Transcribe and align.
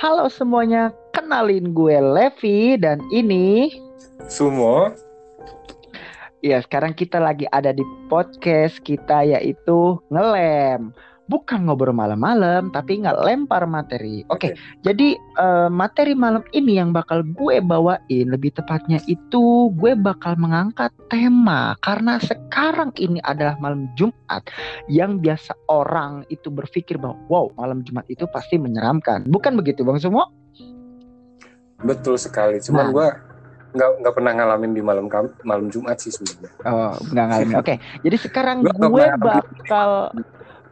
Halo 0.00 0.32
semuanya, 0.32 0.96
kenalin 1.12 1.76
gue 1.76 2.00
Levi 2.00 2.80
dan 2.80 3.04
ini 3.12 3.68
Sumo. 4.32 4.96
ya 6.40 6.56
sekarang 6.64 6.96
kita 6.96 7.20
lagi 7.20 7.44
ada 7.52 7.68
di 7.68 7.84
podcast 8.08 8.80
kita 8.80 9.28
yaitu 9.28 10.00
ngelem. 10.08 10.96
Bukan 11.30 11.70
ngobrol 11.70 11.94
malam-malam 11.94 12.74
tapi 12.74 12.98
ngelempar 12.98 13.62
materi. 13.70 14.26
Oke, 14.34 14.58
jadi 14.82 15.14
eh, 15.14 15.68
materi 15.70 16.18
malam 16.18 16.42
ini 16.50 16.82
yang 16.82 16.90
bakal 16.90 17.22
gue 17.22 17.62
bawain 17.62 18.26
lebih 18.26 18.50
tepatnya 18.58 18.98
itu 19.06 19.70
gue 19.78 19.94
bakal 19.94 20.34
mengangkat 20.34 20.90
tema 21.06 21.78
karena 21.86 22.18
sekarang 22.18 22.90
ini 22.98 23.22
adalah 23.22 23.54
malam 23.62 23.86
Jumat 23.94 24.42
yang 24.90 25.22
biasa 25.22 25.54
orang 25.70 26.26
itu 26.34 26.50
berpikir 26.50 26.98
bahwa 26.98 27.14
wow 27.30 27.46
malam 27.54 27.86
Jumat 27.86 28.02
itu 28.10 28.26
pasti 28.34 28.58
menyeramkan. 28.58 29.22
Bukan 29.30 29.54
begitu 29.54 29.86
Bang 29.86 30.02
Sumo? 30.02 30.26
Betul 31.80 32.18
sekali. 32.20 32.58
Cuman 32.60 32.90
Nah. 32.90 32.92
gua 32.92 33.08
nggak 33.70 33.88
nggak 34.02 34.14
pernah 34.18 34.32
ngalamin 34.34 34.72
di 34.74 34.82
malam 34.82 35.06
malam 35.46 35.70
Jumat 35.70 36.02
sih 36.02 36.10
sebenarnya. 36.10 36.50
Oh, 36.66 36.94
enggak 37.14 37.26
ngalamin. 37.30 37.56
Oke, 37.62 37.74
jadi 38.02 38.16
sekarang 38.18 38.66
nggak 38.66 38.76
gue 38.82 39.06
bakal 39.22 39.90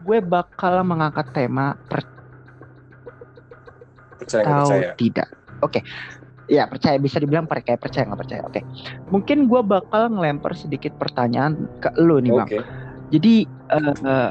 gue 0.08 0.18
bakal 0.24 0.80
mengangkat 0.88 1.28
tema 1.36 1.76
Percaya 4.16 4.40
nggak 4.40 4.56
atau 4.56 4.68
percaya? 4.72 4.90
tidak. 4.96 5.28
Oke. 5.60 5.80
Ya, 6.48 6.64
percaya 6.64 6.96
bisa 6.96 7.20
dibilang 7.20 7.44
percaya 7.44 7.76
percaya 7.76 8.08
nggak 8.08 8.20
percaya. 8.24 8.42
Oke. 8.48 8.64
Mungkin 9.12 9.52
gue 9.52 9.60
bakal 9.60 10.08
ngelempar 10.16 10.56
sedikit 10.56 10.96
pertanyaan 10.96 11.68
ke 11.84 11.92
lu 12.00 12.24
nih, 12.24 12.32
Bang. 12.32 12.48
Oke. 12.48 12.64
Jadi 13.12 13.44
eh, 13.44 13.94
eh, 14.00 14.30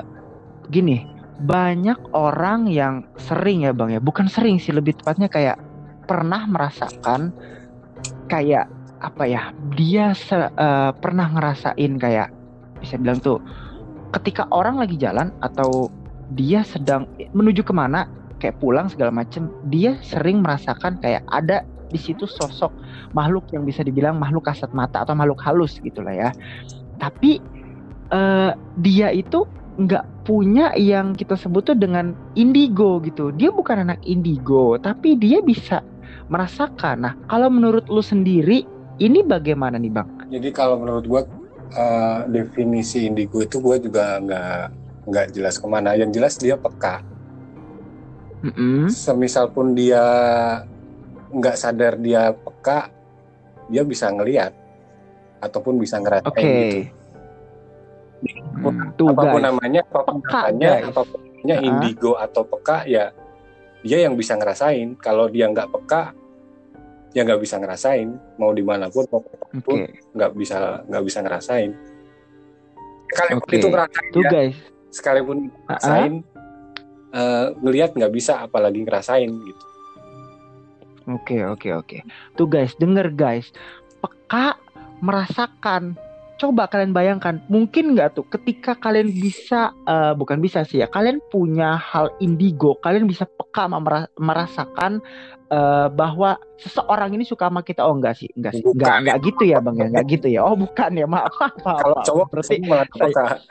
gini, 0.73 1.05
banyak 1.45 2.17
orang 2.17 2.65
yang 2.73 3.05
sering 3.21 3.69
ya, 3.69 3.71
Bang 3.77 3.93
ya. 3.93 4.01
Bukan 4.01 4.25
sering 4.33 4.57
sih, 4.57 4.73
lebih 4.73 4.97
tepatnya 4.97 5.29
kayak 5.29 5.61
pernah 6.09 6.49
merasakan 6.49 7.29
kayak 8.25 8.65
apa 8.97 9.23
ya? 9.29 9.53
Dia 9.77 10.17
se- 10.17 10.49
eh, 10.57 10.91
pernah 10.97 11.29
ngerasain 11.29 12.01
kayak 12.01 12.33
bisa 12.81 12.97
bilang 12.97 13.21
tuh 13.21 13.37
ketika 14.15 14.47
orang 14.51 14.79
lagi 14.79 14.95
jalan 14.95 15.33
atau 15.43 15.91
dia 16.35 16.63
sedang 16.63 17.07
menuju 17.31 17.63
ke 17.63 17.71
mana 17.71 18.07
kayak 18.37 18.59
pulang 18.61 18.91
segala 18.91 19.09
macem 19.09 19.49
dia 19.71 19.97
sering 20.03 20.43
merasakan 20.43 20.99
kayak 21.01 21.23
ada 21.31 21.63
di 21.87 21.99
situ 21.99 22.27
sosok 22.27 22.71
makhluk 23.15 23.47
yang 23.55 23.63
bisa 23.63 23.81
dibilang 23.81 24.19
makhluk 24.19 24.47
kasat 24.51 24.71
mata 24.75 25.07
atau 25.07 25.15
makhluk 25.15 25.39
halus 25.39 25.79
gitulah 25.79 26.11
ya. 26.11 26.29
Tapi 26.99 27.39
eh, 28.11 28.51
dia 28.83 29.07
itu 29.15 29.47
nggak 29.77 30.25
punya 30.27 30.73
yang 30.75 31.15
kita 31.15 31.37
sebut 31.39 31.71
tuh 31.71 31.77
dengan 31.77 32.11
indigo 32.35 32.99
gitu. 32.99 33.31
Dia 33.31 33.53
bukan 33.53 33.87
anak 33.87 34.03
indigo 34.03 34.75
tapi 34.75 35.15
dia 35.15 35.39
bisa 35.39 35.79
merasakan. 36.27 37.07
Nah 37.07 37.13
kalau 37.31 37.47
menurut 37.47 37.87
lu 37.87 38.03
sendiri 38.03 38.67
ini 38.99 39.23
bagaimana 39.23 39.79
nih 39.79 39.93
bang? 39.93 40.07
Jadi 40.27 40.49
kalau 40.51 40.81
menurut 40.81 41.07
gua 41.07 41.23
eh, 41.71 42.19
definisi 42.29 43.03
indigo 43.03 43.39
itu 43.39 43.59
gua 43.59 43.75
juga 43.77 44.17
nggak 44.19 44.61
nggak 45.07 45.27
jelas 45.31 45.55
ke 45.57 45.67
mana. 45.67 45.95
Yang 45.95 46.11
jelas 46.15 46.33
dia 46.35 46.55
peka. 46.55 47.01
Mm-mm. 48.43 48.85
Semisal 48.87 49.49
pun 49.49 49.73
dia 49.73 50.03
nggak 51.27 51.57
sadar 51.57 51.97
dia 51.97 52.31
peka, 52.31 52.93
dia 53.67 53.81
bisa 53.81 54.07
ngelihat 54.07 54.53
ataupun 55.41 55.77
bisa 55.77 55.97
ngerasain 55.97 56.29
oke 56.29 56.41
gitu. 56.41 56.79
Hmm, 58.57 58.89
tuh 58.97 59.13
apa 59.13 59.21
pun 59.21 59.37
guys 59.37 59.45
namanya, 59.45 59.81
apa 59.85 59.99
pun 60.01 60.15
Peka, 60.17 60.41
namanya, 60.49 60.69
guys. 60.73 60.85
apa 60.89 61.01
pun 61.05 61.19
namanya 61.21 61.55
Ah. 61.55 61.67
indigo 61.69 62.11
atau 62.17 62.41
peka 62.43 62.77
ya 62.89 63.05
dia 63.85 63.97
yang 64.01 64.17
bisa 64.17 64.33
ngerasain. 64.33 64.97
Kalau 64.97 65.29
dia 65.29 65.45
nggak 65.45 65.69
peka, 65.69 66.01
ya 67.17 67.25
nggak 67.25 67.41
bisa 67.41 67.57
ngerasain. 67.57 68.13
Mau 68.37 68.53
di 68.53 68.61
mana 68.61 68.93
pun, 68.93 69.09
mau 69.09 69.25
oke 69.25 69.89
nggak 70.13 70.31
bisa 70.37 70.85
nggak 70.85 71.03
bisa 71.03 71.19
ngerasain. 71.25 71.71
Sekalipun 73.07 73.41
Oke. 73.41 73.55
itu 73.57 73.67
ngerasain, 73.71 74.09
tuh 74.13 74.23
ya, 74.27 74.29
guys 74.29 74.57
sekalipun 74.97 75.37
Ah, 75.47 75.47
ah. 75.47 75.77
ngerasain, 75.77 76.13
eh, 77.13 77.45
ngelihat 77.61 77.91
nggak 77.93 78.13
bisa, 78.13 78.41
apalagi 78.41 78.81
ngerasain 78.83 79.29
gitu. 79.29 79.63
Oke 81.07 81.39
oke 81.39 81.69
oke. 81.71 81.97
Tuh 82.35 82.47
guys, 82.51 82.75
denger 82.75 83.15
guys. 83.15 83.47
Peka 84.03 84.59
merasakan. 84.99 85.95
Coba 86.37 86.69
kalian 86.69 86.93
bayangkan, 86.93 87.41
mungkin 87.49 87.97
nggak 87.97 88.13
tuh 88.13 88.25
ketika 88.29 88.77
kalian 88.77 89.09
bisa, 89.09 89.73
eh, 89.89 90.13
bukan 90.13 90.37
bisa 90.37 90.61
sih 90.61 90.85
ya, 90.85 90.87
kalian 90.87 91.17
punya 91.33 91.81
hal 91.81 92.13
indigo, 92.21 92.77
kalian 92.85 93.09
bisa 93.09 93.25
peka 93.25 93.65
merasakan 94.21 95.01
eh, 95.49 95.87
bahwa 95.95 96.37
seseorang 96.61 97.15
ini 97.17 97.23
suka 97.25 97.49
sama 97.49 97.63
kita. 97.65 97.81
Oh 97.87 97.95
enggak 97.97 98.19
sih, 98.21 98.29
enggak 98.37 98.53
sih, 98.53 98.61
Bukan. 98.61 98.77
enggak 98.77 98.95
enggak 99.01 99.17
gitu 99.25 99.43
ya 99.49 99.57
bang 99.63 99.75
ya, 99.81 99.85
enggak 99.89 100.05
gitu 100.13 100.27
ya. 100.29 100.39
Oh 100.45 100.55
bukan 100.59 100.91
ya, 100.93 101.07
maaf 101.09 101.33
maaf. 101.41 101.55
maaf, 101.65 101.79
Kalau 101.81 101.95
maaf. 101.97 102.05
cowok 102.05 102.27
berarti 102.29 102.55
saya-. 103.17 103.41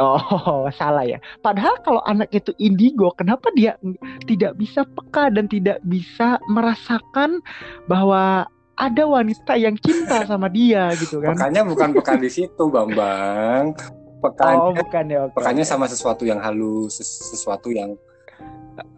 Oh, 0.00 0.66
salah 0.80 1.04
ya. 1.04 1.18
Padahal 1.44 1.76
kalau 1.84 2.00
anak 2.08 2.32
itu 2.32 2.56
indigo, 2.56 3.12
kenapa 3.12 3.52
dia 3.52 3.76
tidak 4.24 4.56
bisa 4.56 4.88
peka 4.88 5.28
dan 5.28 5.46
tidak 5.46 5.78
bisa 5.84 6.40
merasakan 6.48 7.44
bahwa 7.86 8.48
ada 8.76 9.02
wanita 9.04 9.52
yang 9.60 9.76
cinta 9.78 10.24
sama 10.24 10.48
dia 10.48 10.92
gitu 10.96 11.20
kan? 11.20 11.36
Pekanya 11.36 11.62
bukan 11.62 11.92
peka 11.92 12.14
di 12.16 12.30
situ, 12.32 12.64
Bambang. 12.72 13.76
Pekanya 14.22 14.58
Oh, 14.62 14.72
bukan 14.72 15.04
ya. 15.10 15.18
oke. 15.28 15.34
Pekanya 15.36 15.64
sama 15.66 15.90
sesuatu 15.90 16.22
yang 16.22 16.38
halus, 16.38 17.02
ses- 17.02 17.34
sesuatu 17.34 17.68
yang 17.74 17.98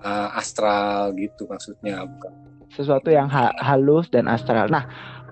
uh, 0.04 0.28
astral 0.36 1.16
gitu 1.16 1.48
maksudnya, 1.48 2.04
bukan. 2.04 2.32
Sesuatu 2.70 3.08
yang 3.08 3.26
ha- 3.30 3.54
halus 3.58 4.10
dan 4.10 4.26
astral. 4.28 4.68
Nah, 4.68 4.84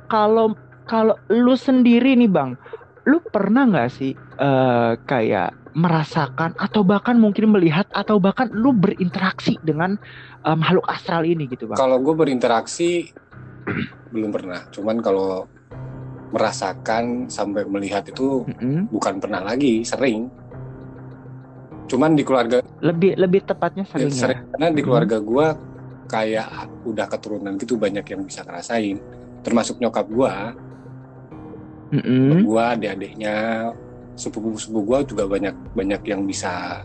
kalau 0.09 0.55
kalau 0.89 1.15
lu 1.31 1.55
sendiri 1.55 2.15
nih, 2.19 2.31
Bang, 2.31 2.59
lu 3.07 3.19
pernah 3.23 3.67
nggak 3.67 3.91
sih 3.91 4.15
eh, 4.19 4.93
kayak 5.07 5.51
merasakan 5.73 6.53
atau 6.61 6.85
bahkan 6.85 7.17
mungkin 7.19 7.51
melihat 7.51 7.89
atau 7.97 8.21
bahkan 8.23 8.47
lu 8.55 8.71
berinteraksi 8.71 9.59
dengan 9.63 9.99
eh, 10.47 10.57
makhluk 10.57 10.87
astral 10.87 11.27
ini 11.27 11.51
gitu, 11.51 11.67
Bang? 11.67 11.79
Kalau 11.79 11.99
gue 11.99 12.15
berinteraksi 12.15 13.11
belum 14.13 14.31
pernah. 14.31 14.61
Cuman 14.69 15.01
kalau 15.01 15.49
merasakan 16.33 17.29
sampai 17.29 17.65
melihat 17.69 18.05
itu 18.09 18.45
Mm-mm. 18.49 18.89
bukan 18.89 19.21
pernah 19.21 19.41
lagi, 19.45 19.85
sering. 19.85 20.29
Cuman 21.89 22.17
di 22.17 22.25
keluarga 22.25 22.65
Lebih 22.81 23.21
lebih 23.21 23.45
tepatnya 23.45 23.85
ya, 23.85 23.91
sering 23.93 24.13
ya. 24.13 24.21
sering 24.27 24.41
karena 24.53 24.69
di 24.73 24.83
keluarga 24.83 25.17
gue 25.21 25.47
kayak 26.09 26.49
udah 26.89 27.07
keturunan 27.09 27.55
gitu 27.61 27.77
banyak 27.77 28.05
yang 28.05 28.25
bisa 28.25 28.45
ngerasain. 28.45 28.97
Termasuk 29.43 29.77
nyokap 29.83 30.07
gue, 30.09 30.35
Mm-mm. 31.99 32.47
gue, 32.47 32.63
adik-adiknya, 32.63 33.69
sepupu-sepupu 34.17 34.81
gue 34.87 34.99
juga 35.13 35.25
banyak 35.29 35.55
banyak 35.77 36.03
yang 36.09 36.23
bisa 36.25 36.85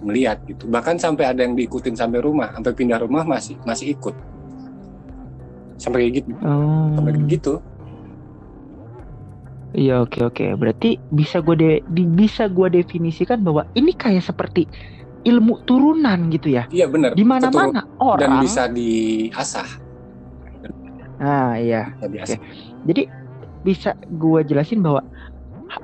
melihat 0.00 0.40
gitu. 0.48 0.64
Bahkan 0.64 0.96
sampai 0.96 1.28
ada 1.28 1.44
yang 1.44 1.52
diikutin 1.52 1.92
sampai 1.92 2.24
rumah, 2.24 2.56
sampai 2.56 2.72
pindah 2.72 2.98
rumah 3.04 3.26
masih 3.26 3.60
masih 3.68 3.92
ikut. 3.92 4.16
Sampai 5.80 6.04
kayak 6.04 6.14
gitu, 6.20 6.30
Oh. 6.44 6.92
sampai 6.92 7.12
kayak 7.16 7.28
gitu. 7.32 7.52
Iya 9.70 10.02
oke 10.02 10.18
oke. 10.26 10.44
Berarti 10.58 10.98
bisa 11.08 11.38
gue 11.40 11.56
de- 11.56 11.82
di- 11.88 12.10
bisa 12.10 12.50
gua 12.50 12.66
definisikan 12.66 13.38
bahwa 13.40 13.64
ini 13.72 13.94
kayak 13.94 14.26
seperti 14.26 14.66
ilmu 15.22 15.62
turunan 15.62 16.26
gitu 16.28 16.52
ya. 16.52 16.66
Iya 16.68 16.90
benar. 16.90 17.14
Di 17.14 17.22
mana-mana 17.22 17.86
dan 17.86 17.96
orang. 18.02 18.42
bisa 18.42 18.66
diasah. 18.66 19.68
Nah 21.22 21.54
iya. 21.56 21.94
Bisa 21.96 22.06
diasah. 22.10 22.38
Jadi 22.82 23.02
bisa 23.62 23.90
gua 24.10 24.42
jelasin 24.42 24.82
bahwa 24.82 25.06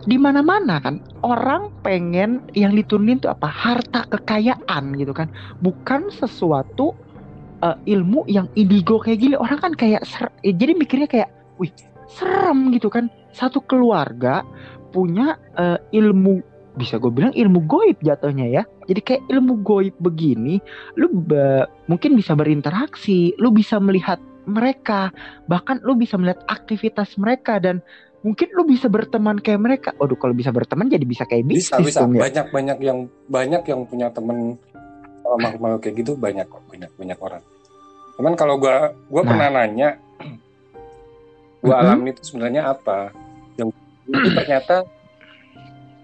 di 0.03 0.19
mana-mana 0.19 0.83
kan 0.83 0.99
orang 1.23 1.71
pengen 1.87 2.43
yang 2.59 2.75
diturunin 2.75 3.23
tuh 3.23 3.31
apa 3.31 3.47
harta 3.47 4.03
kekayaan 4.11 4.99
gitu 4.99 5.15
kan 5.15 5.31
bukan 5.63 6.11
sesuatu 6.11 6.91
eh, 7.63 7.77
ilmu 7.97 8.25
yang 8.27 8.49
indigo 8.55 8.99
kayak 8.99 9.21
gini 9.21 9.35
orang 9.37 9.59
kan 9.61 9.73
kayak 9.73 10.03
ser- 10.05 10.33
eh, 10.43 10.53
jadi 10.53 10.77
mikirnya 10.77 11.09
kayak 11.09 11.29
wih 11.57 11.73
serem 12.07 12.71
gitu 12.73 12.89
kan 12.89 13.09
satu 13.33 13.61
keluarga 13.65 14.43
punya 14.91 15.37
eh, 15.57 15.79
ilmu 15.93 16.41
bisa 16.77 17.01
gue 17.01 17.09
bilang 17.09 17.33
ilmu 17.33 17.65
goib 17.65 17.97
jatuhnya 18.05 18.53
ya 18.53 18.63
jadi 18.85 19.01
kayak 19.01 19.23
ilmu 19.33 19.65
goib 19.65 19.97
begini 19.97 20.61
lu 21.01 21.09
be- 21.09 21.65
mungkin 21.89 22.13
bisa 22.13 22.37
berinteraksi 22.37 23.33
lu 23.41 23.49
bisa 23.49 23.81
melihat 23.81 24.21
mereka 24.45 25.09
bahkan 25.49 25.81
lu 25.83 25.97
bisa 25.97 26.21
melihat 26.21 26.45
aktivitas 26.47 27.17
mereka 27.17 27.57
dan 27.59 27.81
mungkin 28.23 28.51
lu 28.59 28.67
bisa 28.67 28.91
berteman 28.91 29.39
kayak 29.39 29.61
mereka. 29.63 29.91
Waduh 30.03 30.19
kalau 30.19 30.35
bisa 30.35 30.51
berteman 30.51 30.91
jadi 30.91 31.07
bisa 31.07 31.23
kayak 31.23 31.47
Bisa 31.47 31.79
bisnis 31.79 31.95
bisa 31.95 32.01
dong 32.03 32.19
ya. 32.19 32.27
banyak 32.27 32.47
banyak 32.51 32.79
yang 32.83 32.99
banyak 33.31 33.63
yang 33.71 33.81
punya 33.87 34.11
temen 34.11 34.59
makhluk-makhluk 35.37 35.81
kayak 35.81 35.97
gitu 35.99 36.13
banyak 36.15 36.47
kok 36.47 36.63
banyak 36.65 36.91
banyak 36.93 37.19
orang. 37.19 37.43
Cuman 38.15 38.33
kalau 38.33 38.55
gua 38.57 38.77
gua 39.07 39.23
Nah. 39.23 39.29
pernah 39.29 39.49
nanya 39.53 39.89
gua 41.61 41.75
Mhm. 41.75 41.83
alamin 41.83 42.13
itu 42.13 42.23
sebenarnya 42.25 42.63
apa? 42.69 43.11
Yang 43.55 43.69
itu 44.07 44.29
ternyata 44.39 44.77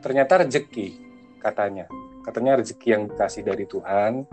ternyata 0.00 0.32
rezeki 0.40 0.88
katanya. 1.38 1.86
Katanya 2.22 2.52
rezeki 2.56 2.86
yang 2.88 3.02
dikasih 3.08 3.42
dari 3.42 3.64
Tuhan 3.64 4.26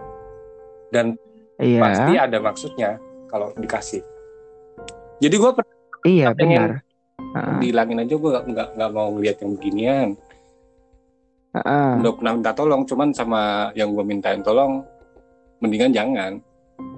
dan 0.90 1.18
Iya. 1.56 1.80
pasti 1.80 2.14
ada 2.16 2.38
maksudnya 2.38 2.90
kalau 3.28 3.52
dikasih 3.54 4.02
jadi 5.20 5.36
gue 5.36 5.52
Iya 6.08 6.32
pengen- 6.32 6.80
benar. 6.80 6.88
Heeh, 7.30 7.58
dihilangin 7.60 8.00
aja 8.00 8.16
gue 8.16 8.30
nggak 8.48 8.68
nggak 8.74 8.90
mau 8.90 9.12
ngeliat 9.12 9.38
yang 9.38 9.52
beginian 9.54 10.08
udah 12.02 12.14
pernah 12.14 12.34
minta 12.38 12.52
tolong? 12.54 12.82
Cuman 12.86 13.10
sama 13.12 13.74
yang 13.74 13.94
gue 13.94 14.06
mintain 14.06 14.40
tolong 14.46 14.86
mendingan 15.60 15.92
jangan. 15.92 16.32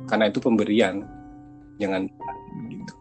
Karena 0.06 0.27
itu 0.27 0.39
pemberian. 0.44 1.07
Jangan. 1.80 2.06
Gitu. 2.68 2.94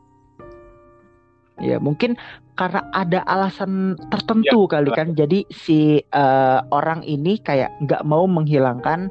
Ya 1.61 1.77
mungkin 1.77 2.17
karena 2.55 2.87
ada 2.95 3.21
alasan 3.27 3.99
tertentu 4.09 4.71
kali 4.71 4.95
kan. 4.95 5.13
Jadi 5.13 5.45
si 5.51 6.01
eh, 6.01 6.61
orang 6.71 7.03
ini 7.03 7.41
kayak 7.43 7.75
nggak 7.83 8.03
mau 8.07 8.25
menghilangkan 8.31 9.11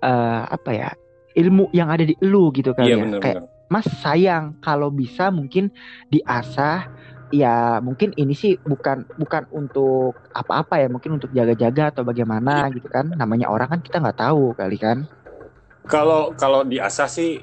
eh, 0.00 0.42
apa 0.48 0.70
ya 0.72 0.90
ilmu 1.36 1.68
yang 1.76 1.92
ada 1.92 2.02
di 2.02 2.16
lu 2.24 2.48
gitu 2.56 2.72
kali 2.72 2.90
iya 2.90 2.96
ya. 2.96 3.04
benar 3.04 3.20
Kayak 3.20 3.36
benar. 3.44 3.54
Mas 3.66 3.86
sayang 4.00 4.56
kalau 4.62 4.88
bisa 4.94 5.28
mungkin 5.34 5.74
diasah 6.08 6.86
ya 7.34 7.82
mungkin 7.82 8.14
ini 8.14 8.34
sih 8.34 8.54
bukan 8.62 9.02
bukan 9.18 9.50
untuk 9.50 10.14
apa-apa 10.30 10.78
ya 10.78 10.88
mungkin 10.90 11.18
untuk 11.18 11.34
jaga-jaga 11.34 11.90
atau 11.90 12.02
bagaimana 12.06 12.70
gitu 12.70 12.86
kan. 12.86 13.10
Namanya 13.14 13.50
orang 13.50 13.78
kan 13.78 13.80
kita 13.82 13.98
nggak 14.02 14.20
tahu 14.20 14.54
kali 14.54 14.78
kan. 14.78 15.06
Kalau 15.86 16.34
kalau 16.34 16.66
diasah 16.66 17.06
sih 17.10 17.42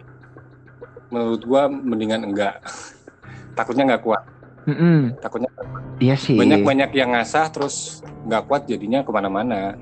menurut 1.12 1.42
gue 1.44 1.64
mendingan 1.70 2.24
enggak. 2.28 2.60
Takutnya 3.58 3.96
nggak 3.96 4.04
kuat. 4.04 4.24
Mm-mm. 4.64 5.20
takutnya 5.20 5.52
iya 6.00 6.16
sih. 6.16 6.40
Banyak 6.40 6.64
banyak 6.64 6.96
yang 6.96 7.12
ngasah 7.12 7.52
terus 7.52 8.00
nggak 8.24 8.48
kuat 8.48 8.64
jadinya 8.64 9.04
ke 9.04 9.12
mana-mana. 9.12 9.76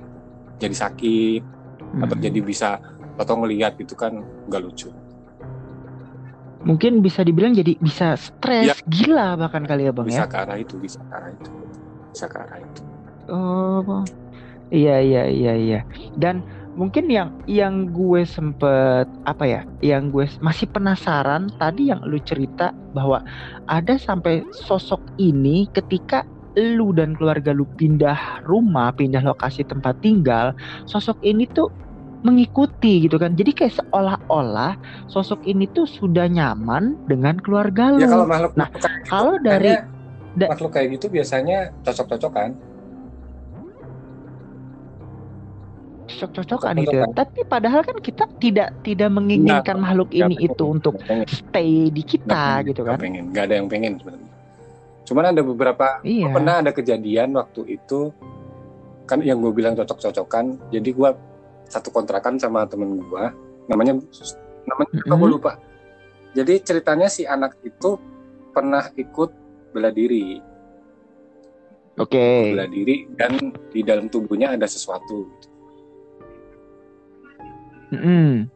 Jadi 0.58 0.74
sakit 0.74 1.42
atau 2.02 2.16
Mm. 2.18 2.24
jadi 2.24 2.40
bisa 2.42 2.70
atau 3.20 3.36
ngelihat 3.44 3.78
gitu 3.78 3.94
kan 3.94 4.24
nggak 4.50 4.62
lucu 4.64 4.90
mungkin 6.62 7.02
bisa 7.02 7.26
dibilang 7.26 7.54
jadi 7.54 7.74
bisa 7.82 8.14
stres 8.16 8.70
Ya. 8.70 8.76
gila 8.86 9.34
bahkan 9.36 9.66
kali 9.66 9.90
ya 9.90 9.92
bang 9.94 10.08
ya? 10.08 10.24
bisa 10.24 10.26
ke 10.30 10.38
arah 10.38 10.58
itu 10.58 10.76
bisa 10.78 11.00
ke 11.02 11.14
arah 11.18 11.32
itu. 11.34 11.50
Bisa 12.12 12.26
ke 12.28 12.38
arah 12.38 12.60
itu. 12.60 12.82
Oh, 13.32 14.04
iya 14.70 15.00
iya 15.00 15.24
iya 15.32 15.54
iya. 15.56 15.80
Dan 16.20 16.44
mungkin 16.76 17.08
yang 17.08 17.32
yang 17.48 17.88
gue 17.92 18.28
sempet 18.28 19.08
apa 19.24 19.44
ya, 19.48 19.62
yang 19.80 20.12
gue 20.12 20.28
masih 20.44 20.68
penasaran 20.68 21.48
tadi 21.56 21.88
yang 21.92 22.04
lu 22.04 22.20
cerita 22.20 22.76
bahwa 22.92 23.24
ada 23.68 23.96
sampai 23.96 24.44
sosok 24.52 25.00
ini 25.16 25.72
ketika 25.72 26.28
lu 26.60 26.92
dan 26.92 27.16
keluarga 27.16 27.56
lu 27.56 27.64
pindah 27.80 28.44
rumah, 28.44 28.92
pindah 28.92 29.24
lokasi 29.24 29.64
tempat 29.64 29.96
tinggal, 30.04 30.52
sosok 30.84 31.16
ini 31.24 31.48
tuh 31.48 31.72
mengikuti 32.22 33.06
gitu 33.06 33.18
kan. 33.18 33.34
Jadi 33.34 33.52
kayak 33.52 33.74
seolah-olah 33.78 34.78
sosok 35.06 35.42
ini 35.44 35.66
tuh 35.68 35.86
sudah 35.86 36.26
nyaman 36.26 36.98
dengan 37.04 37.38
keluarga 37.38 37.90
lu. 37.90 38.00
ya 38.00 38.08
kalau 38.08 38.26
makhluk 38.26 38.54
Nah, 38.54 38.70
makhluk 38.70 38.82
gitu, 38.94 39.10
kalau 39.10 39.34
dari 39.38 39.74
da- 40.34 40.50
makhluk 40.50 40.72
kayak 40.72 40.88
gitu 40.96 41.06
biasanya 41.10 41.58
cocok-cocokan 41.82 42.50
cocok-cocokan 46.12 46.76
itu 46.78 46.92
ya. 46.92 47.08
Cocok-cocokan. 47.08 47.16
Tapi 47.18 47.40
padahal 47.48 47.82
kan 47.82 47.98
kita 47.98 48.24
tidak 48.38 48.70
tidak 48.84 49.10
menginginkan 49.10 49.78
makhluk 49.80 50.10
Nggak 50.12 50.22
ini 50.22 50.36
pengen, 50.38 50.48
itu 50.52 50.64
untuk 50.68 50.96
pengen, 51.00 51.28
stay 51.28 51.72
di 51.90 52.04
kita 52.04 52.30
pengen, 52.30 52.68
gitu 52.70 52.80
nggak 52.82 52.94
kan. 52.94 53.02
pengen 53.02 53.24
nggak 53.32 53.44
ada 53.44 53.56
yang 53.56 53.68
pengen 53.68 53.92
sebenarnya 53.98 54.30
cuman 55.02 55.24
ada 55.28 55.42
beberapa 55.42 55.88
Iya. 56.06 56.28
pernah 56.30 56.56
ada 56.62 56.72
kejadian 56.72 57.30
waktu 57.34 57.62
itu 57.74 58.14
kan 59.04 59.20
yang 59.20 59.42
gue 59.42 59.52
bilang 59.52 59.74
cocok-cocokan 59.74 60.62
jadi 60.70 60.90
gue 60.90 61.10
satu 61.72 61.88
kontrakan 61.90 62.36
sama 62.36 62.68
temen 62.68 63.00
gue 63.00 63.24
namanya 63.72 63.96
namanya 64.68 64.92
apa 65.08 65.14
gue 65.16 65.16
Mm-mm. 65.18 65.36
lupa 65.40 65.56
jadi 66.36 66.60
ceritanya 66.60 67.08
si 67.08 67.24
anak 67.24 67.56
itu 67.64 67.96
pernah 68.52 68.92
ikut 69.00 69.32
bela 69.72 69.88
diri 69.90 70.44
Oke. 71.96 72.52
bela 72.52 72.68
diri 72.68 73.08
dan 73.16 73.56
di 73.72 73.84
dalam 73.84 74.08
tubuhnya 74.08 74.56
ada 74.56 74.68
sesuatu 74.68 75.28
gitu. 75.28 75.48
Mm-mm. 77.92 78.48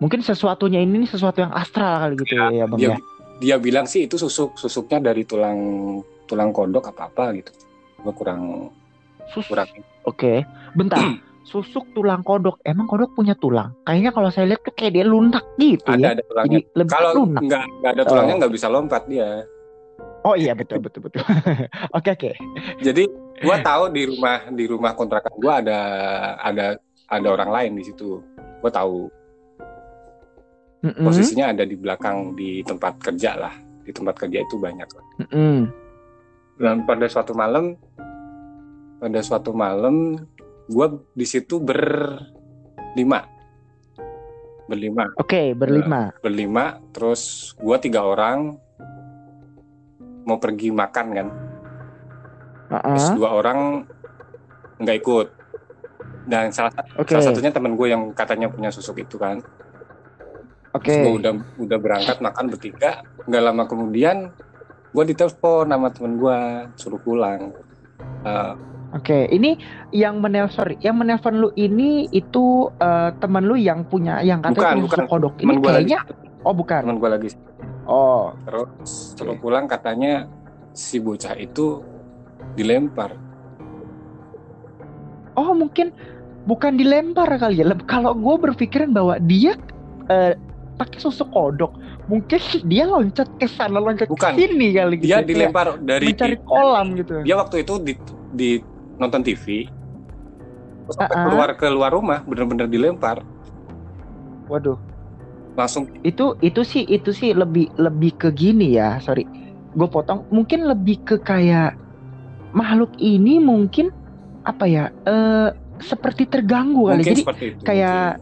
Mungkin 0.00 0.24
sesuatunya 0.24 0.80
ini 0.82 1.06
sesuatu 1.06 1.44
yang 1.44 1.52
astral 1.52 2.02
kali 2.02 2.14
gitu 2.24 2.34
ya, 2.34 2.48
ya 2.50 2.64
Bang 2.66 2.78
dia 2.80 2.88
ya. 2.90 2.96
dia 3.38 3.56
bilang 3.60 3.86
sih 3.86 4.08
itu 4.08 4.16
susuk 4.16 4.56
susuknya 4.56 5.12
dari 5.12 5.22
tulang 5.28 5.58
tulang 6.24 6.50
kodok 6.50 6.90
apa 6.90 7.10
apa 7.10 7.24
gitu 7.36 7.52
gue 8.00 8.14
kurang 8.16 8.72
Sus- 9.30 9.46
kurang 9.46 9.68
Oke. 10.08 10.42
Bentar. 10.74 10.98
Susuk 11.50 11.82
tulang 11.92 12.22
kodok. 12.22 12.62
Emang 12.62 12.86
kodok 12.86 13.10
punya 13.12 13.34
tulang? 13.34 13.74
Kayaknya 13.82 14.10
kalau 14.10 14.30
saya 14.30 14.46
lihat 14.46 14.62
tuh 14.62 14.70
kayak 14.70 14.92
dia 14.94 15.04
lunak 15.04 15.42
gitu 15.56 15.82
ada 15.84 15.98
ya. 15.98 16.10
ada 16.14 16.22
tulangnya 16.22 16.50
Jadi 16.56 16.78
lebih 16.78 16.92
kalau 16.92 17.10
lunak. 17.12 17.42
nggak 17.42 17.64
nggak 17.76 17.92
ada 17.92 18.02
tulangnya 18.06 18.34
Oh. 18.34 18.38
nggak 18.38 18.52
bisa 18.54 18.66
lompat 18.66 19.02
dia 19.04 19.30
Oh 20.20 20.36
iya 20.36 20.52
betul 20.52 20.78
betul 20.78 21.00
betul. 21.02 21.24
Oke 21.96 22.12
oke. 22.12 22.30
jadi 22.78 23.08
gua 23.40 23.56
tahu 23.58 23.88
di 23.88 24.04
rumah 24.04 24.36
di 24.48 24.64
rumah 24.64 24.92
kontrakan 24.92 25.32
gua 25.34 25.58
ada 25.58 25.78
ada 26.38 26.66
ada 27.08 27.28
orang 27.28 27.50
lain 27.50 27.72
di 27.74 27.88
situ 27.88 28.20
gua 28.60 28.68
tahu 28.68 29.08
posisinya 30.80 31.50
ada 31.50 31.64
di 31.64 31.72
belakang 31.72 32.32
di 32.32 32.60
tempat 32.60 33.00
kerja 33.00 33.32
lah 33.34 33.54
di 33.80 33.90
tempat 33.90 34.14
kerja 34.16 34.38
itu 34.40 34.56
banyak 34.56 34.88
Mm-mm. 35.18 35.68
dan 36.56 36.84
pada 36.84 37.08
suatu 37.08 37.32
malam 37.32 37.76
pada 38.96 39.20
suatu 39.20 39.50
malam 39.50 40.20
gua 40.70 40.86
di 41.12 41.26
situ 41.26 41.58
berlima 41.58 43.26
berlima 44.70 45.04
Oke 45.18 45.50
berlima. 45.52 46.14
berlima 46.22 46.64
terus 46.94 47.52
gua 47.58 47.82
tiga 47.82 48.06
orang 48.06 48.54
mau 50.22 50.38
pergi 50.38 50.70
makan 50.70 51.06
kan 51.10 51.28
terus 52.70 53.06
Heeh. 53.10 53.16
dua 53.18 53.28
orang 53.34 53.82
nggak 54.78 54.96
ikut 55.02 55.26
dan 56.30 56.54
salah, 56.54 56.70
Oke. 56.94 57.18
salah 57.18 57.34
satunya 57.34 57.50
temen 57.50 57.74
gue 57.74 57.90
yang 57.90 58.14
katanya 58.14 58.46
punya 58.46 58.70
susuk 58.70 59.02
itu 59.02 59.18
kan 59.18 59.42
Oke. 60.70 60.86
terus 60.86 61.02
gue 61.02 61.12
udah 61.18 61.32
udah 61.58 61.78
berangkat 61.82 62.22
makan 62.22 62.46
bertiga 62.46 63.02
nggak 63.26 63.42
lama 63.42 63.66
kemudian 63.66 64.30
gue 64.94 65.04
ditelepon 65.04 65.66
sama 65.66 65.88
temen 65.90 66.14
gue 66.14 66.38
suruh 66.78 67.00
pulang 67.02 67.50
Eh, 68.20 68.54
Oke, 68.90 69.30
ini 69.30 69.54
yang 69.94 70.18
menelpon 70.18 70.50
sorry, 70.50 70.74
yang 70.82 70.98
menelpon 70.98 71.38
lu 71.38 71.54
ini 71.54 72.10
itu 72.10 72.66
eh, 72.82 73.14
teman 73.22 73.46
lu 73.46 73.54
yang 73.54 73.86
punya 73.86 74.18
yang 74.18 74.42
Bukan, 74.42 74.56
katanya 74.58 74.82
bukan. 74.82 74.98
susuk 74.98 75.06
kodok. 75.06 75.34
Ini 75.38 75.42
temen 75.46 75.56
gue 75.62 75.70
lagi 75.70 75.86
kayaknya 75.86 76.00
oh 76.42 76.54
bukan. 76.54 76.80
temen 76.82 76.98
gue 76.98 77.10
lagi 77.10 77.28
Oh, 77.90 78.34
terus 78.46 78.70
suruh 79.14 79.34
pulang 79.38 79.66
katanya 79.66 80.26
si 80.74 80.98
bocah 80.98 81.34
itu 81.34 81.82
dilempar 82.54 83.14
oh 85.34 85.54
mungkin 85.54 85.94
bukan 86.44 86.74
dilempar 86.74 87.30
kali 87.38 87.62
ya. 87.62 87.70
Kalau 87.86 88.12
gue 88.16 88.36
berpikiran 88.42 88.90
bahwa 88.90 89.18
dia 89.22 89.54
eh, 90.10 90.34
pakai 90.80 90.98
susuk 90.98 91.28
kodok, 91.30 91.76
mungkin 92.08 92.40
dia 92.64 92.88
loncat 92.88 93.28
ke 93.36 93.46
sana, 93.46 93.78
loncat 93.78 94.08
Bukan. 94.08 94.32
ke 94.34 94.40
sini 94.40 94.72
kali 94.72 94.96
gitu. 94.98 95.06
dia 95.12 95.16
Kayak 95.20 95.28
dilempar 95.28 95.66
dari 95.84 96.06
mencari 96.10 96.36
kolam 96.42 96.86
gitu. 96.96 97.14
dia 97.20 97.36
waktu 97.36 97.56
itu 97.62 97.74
di, 97.84 97.92
di 98.32 98.50
nonton 99.00 99.22
TV 99.24 99.44
terus 100.86 100.96
sampai 100.98 101.16
Ah-ah. 101.16 101.24
keluar 101.24 101.48
keluar 101.56 101.90
rumah 101.96 102.20
bener-bener 102.28 102.66
dilempar 102.70 103.24
Waduh, 104.50 104.78
langsung 105.54 105.86
itu 106.02 106.34
itu 106.42 106.60
sih 106.66 106.82
itu 106.88 107.10
sih 107.14 107.30
lebih 107.36 107.70
lebih 107.78 108.12
ke 108.18 108.28
gini 108.34 108.74
ya. 108.76 108.98
Sorry, 108.98 109.24
gue 109.74 109.88
potong. 109.88 110.26
Mungkin 110.34 110.66
lebih 110.66 110.96
ke 111.06 111.16
kayak 111.22 111.78
makhluk 112.52 112.90
ini 112.98 113.38
mungkin 113.38 113.94
apa 114.42 114.64
ya? 114.66 114.84
Eh 115.06 115.48
seperti 115.80 116.26
terganggu 116.28 116.90
kali. 116.90 117.02
mungkin 117.02 117.06
Jadi 117.06 117.22
itu 117.22 117.30
kayak 117.64 118.18
mungkin, 118.18 118.20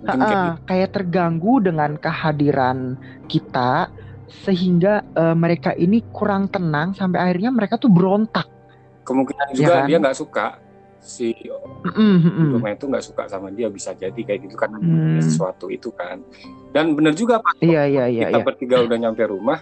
mungkin 0.00 0.20
kayak 0.22 0.42
Ah, 0.44 0.54
kayak 0.68 0.90
terganggu 0.94 1.64
dengan 1.64 1.96
kehadiran 1.98 2.94
kita 3.26 3.90
sehingga 4.28 5.02
eh, 5.16 5.36
mereka 5.36 5.74
ini 5.76 6.04
kurang 6.14 6.48
tenang 6.52 6.94
sampai 6.94 7.18
akhirnya 7.20 7.50
mereka 7.50 7.76
tuh 7.82 7.90
berontak. 7.90 8.46
Kemungkinan 9.04 9.46
Ya 9.50 9.54
juga 9.54 9.72
kan? 9.74 9.86
dia 9.86 9.96
nggak 10.00 10.16
suka 10.16 10.46
si 10.98 11.36
di 11.36 11.52
rumah 12.48 12.72
itu 12.72 12.88
nggak 12.88 13.04
suka 13.04 13.28
sama 13.28 13.52
dia 13.52 13.68
bisa 13.68 13.92
jadi 13.92 14.16
kayak 14.16 14.40
gitu 14.42 14.56
kan 14.56 14.72
Hmm. 14.72 15.20
sesuatu 15.20 15.68
itu 15.68 15.92
kan 15.92 16.24
dan 16.72 16.92
bener 16.92 17.12
juga 17.12 17.38
pas 17.38 17.52
Iya 17.60 17.84
iya 17.84 18.04
iya 18.08 18.22
kita 18.26 18.40
iya. 18.40 18.44
bertiga 18.44 18.76
udah 18.80 18.96
nyampe 18.98 19.20
rumah 19.22 19.60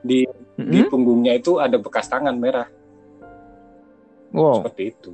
di 0.00 0.22
di 0.54 0.78
Mm-mm. 0.78 0.86
punggungnya 0.86 1.34
itu 1.34 1.58
ada 1.58 1.76
bekas 1.76 2.06
tangan 2.06 2.34
merah 2.34 2.70
Wow. 4.30 4.62
seperti 4.62 4.82
itu 4.88 5.12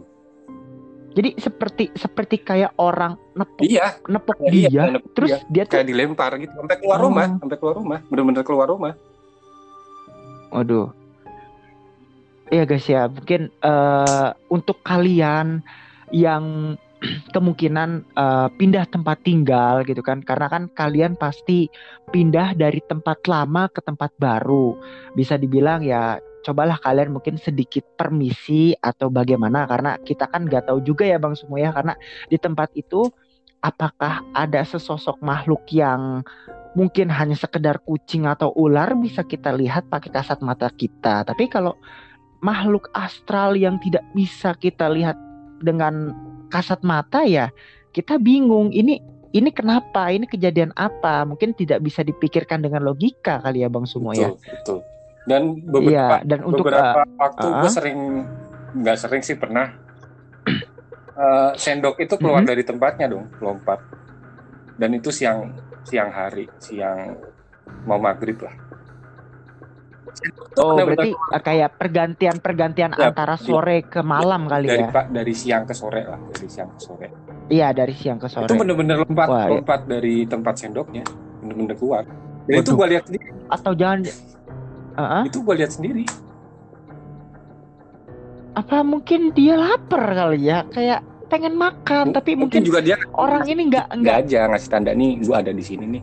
Jadi 1.08 1.34
seperti 1.34 1.84
seperti 1.92 2.36
kayak 2.38 2.76
orang 2.76 3.16
nepok 3.34 3.58
iya 3.60 3.96
nepok 4.06 4.36
iya, 4.44 4.68
dia, 4.68 4.82
nepuk 4.92 5.10
terus 5.12 5.32
dia. 5.32 5.40
dia 5.50 5.64
tuh, 5.64 5.72
kayak 5.74 5.86
dilempar 5.88 6.30
gitu 6.36 6.52
sampai 6.54 6.76
keluar 6.76 6.98
Oh. 6.98 7.04
rumah 7.08 7.26
sampai 7.34 7.56
keluar 7.56 7.74
rumah 7.74 7.98
bener-bener 8.06 8.44
keluar 8.44 8.68
rumah 8.68 8.92
waduh. 10.48 10.92
Iya 12.48 12.64
guys 12.64 12.88
ya, 12.88 13.12
mungkin 13.12 13.52
eh 13.60 14.28
untuk 14.48 14.80
kalian 14.80 15.60
yang 16.16 16.76
kemungkinan 17.36 18.08
uh, 18.16 18.48
pindah 18.56 18.88
tempat 18.88 19.20
tinggal 19.20 19.84
gitu 19.84 20.00
kan. 20.00 20.24
Karena 20.24 20.48
kan 20.48 20.72
kalian 20.72 21.14
pasti 21.14 21.68
pindah 22.08 22.56
dari 22.56 22.80
tempat 22.88 23.20
lama 23.28 23.68
ke 23.68 23.84
tempat 23.84 24.16
baru. 24.16 24.80
Bisa 25.12 25.36
dibilang 25.36 25.84
ya 25.84 26.16
cobalah 26.40 26.80
kalian 26.80 27.12
mungkin 27.12 27.36
sedikit 27.36 27.84
permisi 28.00 28.72
atau 28.80 29.12
bagaimana. 29.12 29.68
Karena 29.68 30.00
kita 30.00 30.26
kan 30.32 30.48
nggak 30.48 30.72
tahu 30.72 30.80
juga 30.80 31.04
ya 31.04 31.20
bang 31.20 31.36
semua 31.36 31.60
ya. 31.60 31.70
Karena 31.70 31.92
di 32.32 32.40
tempat 32.40 32.72
itu 32.74 33.12
apakah 33.60 34.24
ada 34.32 34.64
sesosok 34.64 35.20
makhluk 35.20 35.68
yang 35.68 36.24
mungkin 36.72 37.12
hanya 37.12 37.36
sekedar 37.36 37.76
kucing 37.84 38.24
atau 38.24 38.56
ular? 38.56 38.96
Bisa 38.96 39.20
kita 39.20 39.52
lihat 39.52 39.92
pakai 39.92 40.10
kasat 40.10 40.40
mata 40.40 40.72
kita. 40.72 41.28
Tapi 41.28 41.44
kalau 41.52 41.76
makhluk 42.40 42.90
astral 42.94 43.58
yang 43.58 43.80
tidak 43.82 44.04
bisa 44.14 44.54
kita 44.58 44.86
lihat 44.90 45.18
dengan 45.58 46.14
kasat 46.48 46.80
mata 46.86 47.26
ya 47.26 47.50
kita 47.90 48.16
bingung 48.16 48.70
ini 48.70 49.02
ini 49.28 49.52
kenapa 49.52 50.08
ini 50.08 50.24
kejadian 50.24 50.72
apa? 50.72 51.20
Mungkin 51.28 51.52
tidak 51.52 51.84
bisa 51.84 52.00
dipikirkan 52.00 52.64
dengan 52.64 52.80
logika 52.80 53.44
kali 53.44 53.60
ya 53.60 53.68
bang 53.68 53.84
semua 53.84 54.16
ya. 54.16 54.32
Betul 54.32 54.80
dan 55.28 55.60
beberapa 55.60 56.24
ya, 56.24 56.24
dan 56.24 56.40
untuk 56.40 56.64
beberapa 56.72 57.04
uh, 57.04 57.20
waktu 57.20 57.46
uh, 57.46 57.60
gue 57.60 57.70
sering 57.70 58.00
nggak 58.80 58.96
sering 58.96 59.20
sih 59.20 59.36
pernah 59.36 59.76
uh, 61.20 61.52
sendok 61.52 62.00
itu 62.00 62.16
keluar 62.16 62.40
uh 62.40 62.48
-huh. 62.48 62.50
dari 62.56 62.64
tempatnya 62.64 63.12
dong 63.12 63.28
lompat. 63.44 63.84
Dan 64.80 64.96
itu 64.96 65.12
siang 65.12 65.52
siang 65.84 66.08
hari 66.08 66.48
siang 66.56 67.20
mau 67.84 68.00
maghrib 68.00 68.40
lah 68.40 68.54
Oh, 70.58 70.74
berarti 70.74 71.14
benar. 71.14 71.40
kayak 71.46 71.70
pergantian-pergantian 71.78 72.90
ya, 72.98 73.14
antara 73.14 73.38
sore 73.38 73.86
ke 73.86 74.02
malam 74.02 74.50
kali 74.50 74.66
dari, 74.66 74.82
ya? 74.82 74.90
Pak 74.90 75.06
dari 75.14 75.34
siang 75.34 75.62
ke 75.64 75.74
sore 75.74 76.02
lah, 76.02 76.18
dari 76.34 76.48
siang 76.50 76.70
ke 76.74 76.80
sore. 76.82 77.08
Iya, 77.48 77.68
dari 77.70 77.94
siang 77.94 78.18
ke 78.18 78.26
sore. 78.26 78.50
Itu 78.50 78.58
bener-bener 78.58 79.06
lompat, 79.06 79.28
Wah, 79.30 79.46
iya. 79.46 79.50
lompat 79.62 79.80
dari 79.86 80.26
tempat 80.26 80.54
sendoknya, 80.58 81.06
bener-bener 81.40 81.74
keluar. 81.78 82.02
Dan 82.50 82.54
itu 82.64 82.72
gue 82.74 82.86
lihat 82.90 83.04
sendiri. 83.06 83.26
Atau 83.48 83.72
jangan 83.78 83.98
uh-huh. 84.98 85.22
Itu 85.28 85.38
gue 85.46 85.54
lihat 85.54 85.70
sendiri. 85.70 86.04
Apa 88.58 88.82
mungkin 88.82 89.30
dia 89.30 89.54
lapar 89.54 90.02
kali 90.02 90.50
ya? 90.50 90.66
Kayak 90.74 91.06
pengen 91.28 91.54
makan, 91.54 92.10
M 92.10 92.16
tapi 92.16 92.34
mungkin, 92.34 92.64
mungkin 92.64 92.64
juga 92.64 92.80
dia 92.80 92.96
orang 93.14 93.44
ini 93.46 93.68
nggak 93.68 93.86
nggak 94.00 94.16
aja 94.26 94.48
ngasih 94.48 94.70
tanda 94.72 94.92
nih, 94.96 95.20
gue 95.20 95.36
ada 95.36 95.52
di 95.52 95.60
sini 95.62 95.84
nih. 95.84 96.02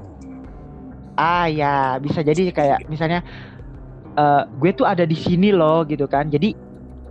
Ah 1.18 1.50
ya, 1.50 1.98
bisa 1.98 2.22
jadi 2.22 2.54
kayak 2.54 2.86
misalnya 2.88 3.26
uh, 4.16 4.44
gue 4.60 4.72
tuh 4.76 4.88
ada 4.88 5.04
di 5.04 5.16
sini 5.16 5.52
loh 5.52 5.84
gitu 5.86 6.10
kan 6.10 6.28
jadi 6.32 6.56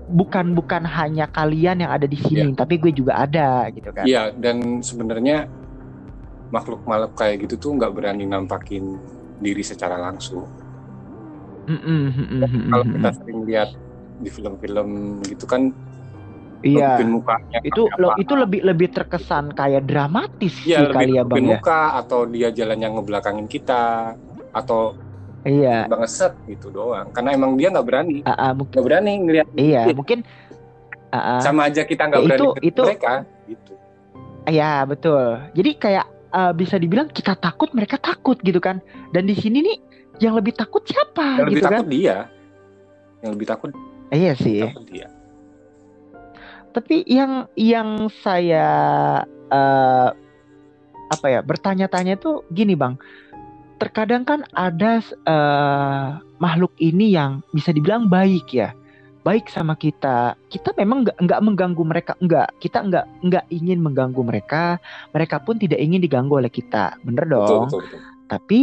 bukan 0.04 0.52
bukan 0.52 0.84
hanya 0.84 1.24
kalian 1.32 1.80
yang 1.80 1.92
ada 1.92 2.04
di 2.04 2.18
sini 2.20 2.52
yeah. 2.52 2.58
tapi 2.58 2.76
gue 2.76 2.92
juga 2.92 3.24
ada 3.24 3.72
gitu 3.72 3.88
kan 3.92 4.04
iya 4.04 4.28
yeah, 4.28 4.36
dan 4.36 4.84
sebenarnya 4.84 5.48
makhluk-makhluk 6.52 7.16
kayak 7.16 7.48
gitu 7.48 7.56
tuh 7.56 7.70
nggak 7.80 7.92
berani 7.96 8.28
nampakin 8.28 9.00
diri 9.40 9.64
secara 9.64 9.96
langsung 9.96 10.44
mm 11.64 11.80
-mm, 11.80 12.04
kalau 12.68 12.84
kita 12.84 13.10
sering 13.16 13.40
lihat 13.48 13.70
di 14.20 14.28
film-film 14.28 15.20
gitu 15.24 15.48
kan 15.48 15.72
Iya. 16.64 16.96
mukanya 17.04 17.60
itu 17.60 17.84
lo, 18.00 18.16
itu 18.16 18.32
lebih 18.32 18.64
lebih 18.64 18.88
terkesan 18.88 19.52
kayak 19.52 19.84
dramatis 19.84 20.64
ya, 20.64 20.80
sih 20.80 20.96
kali 20.96 21.20
ya 21.20 21.22
bang 21.28 21.44
ya. 21.44 21.60
muka 21.60 22.00
atau 22.00 22.24
dia 22.24 22.48
jalan 22.56 22.80
yang 22.80 22.96
ngebelakangin 22.96 23.44
kita 23.44 24.16
atau 24.48 24.96
Iya. 25.44 25.86
Bang 25.92 26.08
set 26.08 26.32
gitu 26.48 26.72
doang. 26.72 27.12
Karena 27.12 27.36
emang 27.36 27.54
dia 27.60 27.68
nggak 27.68 27.86
berani. 27.86 28.18
Uh, 28.24 28.32
uh, 28.32 28.50
mungkin, 28.56 28.74
gak 28.80 28.84
berani 28.88 29.12
ngeliat. 29.20 29.48
Iya, 29.54 29.82
dia. 29.92 29.96
mungkin 29.96 30.18
uh, 31.12 31.16
uh, 31.16 31.40
sama 31.44 31.68
aja 31.68 31.84
kita 31.84 32.08
nggak 32.08 32.20
ya, 32.20 32.26
berani 32.26 32.40
itu, 32.40 32.50
itu, 32.64 32.82
mereka 32.82 33.14
gitu. 33.44 33.72
Iya, 34.48 34.72
betul. 34.88 35.24
Jadi 35.52 35.70
kayak 35.76 36.06
uh, 36.32 36.52
bisa 36.56 36.80
dibilang 36.80 37.12
kita 37.12 37.36
takut, 37.36 37.68
mereka 37.76 38.00
takut 38.00 38.40
gitu 38.40 38.58
kan. 38.58 38.80
Dan 39.12 39.28
di 39.28 39.36
sini 39.36 39.60
nih 39.60 39.78
yang 40.24 40.32
lebih 40.32 40.56
takut 40.56 40.80
siapa 40.88 41.44
yang 41.44 41.48
gitu 41.52 41.60
lebih 41.60 41.64
takut 41.68 41.84
kan? 41.84 41.92
dia. 41.92 42.16
Yang 43.20 43.32
lebih 43.36 43.48
takut 43.48 43.70
Iya 44.12 44.32
sih. 44.36 44.60
Takut 44.64 44.86
dia. 44.88 45.08
Tapi 46.74 47.06
yang 47.06 47.46
yang 47.54 48.10
saya 48.10 48.66
uh, 49.52 50.10
apa 51.04 51.26
ya 51.30 51.40
bertanya-tanya 51.44 52.18
tuh 52.18 52.42
gini 52.50 52.74
bang, 52.74 52.98
terkadang 53.78 54.22
kan 54.24 54.40
ada 54.54 55.02
uh, 55.26 56.20
makhluk 56.38 56.72
ini 56.78 57.14
yang 57.14 57.40
bisa 57.52 57.70
dibilang 57.74 58.08
baik 58.08 58.50
ya. 58.52 58.72
Baik 59.24 59.48
sama 59.48 59.72
kita. 59.72 60.36
Kita 60.52 60.76
memang 60.76 61.08
nggak 61.08 61.16
nggak 61.16 61.40
mengganggu 61.40 61.82
mereka. 61.84 62.12
Nggak 62.20 62.60
kita 62.60 62.84
nggak 62.84 63.06
nggak 63.24 63.44
ingin 63.48 63.80
mengganggu 63.80 64.20
mereka. 64.20 64.76
Mereka 65.16 65.42
pun 65.48 65.56
tidak 65.56 65.80
ingin 65.80 66.04
diganggu 66.04 66.44
oleh 66.44 66.52
kita. 66.52 67.00
Bener 67.00 67.24
dong. 67.24 67.72
betul, 67.72 67.80
betul, 67.80 67.80
betul. 67.88 68.00
tapi 68.28 68.60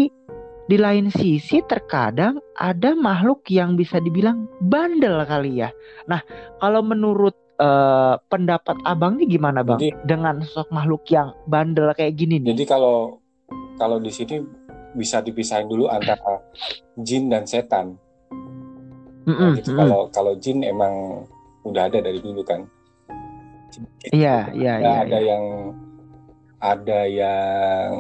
di 0.70 0.78
lain 0.80 1.12
sisi 1.12 1.60
terkadang 1.68 2.40
ada 2.56 2.96
makhluk 2.96 3.44
yang 3.52 3.76
bisa 3.76 3.98
dibilang 4.00 4.46
bandel 4.64 5.26
kali 5.26 5.66
ya. 5.66 5.74
Nah 6.06 6.22
kalau 6.62 6.86
menurut 6.86 7.34
uh, 7.60 8.16
pendapat 8.32 8.78
abang 8.88 9.18
nih 9.18 9.38
gimana 9.38 9.66
bang? 9.66 9.80
Jadi, 9.82 9.90
dengan 10.08 10.40
sosok 10.46 10.72
makhluk 10.72 11.04
yang 11.12 11.36
bandel 11.50 11.92
kayak 11.92 12.16
gini 12.16 12.40
nih. 12.40 12.56
Jadi 12.56 12.66
kalau 12.70 13.22
kalau 13.76 13.98
di 13.98 14.14
sini 14.14 14.40
bisa 14.96 15.24
dipisahin 15.24 15.68
dulu 15.68 15.88
antara 15.88 16.44
jin 17.00 17.32
dan 17.32 17.48
setan. 17.48 17.96
Mm 19.26 19.36
-mm, 19.36 19.52
gitu. 19.62 19.78
Kalau 19.78 20.08
mm. 20.08 20.10
kalau 20.12 20.34
jin 20.42 20.66
emang 20.66 21.26
udah 21.64 21.88
ada 21.88 22.02
dari 22.02 22.20
dulu 22.20 22.42
kan. 22.42 22.66
Iya, 24.12 24.52
iya, 24.52 24.74
iya. 24.84 24.96
Ada 25.08 25.18
iya. 25.18 25.30
yang 25.32 25.44
ada 26.62 27.00
yang 27.08 27.92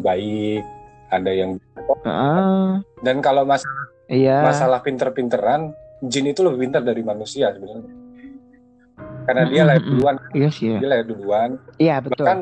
baik, 0.00 0.62
ada 1.10 1.30
yang 1.32 1.50
uh, 2.06 2.78
dan 3.02 3.16
kalau 3.20 3.42
masalah 3.44 3.84
iya. 4.06 4.40
masalah 4.46 4.80
pinter-pinteran, 4.80 5.74
jin 6.06 6.30
itu 6.30 6.40
lebih 6.46 6.68
pintar 6.68 6.86
dari 6.86 7.02
manusia 7.02 7.50
sebenarnya. 7.50 7.92
Karena 9.28 9.44
dia 9.44 9.62
lahir 9.68 9.84
duluan. 9.84 10.16
Iya 10.32 10.48
sih. 10.48 10.72
Dia 10.80 10.88
lahir 10.88 11.04
duluan. 11.04 11.50
Iya, 11.76 12.00
betul. 12.00 12.24
Bahkan 12.24 12.38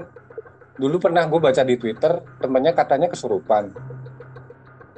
dulu 0.77 0.97
pernah 1.01 1.25
gue 1.25 1.41
baca 1.41 1.63
di 1.65 1.77
Twitter 1.81 2.21
temannya 2.41 2.73
katanya 2.77 3.09
kesurupan 3.09 3.73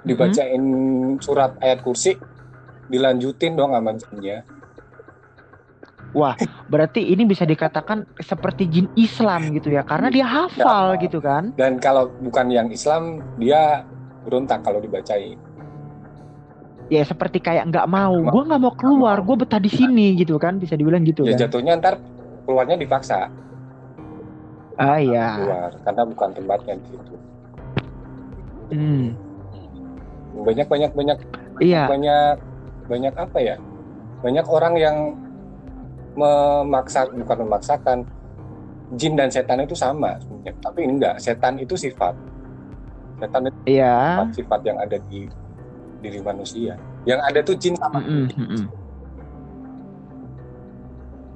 dibacain 0.03 0.63
hmm. 0.63 1.23
surat 1.23 1.55
ayat 1.63 1.83
kursi 1.83 2.19
dilanjutin 2.91 3.55
dong 3.55 3.75
amannya 3.75 4.43
Wah, 6.17 6.33
berarti 6.73 7.05
ini 7.05 7.29
bisa 7.29 7.45
dikatakan 7.45 8.09
seperti 8.17 8.65
jin 8.65 8.89
Islam 8.97 9.53
gitu 9.53 9.69
ya, 9.69 9.85
karena 9.85 10.09
dia 10.09 10.25
hafal 10.25 10.97
ya, 10.97 11.05
gitu 11.05 11.21
kan? 11.21 11.53
Dan 11.61 11.77
kalau 11.77 12.09
bukan 12.25 12.49
yang 12.49 12.73
Islam, 12.73 13.21
dia 13.37 13.85
berontak 14.25 14.65
kalau 14.65 14.81
dibacain. 14.81 15.37
Ya 16.89 17.05
seperti 17.05 17.45
kayak 17.45 17.69
nggak 17.69 17.85
mau, 17.93 18.17
gue 18.25 18.43
nggak 18.49 18.61
mau 18.61 18.73
keluar, 18.73 19.21
gue 19.21 19.37
betah 19.37 19.61
di 19.61 19.69
sini 19.69 20.17
gitu 20.17 20.41
kan, 20.41 20.57
bisa 20.57 20.73
dibilang 20.81 21.05
gitu 21.05 21.29
ya, 21.29 21.37
kan? 21.37 21.45
jatuhnya 21.45 21.77
ntar 21.77 22.01
keluarnya 22.49 22.81
dipaksa. 22.81 23.29
Ah 24.79 25.03
iya. 25.03 25.43
Keluar 25.43 25.71
karena 25.83 26.03
bukan 26.07 26.29
tempatnya 26.39 26.75
di 26.79 26.87
situ. 26.87 27.15
Hmm. 28.71 29.07
Banyak 30.47 30.67
banyak 30.71 30.91
banyak. 30.95 31.19
Iya. 31.59 31.85
Banyak 31.91 32.37
banyak 32.87 33.15
apa 33.19 33.39
ya? 33.43 33.57
Banyak 34.23 34.47
orang 34.47 34.75
yang 34.79 34.97
memaksa 36.15 37.11
bukan 37.11 37.39
memaksakan 37.47 37.99
jin 38.95 39.19
dan 39.19 39.35
setan 39.35 39.67
itu 39.67 39.75
sama 39.75 40.15
sebenarnya. 40.23 40.55
Tapi 40.63 40.81
enggak, 40.87 41.15
setan 41.19 41.59
itu 41.59 41.75
sifat. 41.75 42.15
Setan 43.19 43.51
itu 43.51 43.59
iya. 43.67 44.23
sifat, 44.23 44.29
sifat 44.39 44.61
yang 44.63 44.79
ada 44.79 44.97
di 45.11 45.27
diri 45.99 46.23
manusia. 46.23 46.79
Yang 47.03 47.21
ada 47.27 47.39
tuh 47.43 47.57
jin 47.59 47.75
sama 47.75 47.99
mm 47.99 48.27
-mm. 48.31 48.65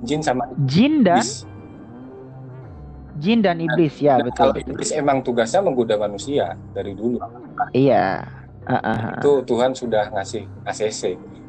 Jin 0.03 0.21
sama 0.23 0.45
jin 0.67 1.03
dan 1.03 1.19
iblis 1.19 1.47
jin 3.21 3.45
dan 3.45 3.61
iblis 3.61 4.01
ya 4.01 4.17
nah, 4.17 4.25
betul. 4.25 4.51
Kalau 4.57 4.65
iblis 4.65 4.91
emang 4.95 5.21
tugasnya 5.21 5.61
menggoda 5.61 6.01
manusia 6.01 6.57
dari 6.73 6.97
dulu. 6.97 7.21
Iya. 7.77 8.25
Uh, 8.65 8.75
uh, 8.79 8.89
uh. 8.89 9.15
Itu 9.21 9.43
Tuhan 9.45 9.77
sudah 9.77 10.09
ngasih 10.15 10.47
ACC. 10.65 11.03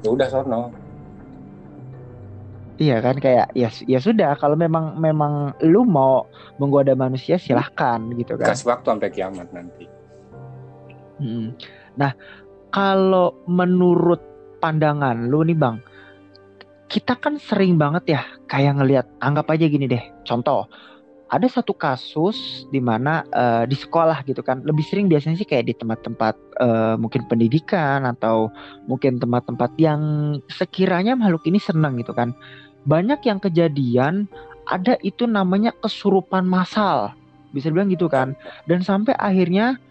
Ya 0.03 0.10
udah 0.12 0.27
sono. 0.27 0.74
Iya 2.82 3.00
kan 3.05 3.15
kayak 3.22 3.53
ya 3.53 3.70
ya 3.86 4.00
sudah 4.01 4.34
kalau 4.36 4.58
memang 4.58 4.98
memang 4.98 5.53
lu 5.62 5.86
mau 5.86 6.25
menggoda 6.58 6.98
manusia 6.98 7.38
silahkan 7.38 8.01
gitu 8.17 8.34
kan. 8.36 8.50
Kasih 8.50 8.67
waktu 8.74 8.88
sampai 8.89 9.10
kiamat 9.13 9.48
nanti. 9.53 9.86
Hmm. 11.22 11.53
Nah 11.96 12.12
kalau 12.74 13.38
menurut 13.46 14.20
pandangan 14.58 15.29
lu 15.29 15.46
nih 15.46 15.53
bang, 15.53 15.77
kita 16.89 17.13
kan 17.17 17.38
sering 17.38 17.77
banget 17.77 18.17
ya 18.17 18.22
kayak 18.50 18.82
ngelihat 18.82 19.05
anggap 19.22 19.53
aja 19.53 19.65
gini 19.70 19.86
deh 19.86 20.03
contoh 20.25 20.65
ada 21.34 21.50
satu 21.50 21.74
kasus 21.74 22.70
di 22.70 22.78
mana 22.78 23.25
uh, 23.34 23.66
di 23.66 23.74
sekolah 23.74 24.22
gitu 24.30 24.46
kan. 24.46 24.62
Lebih 24.62 24.86
sering 24.86 25.10
biasanya 25.10 25.42
sih 25.42 25.50
kayak 25.50 25.66
di 25.66 25.74
tempat-tempat 25.74 26.38
uh, 26.62 26.96
mungkin 27.02 27.25
pendidikan 27.25 28.06
atau 28.06 28.54
mungkin 28.86 29.18
tempat-tempat 29.18 29.74
yang 29.82 30.02
sekiranya 30.54 31.18
makhluk 31.18 31.42
ini 31.50 31.58
senang 31.58 31.98
gitu 31.98 32.13
kan. 32.13 32.38
Banyak 32.86 33.25
yang 33.25 33.42
kejadian 33.42 34.30
ada 34.70 34.94
itu 35.02 35.25
namanya 35.25 35.74
kesurupan 35.82 36.46
massal. 36.46 37.18
Bisa 37.50 37.74
bilang 37.74 37.90
gitu 37.90 38.06
kan. 38.06 38.38
Dan 38.70 38.86
sampai 38.86 39.18
akhirnya 39.18 39.82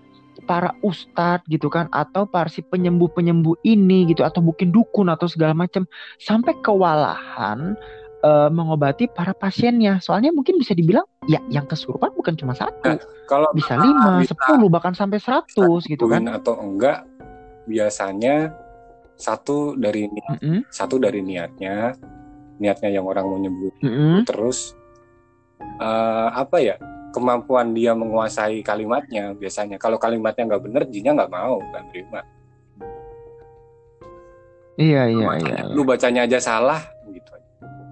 para 0.47 0.71
ustadz 0.87 1.45
gitu 1.51 1.67
kan 1.69 1.91
atau 1.91 2.25
para 2.25 2.49
si 2.49 2.63
penyembuh 2.63 3.11
penyembuh 3.11 3.59
ini 3.67 4.09
gitu 4.11 4.23
atau 4.25 4.41
mungkin 4.41 4.71
dukun 4.73 5.13
atau 5.13 5.29
segala 5.29 5.53
macam 5.55 5.85
sampai 6.19 6.57
kewalahan 6.63 7.75
uh, 8.23 8.49
mengobati 8.49 9.11
para 9.11 9.35
pasiennya. 9.35 9.99
Soalnya 9.99 10.31
mungkin 10.31 10.63
bisa 10.63 10.73
dibilang 10.73 11.05
ya 11.31 11.39
yang 11.47 11.67
kesurupan 11.71 12.11
bukan 12.19 12.35
cuma 12.35 12.55
satu 12.55 12.83
nah, 12.83 12.99
kalau 13.31 13.49
bisa 13.55 13.79
lima 13.79 14.23
sepuluh 14.27 14.67
bahkan 14.67 14.95
sampai 14.95 15.23
seratus 15.23 15.87
gitu 15.87 16.11
kan 16.11 16.27
atau 16.27 16.59
enggak 16.59 17.07
biasanya 17.63 18.51
satu 19.15 19.79
dari 19.79 20.11
niat, 20.11 20.39
mm 20.43 20.43
-hmm. 20.43 20.61
satu 20.67 20.99
dari 20.99 21.23
niatnya 21.23 21.95
niatnya 22.59 22.91
yang 22.91 23.07
orang 23.07 23.25
mau 23.31 23.39
nyembuh 23.39 23.71
mm 23.79 23.87
-hmm. 23.87 24.17
terus 24.27 24.75
uh, 25.79 26.35
apa 26.35 26.59
ya 26.59 26.77
kemampuan 27.13 27.77
dia 27.77 27.93
menguasai 27.93 28.65
kalimatnya 28.65 29.37
biasanya. 29.37 29.77
Kalau 29.77 30.01
kalimatnya 30.01 30.49
nggak 30.49 30.65
bener, 30.65 30.83
jinnya 30.89 31.13
nggak 31.13 31.31
mau, 31.31 31.61
nggak 31.61 31.85
terima. 31.93 32.21
Iya 34.81 35.03
iya 35.13 35.29
iya, 35.37 35.59
iya. 35.69 35.77
Lu 35.77 35.85
bacanya 35.85 36.25
aja 36.25 36.41
salah 36.41 36.81
gitu. 37.13 37.32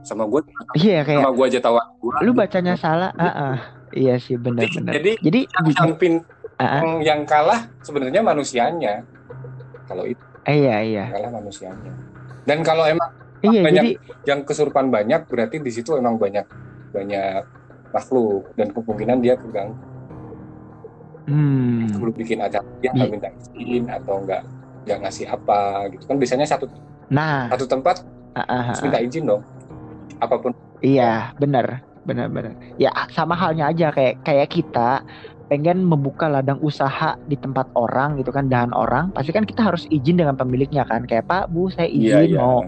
Sama 0.02 0.24
gue. 0.26 0.40
Iya 0.76 1.04
kayak. 1.04 1.20
Sama 1.22 1.32
gue 1.34 1.46
aja 1.46 1.60
tahu. 1.60 1.76
Lu 2.24 2.32
bacanya 2.32 2.74
salah. 2.76 3.10
Uh 3.16 3.26
-uh. 3.26 3.54
Iya 3.90 4.22
sih 4.22 4.38
benar-benar. 4.38 4.94
Jadi, 4.96 5.12
jadi 5.18 5.40
yang 5.50 5.94
pin 5.98 6.14
uh 6.22 6.62
-uh. 6.62 6.80
yang, 6.80 6.90
yang 7.02 7.20
kalah 7.26 7.68
sebenarnya 7.82 8.22
manusianya. 8.22 9.02
Kalau 9.90 10.06
itu. 10.06 10.22
Iya 10.46 10.76
iya. 10.82 11.04
Kalah 11.10 11.30
manusianya. 11.34 11.92
Dan 12.46 12.64
kalau 12.64 12.86
emang 12.88 13.10
iya, 13.44 13.60
banyak 13.60 13.84
jadi... 13.84 13.90
yang 14.24 14.40
kesurupan 14.46 14.88
banyak, 14.88 15.26
berarti 15.28 15.60
di 15.60 15.70
situ 15.74 15.94
emang 15.98 16.16
banyak 16.16 16.46
banyak 16.90 17.42
makhluk 17.90 18.50
dan 18.54 18.70
kemungkinan 18.70 19.18
dia 19.20 19.34
keganggu. 19.36 19.76
Hmm. 21.30 21.86
Belum 21.94 22.14
bikin 22.16 22.42
acara 22.42 22.64
dia 22.82 22.90
nggak 22.90 23.10
minta 23.10 23.28
izin 23.54 23.86
atau 23.86 24.22
nggak 24.24 24.42
nggak 24.90 24.98
ngasih 25.06 25.26
apa 25.28 25.86
gitu 25.92 26.04
kan 26.08 26.16
biasanya 26.16 26.46
satu 26.48 26.64
nah 27.12 27.50
satu 27.52 27.66
tempat 27.68 28.02
uh, 28.34 28.40
uh, 28.40 28.62
uh, 28.72 28.76
minta 28.80 28.98
izin 29.02 29.28
dong 29.28 29.42
apa 30.20 30.36
pun. 30.38 30.52
Iya 30.80 31.32
benar 31.36 31.90
benar 32.08 32.32
benar 32.32 32.56
ya 32.80 32.88
sama 33.12 33.36
halnya 33.36 33.68
aja 33.68 33.92
kayak 33.92 34.24
kayak 34.24 34.48
kita 34.48 35.04
pengen 35.50 35.82
membuka 35.82 36.30
ladang 36.30 36.62
usaha 36.62 37.18
di 37.26 37.34
tempat 37.34 37.66
orang 37.74 38.22
gitu 38.22 38.30
kan 38.30 38.46
dan 38.46 38.70
orang 38.70 39.10
pasti 39.10 39.34
kan 39.34 39.42
kita 39.42 39.66
harus 39.66 39.84
izin 39.90 40.22
dengan 40.22 40.38
pemiliknya 40.38 40.86
kan 40.86 41.02
kayak 41.04 41.26
Pak 41.26 41.50
Bu 41.50 41.74
saya 41.74 41.90
iya, 41.90 42.22
izin 42.22 42.38
yeah, 42.38 42.38
yeah. 42.38 42.38
mau 42.38 42.58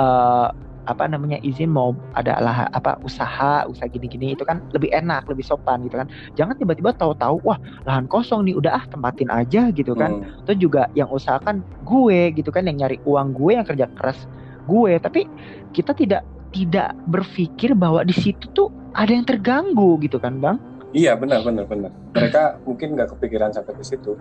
uh, 0.00 0.48
apa 0.90 1.06
namanya 1.06 1.38
izin 1.46 1.70
mau 1.70 1.94
ada 2.18 2.42
lah 2.42 2.66
apa 2.74 2.98
usaha 3.06 3.68
usaha 3.70 3.86
gini-gini 3.86 4.34
itu 4.34 4.42
kan 4.42 4.58
lebih 4.74 4.90
enak 4.90 5.28
lebih 5.30 5.46
sopan 5.46 5.86
gitu 5.86 5.94
kan 5.94 6.10
jangan 6.34 6.58
tiba-tiba 6.58 6.90
tahu-tahu 6.96 7.38
wah 7.46 7.60
lahan 7.86 8.10
kosong 8.10 8.50
nih 8.50 8.58
udah 8.58 8.82
ah 8.82 8.84
tempatin 8.90 9.30
aja 9.30 9.70
gitu 9.70 9.94
kan 9.94 10.24
hmm. 10.24 10.42
itu 10.42 10.66
juga 10.66 10.90
yang 10.98 11.06
usahakan 11.12 11.62
gue 11.86 12.34
gitu 12.34 12.50
kan 12.50 12.66
yang 12.66 12.82
nyari 12.82 12.98
uang 13.06 13.30
gue 13.30 13.54
yang 13.54 13.66
kerja 13.68 13.86
keras 13.94 14.26
gue 14.66 14.98
tapi 14.98 15.30
kita 15.70 15.94
tidak 15.94 16.26
tidak 16.52 16.94
berpikir 17.08 17.72
bahwa 17.72 18.04
di 18.04 18.14
situ 18.14 18.46
tuh 18.52 18.68
ada 18.92 19.10
yang 19.10 19.24
terganggu 19.24 19.98
gitu 20.04 20.20
kan 20.20 20.38
bang 20.38 20.56
iya 20.92 21.16
benar 21.16 21.40
benar 21.42 21.64
benar 21.64 21.90
mereka 22.12 22.60
mungkin 22.68 22.94
nggak 22.94 23.16
kepikiran 23.16 23.50
sampai 23.50 23.72
ke 23.74 23.84
situ 23.84 24.14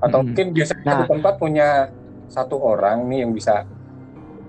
atau 0.00 0.18
hmm. 0.20 0.26
mungkin 0.32 0.46
biasanya 0.52 1.04
nah, 1.04 1.08
tempat 1.08 1.34
punya 1.40 1.68
satu 2.28 2.58
orang 2.60 3.06
nih 3.08 3.24
yang 3.24 3.32
bisa 3.32 3.64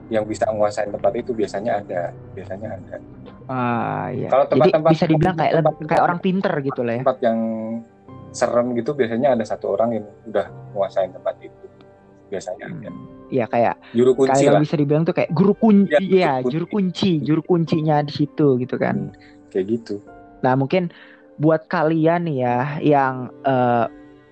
yang 0.07 0.23
bisa 0.23 0.47
menguasai 0.47 0.87
tempat 0.87 1.11
itu 1.19 1.35
biasanya 1.35 1.83
ada, 1.83 2.15
biasanya 2.31 2.79
ada. 2.79 2.95
Ah, 3.47 4.07
iya. 4.11 4.31
Kalau 4.31 4.47
tempat-tempat 4.47 4.91
bisa 4.95 5.05
dibilang 5.07 5.35
kayak 5.35 5.53
tempat, 5.59 5.73
kayak 5.83 6.03
orang 6.03 6.19
pinter 6.23 6.53
gitu 6.63 6.81
lah 6.83 6.93
ya. 6.95 7.01
Tempat 7.03 7.19
yang 7.23 7.39
serem 8.31 8.67
gitu 8.75 8.91
biasanya 8.95 9.35
ada 9.35 9.43
satu 9.43 9.75
orang 9.75 9.99
yang 9.99 10.05
udah 10.31 10.47
menguasai 10.71 11.11
tempat 11.11 11.35
itu. 11.43 11.65
Biasanya 12.31 12.65
hmm. 12.71 12.75
ada. 12.79 12.89
Iya 13.27 13.45
kayak 13.51 13.75
juru 13.91 14.11
kunci 14.15 14.47
kayak 14.47 14.53
lah. 14.55 14.61
bisa 14.63 14.75
dibilang 14.79 15.03
tuh 15.03 15.15
kayak 15.15 15.31
guru 15.35 15.53
kunci 15.57 16.03
ya, 16.07 16.39
ya 16.39 16.47
juru 16.47 16.65
kunci, 16.67 17.19
juru 17.19 17.41
kuncinya 17.43 17.99
di 18.03 18.13
situ 18.15 18.55
gitu 18.59 18.75
kan. 18.79 19.11
Hmm, 19.11 19.15
kayak 19.51 19.65
gitu. 19.67 19.99
Nah, 20.45 20.55
mungkin 20.55 20.93
buat 21.37 21.67
kalian 21.69 22.29
ya 22.31 22.81
yang 22.81 23.29
uh, 23.45 23.85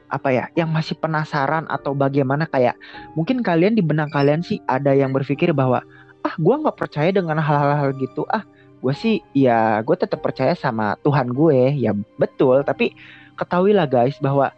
apa 0.09 0.29
ya 0.31 0.45
yang 0.53 0.69
masih 0.69 0.95
penasaran 0.97 1.65
atau 1.67 1.91
bagaimana 1.91 2.45
kayak 2.47 2.77
mungkin 3.17 3.41
kalian 3.41 3.75
di 3.75 3.83
benang 3.83 4.09
kalian 4.13 4.41
sih 4.45 4.61
ada 4.69 4.93
yang 4.93 5.11
berpikir 5.11 5.51
bahwa 5.51 5.81
ah 6.25 6.33
gue 6.37 6.55
nggak 6.55 6.77
percaya 6.77 7.09
dengan 7.11 7.41
hal-hal 7.41 7.93
gitu 7.97 8.25
ah 8.31 8.45
gue 8.81 8.93
sih 8.93 9.21
ya 9.33 9.81
gue 9.81 9.97
tetap 9.97 10.21
percaya 10.21 10.53
sama 10.53 10.93
Tuhan 11.01 11.33
gue 11.33 11.73
ya 11.73 11.91
betul 12.21 12.61
tapi 12.61 12.93
ketahuilah 13.37 13.89
guys 13.89 14.17
bahwa 14.21 14.53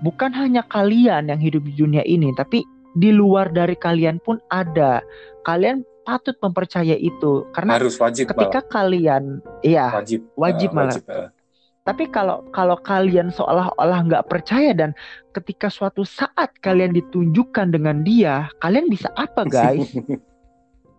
bukan 0.00 0.32
hanya 0.32 0.64
kalian 0.66 1.28
yang 1.28 1.40
hidup 1.40 1.64
di 1.64 1.72
dunia 1.76 2.02
ini 2.04 2.32
tapi 2.36 2.64
di 2.96 3.12
luar 3.12 3.52
dari 3.52 3.76
kalian 3.76 4.16
pun 4.24 4.40
ada 4.48 5.04
kalian 5.44 5.84
patut 6.08 6.34
mempercaya 6.40 6.96
itu 6.96 7.44
karena 7.52 7.76
harus 7.76 7.98
wajib 8.00 8.30
ketika 8.32 8.60
malah. 8.64 8.72
kalian 8.72 9.24
iya 9.60 9.86
wajib 9.92 10.20
wajib 10.38 10.68
uh, 10.72 10.74
malah 10.74 10.96
wajib, 10.96 11.04
uh 11.06 11.28
tapi 11.86 12.10
kalau 12.10 12.42
kalau 12.50 12.74
kalian 12.82 13.30
seolah-olah 13.30 14.10
nggak 14.10 14.26
percaya 14.26 14.74
dan 14.74 14.90
ketika 15.30 15.70
suatu 15.70 16.02
saat 16.02 16.50
kalian 16.58 16.90
ditunjukkan 16.90 17.70
dengan 17.70 18.02
dia, 18.02 18.50
kalian 18.58 18.90
bisa 18.90 19.06
apa 19.14 19.46
guys? 19.46 19.86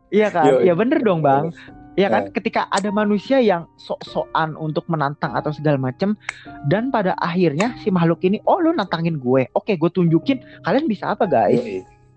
Iya 0.08 0.32
kan? 0.32 0.64
Iya 0.64 0.72
bener 0.72 1.04
dong 1.04 1.20
bang. 1.20 1.52
Ya 1.98 2.14
kan, 2.14 2.30
ketika 2.30 2.70
ada 2.70 2.94
manusia 2.94 3.42
yang 3.42 3.66
sok-sokan 3.82 4.54
untuk 4.54 4.86
menantang 4.86 5.34
atau 5.34 5.50
segala 5.50 5.82
macam, 5.82 6.14
dan 6.70 6.94
pada 6.94 7.18
akhirnya 7.18 7.74
si 7.82 7.90
makhluk 7.90 8.22
ini, 8.22 8.38
oh 8.46 8.62
lu 8.62 8.70
nantangin 8.70 9.18
gue, 9.18 9.50
oke 9.58 9.74
gue 9.74 9.90
tunjukin, 9.90 10.38
kalian 10.62 10.86
bisa 10.86 11.18
apa 11.18 11.26
guys? 11.26 11.58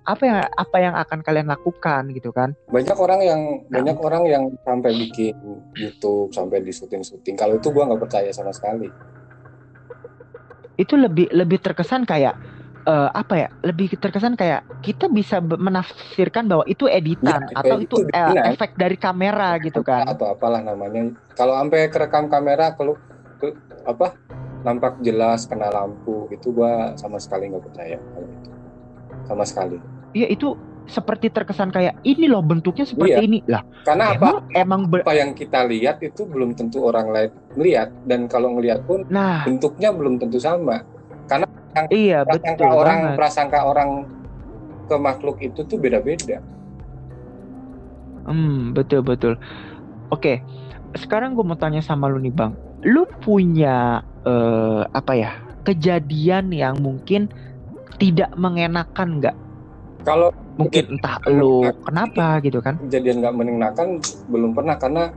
apa 0.09 0.25
yang 0.25 0.39
apa 0.57 0.77
yang 0.81 0.95
akan 0.97 1.19
kalian 1.21 1.47
lakukan? 1.49 2.03
Gitu 2.11 2.33
kan? 2.33 2.57
Banyak 2.73 2.97
orang 2.97 3.21
yang 3.21 3.41
nah. 3.69 3.81
banyak 3.81 3.97
orang 4.01 4.23
yang 4.27 4.45
sampai 4.65 4.91
bikin 4.97 5.37
YouTube 5.77 6.33
sampai 6.33 6.65
di 6.65 6.73
syuting 6.73 7.05
syuting 7.05 7.37
kalau 7.37 7.61
itu 7.61 7.69
gua 7.71 7.87
nggak 7.87 8.03
percaya 8.03 8.31
sama 8.33 8.51
sekali. 8.51 8.89
Itu 10.81 10.97
lebih 10.97 11.29
lebih 11.31 11.61
terkesan 11.61 12.09
kayak 12.09 12.35
uh, 12.87 13.11
apa 13.13 13.35
ya 13.47 13.49
lebih 13.65 13.97
terkesan 13.99 14.37
kayak 14.37 14.65
kita 14.81 15.09
bisa 15.11 15.41
menafsirkan 15.41 16.47
bahwa 16.49 16.65
itu 16.69 16.87
editan 16.87 17.45
ya, 17.49 17.61
atau 17.61 17.77
itu, 17.81 18.07
itu 18.07 18.17
uh, 18.17 18.45
efek 18.49 18.77
dari 18.77 18.97
kamera 18.97 19.57
gitu 19.61 19.81
kan 19.85 20.07
atau 20.09 20.33
apalah 20.33 20.61
namanya 20.61 21.13
kalau 21.37 21.57
sampai 21.57 21.89
kerekam 21.89 22.29
kamera 22.29 22.77
kalau 22.77 22.97
ke, 23.41 23.53
apa 23.89 24.17
nampak 24.61 25.01
jelas 25.01 25.49
kena 25.49 25.73
lampu 25.73 26.29
itu 26.29 26.53
gua 26.53 26.93
sama 27.01 27.17
sekali 27.17 27.49
nggak 27.49 27.65
percaya 27.65 27.97
kalau 27.97 28.29
itu 28.29 28.51
sama 29.31 29.45
sekali. 29.47 29.79
Iya 30.11 30.27
itu 30.27 30.59
seperti 30.91 31.31
terkesan 31.31 31.71
kayak 31.71 32.03
ini 32.03 32.27
loh 32.27 32.43
bentuknya 32.43 32.83
seperti 32.83 33.15
iya. 33.15 33.23
ini 33.23 33.39
lah. 33.47 33.63
Karena 33.87 34.11
emang, 34.11 34.43
apa? 34.43 34.59
Emang 34.59 34.81
ber... 34.91 35.07
apa 35.07 35.15
yang 35.15 35.31
kita 35.39 35.63
lihat 35.71 36.03
itu 36.03 36.27
belum 36.27 36.59
tentu 36.59 36.83
orang 36.83 37.15
lain 37.15 37.31
melihat 37.55 37.95
dan 38.11 38.27
kalau 38.27 38.59
ngelihat 38.59 38.83
pun 38.91 39.07
nah. 39.07 39.47
bentuknya 39.47 39.95
belum 39.95 40.19
tentu 40.19 40.43
sama. 40.43 40.83
Karena 41.71 41.91
iya, 41.95 42.19
prasangka 42.27 42.67
betul 42.67 42.81
orang 42.83 42.99
banget. 42.99 43.17
prasangka 43.17 43.59
orang 43.63 43.91
ke 44.91 44.97
makhluk 44.99 45.37
itu 45.39 45.61
tuh 45.63 45.79
beda-beda. 45.79 46.43
Hmm 48.27 48.75
betul 48.75 49.07
betul. 49.07 49.39
Oke, 50.11 50.43
sekarang 50.99 51.39
gue 51.39 51.47
mau 51.47 51.55
tanya 51.55 51.79
sama 51.79 52.11
lu 52.11 52.19
nih 52.19 52.35
bang, 52.35 52.53
lu 52.83 53.07
punya 53.23 54.03
uh, 54.27 54.83
apa 54.91 55.13
ya 55.15 55.31
kejadian 55.63 56.51
yang 56.51 56.83
mungkin 56.83 57.31
tidak 58.03 58.35
mengenakan 58.35 59.23
nggak? 59.23 59.37
Kalau 60.03 60.35
mungkin 60.59 60.99
entah 60.99 61.21
lo 61.31 61.71
kenapa 61.87 62.43
gitu 62.43 62.59
kan? 62.59 62.81
Kejadian 62.89 63.23
nggak 63.23 63.37
mengenakan 63.37 63.89
belum 64.27 64.51
pernah 64.57 64.75
karena 64.75 65.15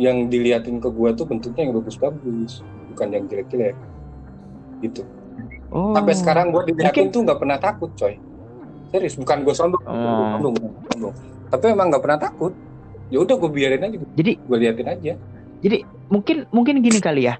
yang 0.00 0.32
diliatin 0.32 0.80
ke 0.80 0.88
gua 0.88 1.12
tuh 1.12 1.28
bentuknya 1.28 1.68
yang 1.68 1.76
bagus-bagus, 1.76 2.64
bukan 2.94 3.08
yang 3.12 3.24
jelek-jelek. 3.28 3.76
Gitu. 4.80 5.04
Oh. 5.70 5.94
Sampai 5.94 6.14
sekarang 6.18 6.50
gua 6.50 6.66
diliatin 6.66 7.08
mungkin... 7.10 7.14
tuh 7.14 7.20
nggak 7.26 7.38
pernah 7.38 7.58
takut, 7.58 7.90
coy. 7.94 8.14
Serius, 8.90 9.14
bukan 9.14 9.46
gua 9.46 9.54
sombong, 9.54 9.82
oh. 9.86 10.38
sombong, 10.38 10.54
sombong. 10.90 11.14
Tapi 11.50 11.64
emang 11.70 11.88
nggak 11.94 12.02
pernah 12.02 12.18
takut. 12.18 12.52
Ya 13.10 13.18
udah 13.22 13.34
gua 13.38 13.50
biarin 13.50 13.82
aja. 13.86 13.96
Jadi 14.18 14.32
gua 14.46 14.56
liatin 14.58 14.88
aja. 14.88 15.12
Jadi 15.60 15.76
mungkin 16.08 16.48
mungkin 16.50 16.80
gini 16.80 16.98
kali 16.98 17.28
ya 17.28 17.36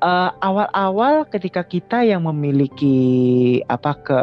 uh, 0.00 0.30
awal-awal 0.40 1.28
ketika 1.28 1.62
kita 1.62 2.02
yang 2.02 2.24
memiliki 2.26 2.98
apa 3.68 3.92
ke 4.00 4.20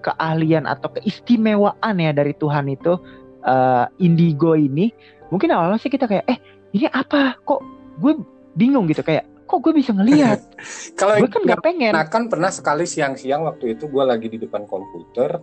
keahlian 0.00 0.64
atau 0.64 0.90
keistimewaan 0.96 1.94
ya 2.00 2.10
dari 2.12 2.32
Tuhan 2.36 2.72
itu 2.72 2.98
uh, 3.44 3.84
indigo 4.00 4.56
ini 4.56 4.90
mungkin 5.28 5.52
awalnya 5.52 5.78
sih 5.78 5.92
kita 5.92 6.08
kayak 6.08 6.24
eh 6.26 6.38
ini 6.72 6.88
apa 6.90 7.36
kok 7.44 7.60
gue 8.00 8.16
bingung 8.56 8.88
gitu 8.90 9.04
kayak 9.04 9.28
kok 9.50 9.58
gue 9.66 9.74
bisa 9.74 9.90
ngelihat 9.90 10.38
kalau 11.00 11.18
gue 11.18 11.26
kan 11.26 11.42
nggak 11.42 11.62
pengen. 11.66 11.90
nah 11.90 12.06
kan 12.06 12.30
pernah 12.30 12.54
sekali 12.54 12.86
siang-siang 12.86 13.42
waktu 13.42 13.74
itu 13.74 13.90
gue 13.90 14.04
lagi 14.06 14.30
di 14.30 14.38
depan 14.38 14.62
komputer. 14.70 15.42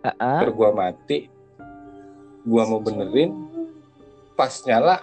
Uh 0.00 0.08
-uh. 0.14 0.40
gue 0.46 0.70
mati. 0.70 1.18
Gue 2.46 2.62
mau 2.64 2.78
benerin. 2.78 3.34
Pas 4.38 4.54
nyala 4.64 5.02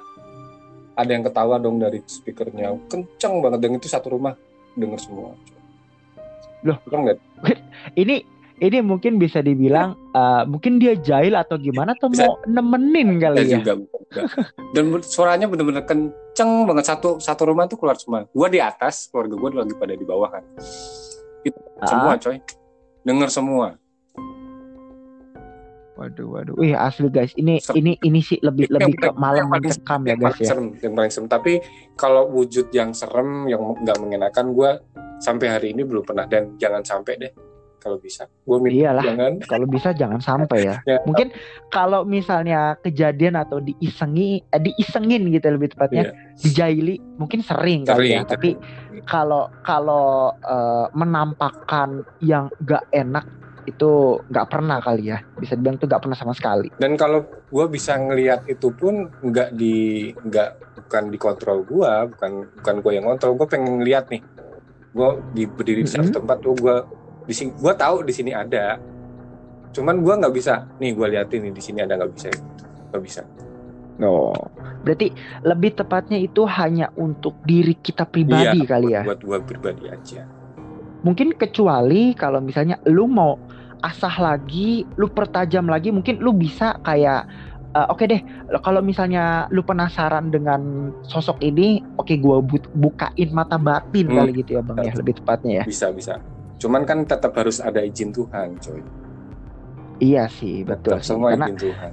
ada 0.97 1.11
yang 1.13 1.21
ketawa 1.21 1.61
dong 1.61 1.77
dari 1.77 2.01
speakernya. 2.01 2.73
Kenceng 2.89 3.43
banget. 3.43 3.59
Dan 3.61 3.77
itu 3.77 3.85
satu 3.85 4.17
rumah. 4.17 4.33
Denger 4.73 4.97
semua. 4.97 5.37
Loh. 6.65 6.81
Keren 6.89 7.05
nggak? 7.05 7.19
Ini 7.93 8.36
ini 8.57 8.81
mungkin 8.81 9.21
bisa 9.21 9.39
dibilang 9.39 9.93
uh, 10.17 10.41
mungkin 10.49 10.81
dia 10.81 10.97
jahil 10.97 11.37
atau 11.37 11.61
gimana 11.61 11.93
atau 11.93 12.09
Bisa. 12.09 12.25
mau 12.25 12.41
nemenin 12.49 13.21
kali 13.21 13.45
ya. 13.45 13.61
juga, 13.61 13.73
juga. 13.85 14.21
dan 14.73 14.83
suaranya 15.05 15.45
bener-bener 15.45 15.85
kenceng 15.85 16.65
banget 16.65 16.85
satu 16.89 17.21
satu 17.21 17.45
rumah 17.45 17.69
tuh 17.69 17.77
keluar 17.77 17.93
semua 18.01 18.25
gua 18.33 18.49
di 18.49 18.57
atas 18.57 19.09
keluarga 19.13 19.37
gua 19.37 19.49
lagi 19.61 19.73
pada 19.77 19.93
di 19.93 20.05
bawah 20.05 20.29
kan 20.33 20.43
itu 21.45 21.57
semua 21.85 22.13
Ah, 22.13 22.17
coy 22.17 22.37
denger 23.05 23.29
semua 23.29 23.67
waduh 25.97 26.29
waduh. 26.29 26.53
Wih 26.61 26.77
asli 26.77 27.09
guys, 27.09 27.33
ini 27.41 27.57
Serem. 27.57 27.81
ini 27.81 27.91
ini 28.05 28.19
sih 28.21 28.37
lebih 28.45 28.69
Itu 28.69 28.77
lebih 28.77 28.93
yang 29.01 29.17
ke 29.17 29.17
malam 29.17 29.45
mencekam 29.49 30.01
ya 30.05 30.13
guys 30.13 30.37
ya. 30.37 30.53
serem 30.53 30.77
yang 30.77 30.93
paling 30.93 31.09
serem 31.09 31.25
tapi 31.25 31.53
kalau 31.97 32.29
wujud 32.29 32.69
yang 32.69 32.93
serem 32.93 33.49
yang 33.49 33.61
nggak 33.81 33.97
mengenakan 33.97 34.53
gua 34.53 34.77
sampai 35.17 35.49
hari 35.49 35.67
ini 35.73 35.81
belum 35.81 36.05
pernah 36.05 36.29
dan 36.29 36.53
jangan 36.61 36.85
sampai 36.85 37.17
deh 37.17 37.31
kalau 37.87 37.97
bisa 37.97 38.27
gua 38.43 38.59
minta 38.59 38.75
Iyalah. 38.83 39.03
jangan 39.05 39.31
Kalau 39.41 39.65
bisa 39.65 39.89
jangan 39.91 40.19
sampai 40.19 40.59
ya. 40.61 40.75
Ya. 40.89 40.99
Mungkin 41.01 41.31
kalau 41.69 42.03
misalnya 42.03 42.75
kejadian 42.77 43.33
atau 43.33 43.57
diisengi, 43.57 44.43
eh, 44.45 44.59
diisengin 44.59 45.31
gitu 45.31 45.47
lebih 45.47 45.71
tepatnya, 45.71 46.11
dijaili, 46.37 46.99
mungkin 47.15 47.39
sering 47.39 47.81
kali 47.81 48.11
ya. 48.11 48.21
Sering, 48.21 48.27
Tapi 48.27 48.49
kalau 49.03 49.47
kalau 49.61 50.05
eh, 50.37 50.85
menampakkan 50.91 51.89
yang 52.19 52.51
gak 52.59 52.83
enak 52.91 53.23
itu 53.65 53.91
nggak 54.25 54.47
pernah 54.47 54.79
kali 54.79 55.11
ya. 55.11 55.19
Bisa 55.33 55.53
dibilang 55.53 55.75
itu 55.75 55.85
nggak 55.85 55.99
pernah 56.01 56.15
sama 56.15 56.31
sekali. 56.31 56.67
dan 56.73 56.95
kalau 56.95 57.19
gua 57.47 57.67
bisa 57.67 57.95
ngelihat 57.95 58.43
itu 58.45 58.69
pun 58.69 59.07
nggak 59.21 59.51
di 59.53 59.75
nggak 60.13 60.49
bukan 60.77 61.03
dikontrol 61.07 61.59
gua 61.63 62.05
bukan 62.05 62.31
bukan 62.53 62.75
gua 62.79 62.91
yang 62.91 63.05
kontrol 63.05 63.35
gua 63.35 63.47
pengen 63.47 63.75
ngelihat 63.77 64.07
nih 64.07 64.23
gua 64.89 65.19
di 65.29 65.43
berdiri 65.43 65.83
di 65.83 65.89
satu 65.89 66.05
Mhm. 66.05 66.15
tempat 66.15 66.37
tuh 66.39 66.55
gua 66.55 66.75
di 67.27 67.33
sini 67.35 67.51
gua 67.59 67.75
tahu 67.75 68.01
di 68.01 68.13
sini 68.15 68.31
ada 68.31 68.79
cuman 69.69 69.99
gua 69.99 70.15
nggak 70.17 70.33
bisa 70.33 70.65
nih 70.79 70.95
gua 70.95 71.11
liatin 71.11 71.43
nih 71.43 71.53
di 71.53 71.61
sini 71.61 71.83
ada 71.83 71.99
nggak 71.99 72.11
bisa 72.11 72.27
nggak 72.89 73.03
bisa 73.03 73.21
No. 73.97 74.29
Berarti 74.85 75.09
lebih 75.41 75.73
tepatnya 75.73 76.21
itu 76.21 76.45
hanya 76.45 76.93
untuk 76.93 77.41
diri 77.41 77.73
kita 77.73 78.05
pribadi 78.05 78.61
Iya, 78.61 78.69
kali 78.69 78.93
ya. 78.93 79.01
buat 79.01 79.25
gua 79.25 79.41
pribadi 79.41 79.89
aja 79.89 80.21
Mungkin 81.01 81.33
kecuali 81.33 82.13
kalau 82.13 82.37
misalnya 82.37 82.77
lu 82.85 83.09
mau 83.09 83.41
asah 83.81 84.13
lagi, 84.17 84.85
lu 84.97 85.09
pertajam 85.09 85.65
lagi, 85.65 85.89
mungkin 85.89 86.21
lu 86.21 86.29
bisa 86.29 86.77
kayak 86.81 87.25
eh, 87.73 87.87
oke 87.89 88.05
deh, 88.05 88.21
kalau 88.61 88.81
misalnya 88.81 89.49
lu 89.49 89.65
penasaran 89.65 90.29
dengan 90.29 90.93
sosok 91.01 91.41
ini, 91.41 91.81
oke 91.97 92.13
gua 92.21 92.37
bu- 92.41 92.69
bukain 92.73 93.29
mata 93.33 93.57
batin 93.57 94.09
Hmm. 94.09 94.17
kali 94.17 94.31
gitu 94.35 94.57
ya 94.57 94.61
Bang 94.61 94.77
ya, 94.77 94.93
lebih 94.93 95.17
tepatnya 95.17 95.61
ya. 95.61 95.63
bisa 95.65 95.89
bisa 95.89 96.21
cuman 96.57 96.81
kan 96.83 97.03
tetap 97.03 97.33
harus 97.33 97.57
ada 97.57 97.79
izin 97.79 98.09
Tuhan 98.09 98.57
coy 98.57 98.81
Iya 99.97 100.29
sih, 100.29 100.61
betul 100.61 100.93
tetap 100.93 101.01
sih. 101.01 101.09
semua 101.09 101.33
Karena 101.33 101.45
izin 101.47 101.57
Tuhan 101.63 101.91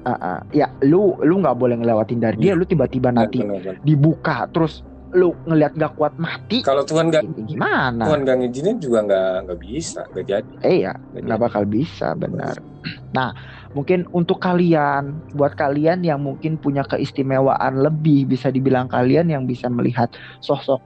uh, 0.00 0.12
uh, 0.12 0.38
ya 0.50 0.66
lu 0.82 1.18
lu 1.20 1.34
nggak 1.38 1.56
boleh 1.56 1.76
ngelewatin 1.76 2.18
dari 2.18 2.36
dia, 2.38 2.52
Iya. 2.52 2.58
lu 2.58 2.64
tiba-tiba 2.64 3.10
nanti 3.10 3.42
Benar, 3.42 3.58
benar. 3.60 3.74
dibuka 3.82 4.36
terus 4.48 4.80
lu 5.10 5.34
ngelihat 5.42 5.74
gak 5.74 5.98
kuat 5.98 6.14
mati. 6.16 6.62
kalau 6.62 6.86
Tuhan 6.86 7.10
nggak 7.10 7.26
Ini 7.26 7.42
gimana? 7.44 8.06
Tuhan 8.06 8.22
nggak 8.22 8.36
ngizinin 8.40 8.78
juga 8.78 9.02
nggak 9.02 9.32
nggak 9.42 9.58
bisa 9.58 10.00
nggak 10.06 10.22
jadi 10.24 10.52
Eh 10.62 10.76
ya, 10.86 10.94
Nggak 11.12 11.40
bakal 11.40 11.62
bisa 11.66 12.14
benar. 12.14 12.54
Nah, 13.10 13.34
mungkin 13.74 14.08
untuk 14.08 14.40
kalian, 14.40 15.12
buat 15.34 15.52
kalian 15.52 16.00
yang 16.00 16.22
mungkin 16.22 16.56
punya 16.56 16.80
keistimewaan 16.80 17.76
lebih, 17.76 18.24
bisa 18.24 18.48
dibilang 18.48 18.86
kalian 18.86 19.28
yang 19.28 19.44
bisa 19.44 19.66
melihat 19.66 20.08
sosok 20.38 20.78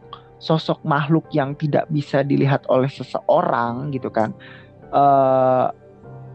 sosok 0.44 0.84
makhluk 0.84 1.24
yang 1.32 1.56
tidak 1.56 1.88
bisa 1.88 2.20
dilihat 2.20 2.68
oleh 2.68 2.88
seseorang 2.88 3.88
gitu 3.90 4.12
kan. 4.12 4.36
eh 4.92 5.66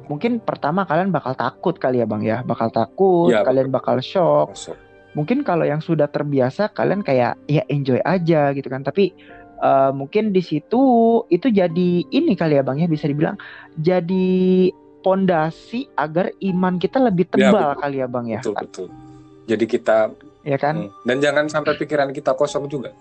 mungkin 0.09 0.41
pertama 0.41 0.83
kalian 0.83 1.13
bakal 1.13 1.37
takut 1.37 1.77
kali 1.77 2.01
ya 2.01 2.09
bang 2.09 2.25
ya, 2.25 2.37
bakal 2.41 2.73
takut, 2.73 3.29
Iya, 3.29 3.45
kalian 3.45 3.69
bakal 3.69 4.01
shock. 4.01 4.49
Masuk. 4.49 4.73
Mungkin 5.13 5.41
kalau 5.41 5.61
yang 5.63 5.77
sudah 5.79 6.05
terbiasa 6.05 6.69
kalian 6.69 7.01
kayak 7.01 7.37
ya 7.45 7.61
enjoy 7.67 8.01
aja 8.01 8.49
gitu 8.51 8.65
kan. 8.65 8.81
Tapi 8.81 9.13
eh, 9.59 9.91
mungkin 9.93 10.33
di 10.33 10.41
situ 10.41 10.81
itu 11.29 11.47
jadi 11.47 11.89
ini 12.03 12.33
kali 12.33 12.57
ya 12.57 12.63
bang 12.63 12.81
ya 12.81 12.87
bisa 12.87 13.05
dibilang 13.05 13.37
jadi 13.75 14.73
pondasi 14.99 15.87
agar 15.95 16.33
iman 16.43 16.75
kita 16.75 16.99
lebih 16.99 17.29
Ya, 17.31 17.53
tebal 17.53 17.71
betul. 17.71 17.79
kali 17.79 17.97
ya 17.97 18.07
bang 18.07 18.25
ya. 18.27 18.39
betul 18.41 18.55
betul 18.57 18.87
jadi 19.45 19.65
kita 19.65 19.97
Ya 20.41 20.55
kan? 20.55 20.75
hmm, 20.79 20.91
dan 21.03 21.17
jangan 21.19 21.45
sampai 21.47 21.75
pikiran 21.75 22.09
kita 22.09 22.31
kosong 22.33 22.65
juga 22.65 22.95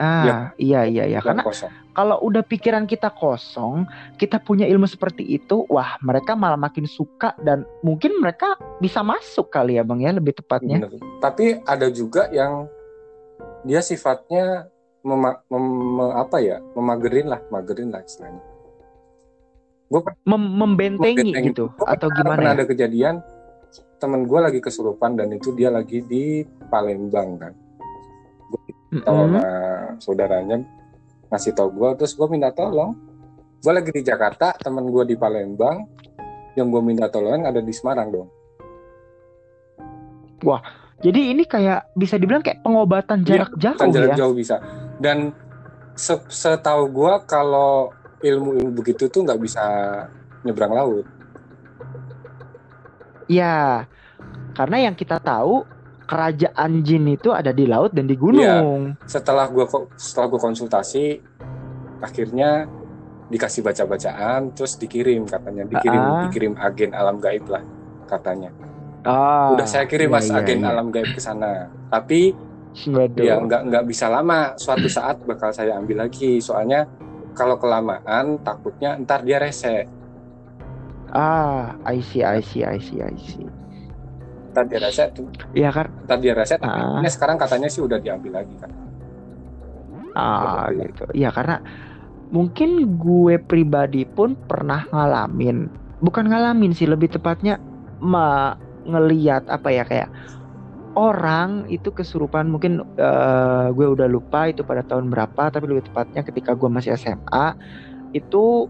Ah 0.00 0.56
iya 0.56 0.88
iya 0.88 1.04
iya 1.04 1.20
karena 1.20 1.44
kosong 1.44 1.68
kalau 1.92 2.16
udah 2.24 2.40
pikiran 2.40 2.88
kita 2.88 3.12
kosong, 3.12 3.84
kita 4.16 4.40
punya 4.40 4.64
ilmu 4.64 4.88
seperti 4.88 5.26
itu, 5.26 5.66
wah 5.68 6.00
mereka 6.00 6.32
malah 6.32 6.56
makin 6.56 6.88
suka 6.88 7.36
dan 7.44 7.66
mungkin 7.84 8.16
mereka 8.22 8.56
bisa 8.80 9.04
masuk 9.04 9.52
kali 9.52 9.76
ya 9.76 9.84
bang 9.84 10.00
ya 10.08 10.10
lebih 10.16 10.38
tepatnya. 10.40 10.80
Bener. 10.80 10.96
tapi 11.20 11.60
ada 11.66 11.92
juga 11.92 12.30
yang 12.32 12.64
dia 13.66 13.84
sifatnya 13.84 14.70
mema- 15.04 15.44
mem- 15.52 15.84
me- 16.00 16.14
apa 16.16 16.40
ya 16.40 16.64
memagerin 16.72 17.28
lah 17.28 17.40
magerin 17.52 17.92
lah 17.92 18.00
istilahnya 18.00 18.40
Mem- 19.90 20.16
membentengi 20.24 21.34
Membentengi. 21.34 21.48
gitu 21.50 21.64
Gua 21.74 21.88
atau 21.92 22.08
gimana 22.14 22.36
pernah 22.38 22.52
ya? 22.54 22.56
ada 22.62 22.64
kejadian 22.64 23.14
temen 24.00 24.24
gue 24.24 24.40
lagi 24.40 24.60
kesurupan 24.62 25.18
dan 25.18 25.28
itu 25.34 25.52
dia 25.52 25.68
lagi 25.68 26.00
di 26.00 26.46
Palembang 26.72 27.36
kan 27.36 27.52
Mm-mm. 28.90 29.06
sama 29.06 29.42
saudaranya 29.98 30.56
ngasih 31.30 31.54
tau 31.54 31.70
gue 31.70 31.94
terus 31.94 32.12
gue 32.12 32.26
minta 32.26 32.50
tolong 32.50 32.98
gue 33.60 33.72
lagi 33.72 33.90
di 33.90 34.02
Jakarta 34.02 34.50
temen 34.56 34.90
gue 34.90 35.04
di 35.06 35.14
Palembang 35.14 35.86
yang 36.58 36.68
gue 36.68 36.82
minta 36.82 37.06
tolong 37.06 37.46
ada 37.46 37.62
di 37.62 37.70
Semarang 37.70 38.10
dong 38.10 38.28
Jadi 41.00 41.32
ini 41.32 41.48
kayak 41.48 41.96
bisa 41.96 42.20
dibilang 42.20 42.44
kayak 42.44 42.60
pengobatan 42.60 43.24
Iya, 43.24 43.46
jarak 43.46 43.50
jauh 43.56 43.78
kan 43.78 43.88
jarak 43.88 44.10
ya. 44.10 44.16
jauh 44.20 44.34
bisa 44.36 44.56
dan 44.98 45.32
se- 45.94 46.28
setahu 46.28 46.88
gue 46.90 47.12
kalau 47.24 47.88
ilmu-ilmu 48.20 48.72
begitu 48.74 49.08
tuh 49.08 49.24
nggak 49.24 49.40
bisa 49.40 49.64
nyebrang 50.42 50.72
laut 50.72 51.06
Ya, 53.30 53.86
karena 54.58 54.90
yang 54.90 54.98
kita 54.98 55.22
tahu 55.22 55.62
kerajaan 56.10 56.82
jin 56.82 57.06
itu 57.06 57.30
ada 57.30 57.54
di 57.54 57.70
laut 57.70 57.94
dan 57.94 58.10
di 58.10 58.18
gunung. 58.18 58.98
setelah 59.06 59.46
gue 59.46 59.62
setelah 59.94 60.26
gue 60.26 60.40
konsultasi 60.42 61.22
akhirnya 62.02 62.66
dikasih 63.30 63.62
baca-bacaan 63.62 64.50
terus 64.50 64.74
dikirim 64.74 65.22
katanya 65.22 65.62
dikirim 65.70 66.02
Ah. 66.02 66.20
dikirim 66.26 66.52
agen 66.58 66.90
alam 66.90 67.22
gaib 67.22 67.46
lah 67.46 67.62
katanya 68.10 68.50
Ah, 69.00 69.54
udah 69.54 69.64
saya 69.64 69.86
kirim 69.86 70.10
iya, 70.10 70.18
mas 70.18 70.26
iya, 70.28 70.42
agen 70.42 70.60
iya. 70.60 70.68
alam 70.68 70.90
gaib 70.90 71.14
ke 71.14 71.20
sana 71.22 71.70
tapi 71.88 72.34
Waduh. 72.90 73.22
ya 73.22 73.38
nggak 73.38 73.62
nggak 73.70 73.84
bisa 73.86 74.10
lama 74.10 74.58
suatu 74.58 74.90
saat 74.98 75.22
bakal 75.22 75.54
saya 75.54 75.78
ambil 75.78 76.02
lagi 76.04 76.42
soalnya 76.42 76.90
kalau 77.32 77.54
kelamaan 77.56 78.42
takutnya 78.42 78.98
ntar 78.98 79.22
dia 79.22 79.38
rese 79.38 79.86
Ah, 81.10 81.74
I 81.82 81.98
see, 82.02 82.22
I 82.22 82.38
see, 82.38 82.62
I 82.62 82.78
see, 82.78 83.02
I 83.02 83.10
see. 83.18 83.42
Ntar 84.50 84.66
dia 84.66 84.78
rese 84.78 85.04
tuh 85.10 85.30
Iya 85.52 85.70
kan? 85.70 85.86
ntar 86.04 86.18
dia 86.18 86.34
rese 86.34 86.54
tapi 86.56 86.74
Ah. 86.76 86.98
ini 86.98 87.08
sekarang 87.08 87.36
katanya 87.36 87.68
sih 87.68 87.80
udah 87.80 87.98
diambil 87.98 88.42
lagi 88.42 88.54
kan 88.56 88.70
Ah, 90.10 90.66
gitu. 90.74 91.06
Ya 91.14 91.30
karena 91.30 91.62
mungkin 92.30 92.98
gue 92.98 93.38
pribadi 93.38 94.02
pun 94.02 94.34
pernah 94.34 94.82
ngalamin, 94.90 95.70
bukan 95.98 96.26
ngalamin 96.26 96.74
sih, 96.74 96.86
lebih 96.86 97.10
tepatnya 97.10 97.62
ma 98.02 98.58
ngeliat 98.82 99.46
apa 99.46 99.70
ya 99.70 99.84
kayak 99.84 100.10
orang 100.92 101.68
itu 101.68 101.94
kesurupan 101.94 102.50
mungkin 102.50 102.82
eh, 102.96 103.66
gue 103.70 103.86
udah 103.86 104.10
lupa 104.10 104.50
itu 104.50 104.66
pada 104.66 104.82
tahun 104.82 105.06
berapa 105.06 105.52
tapi 105.52 105.68
lebih 105.68 105.86
tepatnya 105.86 106.26
ketika 106.26 106.58
gue 106.58 106.66
masih 106.66 106.96
SMA 106.96 107.54
itu 108.10 108.66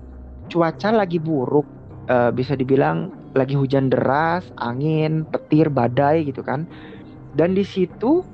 cuaca 0.47 0.93
lagi 0.93 1.17
buruk 1.17 1.65
eh, 2.05 2.29
bisa 2.31 2.53
dibilang 2.53 3.09
lagi 3.35 3.55
hujan 3.55 3.91
deras 3.91 4.47
angin 4.59 5.27
petir 5.29 5.71
badai 5.71 6.27
gitu 6.27 6.43
kan. 6.43 6.67
Dan 7.39 7.55
di 7.55 7.63
situ 7.63 8.27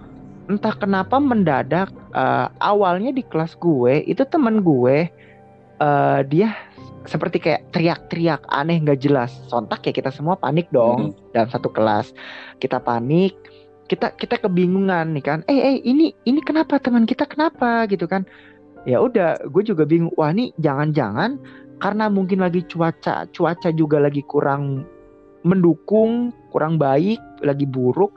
entah 0.47 0.73
kenapa 0.77 1.19
mendadak 1.19 1.91
eh, 2.15 2.49
awalnya 2.63 3.13
di 3.13 3.23
kelas 3.27 3.59
gue 3.59 4.07
itu 4.07 4.23
teman 4.29 4.63
gue 4.63 5.11
eh, 5.81 6.21
dia 6.31 6.55
seperti 7.07 7.39
kayak 7.39 7.71
teriak-teriak 7.71 8.43
aneh 8.51 8.83
nggak 8.83 9.01
jelas. 9.01 9.31
Sontak 9.47 9.87
ya 9.87 9.93
kita 9.95 10.11
semua 10.11 10.35
panik 10.35 10.67
dong 10.75 11.15
dalam 11.31 11.49
satu 11.49 11.71
kelas. 11.71 12.11
Kita 12.59 12.83
panik 12.83 13.37
kita 13.87 14.11
kita 14.19 14.43
kebingungan 14.43 15.15
nih 15.15 15.25
kan. 15.25 15.39
Eh 15.47 15.59
eh 15.59 15.77
ini 15.87 16.11
ini 16.27 16.41
kenapa? 16.43 16.83
Teman 16.83 17.07
kita 17.07 17.25
kenapa? 17.25 17.87
Gitu 17.87 18.11
kan. 18.11 18.27
Ya 18.87 19.03
udah 19.03 19.39
gue 19.51 19.63
juga 19.67 19.83
bingung 19.83 20.15
wah 20.15 20.31
ini 20.31 20.55
jangan-jangan 20.63 21.43
karena 21.77 22.09
mungkin 22.09 22.41
lagi 22.41 22.65
cuaca 22.65 23.29
cuaca 23.31 23.69
juga 23.73 24.01
lagi 24.01 24.25
kurang 24.25 24.85
mendukung 25.47 26.33
kurang 26.51 26.81
baik 26.81 27.21
lagi 27.45 27.69
buruk 27.69 28.17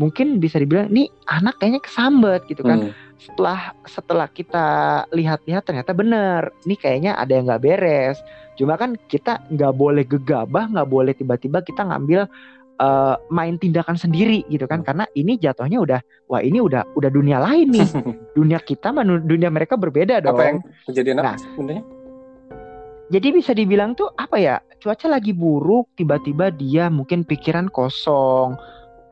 mungkin 0.00 0.40
bisa 0.40 0.56
dibilang 0.56 0.88
nih 0.88 1.12
anak 1.28 1.60
kayaknya 1.60 1.84
kesambet 1.84 2.40
gitu 2.48 2.64
kan. 2.64 2.88
Hmm. 2.88 2.92
Setelah 3.20 3.76
setelah 3.84 4.28
kita 4.32 4.66
lihat-lihat 5.12 5.68
ternyata 5.68 5.92
bener, 5.92 6.48
nih 6.64 6.80
kayaknya 6.80 7.20
ada 7.20 7.36
yang 7.36 7.44
nggak 7.44 7.60
beres. 7.60 8.16
Cuma 8.56 8.80
kan 8.80 8.96
kita 9.12 9.44
nggak 9.52 9.76
boleh 9.76 10.08
gegabah, 10.08 10.72
nggak 10.72 10.88
boleh 10.88 11.12
tiba-tiba 11.12 11.60
kita 11.60 11.84
ngambil 11.84 12.24
eh, 12.80 13.14
main 13.28 13.60
tindakan 13.60 14.00
sendiri 14.00 14.48
gitu 14.48 14.64
kan 14.64 14.80
karena 14.80 15.04
ini 15.12 15.36
jatuhnya 15.36 15.76
udah 15.84 16.00
wah 16.32 16.40
ini 16.40 16.64
udah 16.64 16.96
udah 16.96 17.10
dunia 17.12 17.36
lain 17.36 17.68
nih 17.68 17.88
dunia 18.40 18.56
kita 18.56 18.96
sama 18.96 19.04
dunia 19.04 19.52
mereka 19.52 19.76
berbeda 19.76 20.24
dong 20.24 20.40
Apa 20.40 20.44
yang 20.48 20.58
kejadian 20.88 21.20
Nah. 21.20 21.36
apa 21.36 21.44
sebenarnya? 21.44 21.84
Jadi 23.10 23.28
bisa 23.34 23.50
dibilang 23.52 23.98
tuh 23.98 24.08
apa 24.14 24.38
ya 24.38 24.56
cuaca 24.78 25.10
lagi 25.10 25.34
buruk 25.34 25.90
tiba-tiba 25.98 26.54
dia 26.54 26.86
mungkin 26.88 27.26
pikiran 27.26 27.66
kosong 27.68 28.54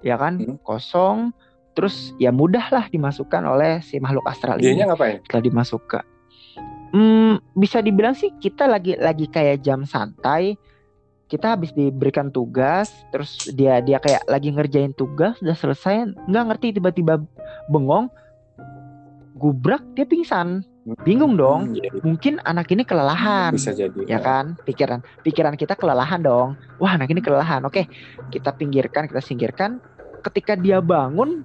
ya 0.06 0.14
kan 0.14 0.38
Hmm. 0.38 0.56
kosong 0.62 1.34
terus 1.74 2.14
ya 2.18 2.30
mudah 2.30 2.70
lah 2.70 2.87
dimasukkan 2.90 3.42
oleh 3.42 3.82
si 3.82 3.98
makhluk 3.98 4.26
astral 4.26 4.58
ini 4.58 4.74
Dianya 4.74 4.94
ngapain? 4.94 5.18
setelah 5.26 5.42
dimasukkan 5.46 6.04
hmm, 6.94 7.34
bisa 7.58 7.78
dibilang 7.82 8.14
sih 8.14 8.30
kita 8.38 8.66
lagi 8.70 8.94
lagi 8.98 9.26
kayak 9.26 9.62
jam 9.62 9.82
santai 9.82 10.54
kita 11.28 11.54
habis 11.54 11.74
diberikan 11.76 12.32
tugas 12.32 12.88
terus 13.12 13.44
dia 13.52 13.84
dia 13.84 14.00
kayak 14.00 14.24
lagi 14.26 14.48
ngerjain 14.48 14.96
tugas 14.96 15.37
udah 15.44 15.54
selesai 15.54 16.14
nggak 16.26 16.44
ngerti 16.54 16.80
tiba-tiba 16.80 17.20
bengong 17.68 18.08
gubrak 19.38 19.84
dia 19.94 20.08
pingsan 20.08 20.64
bingung 20.98 21.35
dong 21.35 21.61
Hmm, 21.64 21.74
iya, 21.74 21.88
iya. 21.88 22.01
mungkin 22.01 22.35
anak 22.40 22.66
ini 22.68 22.83
kelelahan 22.83 23.51
bisa 23.51 23.72
jadi. 23.72 24.01
ya 24.05 24.18
kan 24.18 24.57
pikiran 24.61 25.01
pikiran 25.20 25.55
kita 25.55 25.74
kelelahan 25.74 26.18
dong 26.18 26.48
wah 26.77 26.90
anak 26.90 27.09
ini 27.09 27.18
kelelahan 27.18 27.61
oke 27.62 27.85
kita 28.29 28.51
pinggirkan 28.53 29.05
kita 29.05 29.18
singkirkan 29.18 29.83
ketika 30.20 30.55
dia 30.55 30.79
bangun 30.79 31.42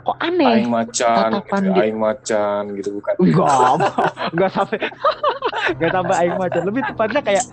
kok 0.00 0.16
aneh 0.18 0.46
Aing 0.58 0.70
macan, 0.70 1.16
Tatapan 1.28 1.60
gitu, 1.64 1.78
aing 1.78 1.98
macan 1.98 2.62
gitu 2.74 2.88
bukan. 2.94 3.14
enggak 3.18 3.72
enggak 4.32 4.50
sampai 4.50 4.78
enggak 5.74 5.90
sampai 5.92 6.14
aing 6.18 6.36
macan 6.36 6.62
lebih 6.64 6.82
tepatnya 6.86 7.20
kayak 7.20 7.44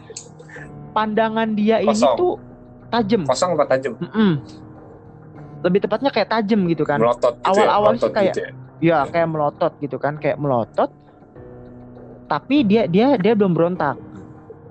pandangan 0.92 1.50
dia 1.52 1.78
ini 1.80 1.92
Kosong. 1.92 2.16
tuh 2.16 2.34
tajam 2.88 3.22
Kosong 3.24 3.50
apa 3.54 3.66
tajam? 3.68 3.94
Mm-mm. 3.98 4.32
lebih 5.62 5.80
tepatnya 5.82 6.10
kayak 6.10 6.30
tajam 6.30 6.62
gitu 6.66 6.84
kan 6.84 7.02
Melotot 7.02 7.34
gitu 7.36 7.50
Awal-awal 7.50 7.66
ya. 7.90 7.98
sih 7.98 8.00
melotot 8.00 8.14
kayak- 8.14 8.28
gitu 8.30 8.40
ya. 8.40 8.52
ya 8.78 9.10
kayak 9.10 9.28
melotot 9.28 9.74
gitu 9.78 9.98
kan 9.98 10.14
kayak 10.16 10.38
melotot 10.38 10.90
tapi 12.26 12.66
dia 12.66 12.86
dia 12.90 13.16
dia 13.18 13.34
belum 13.38 13.54
berontak. 13.54 13.98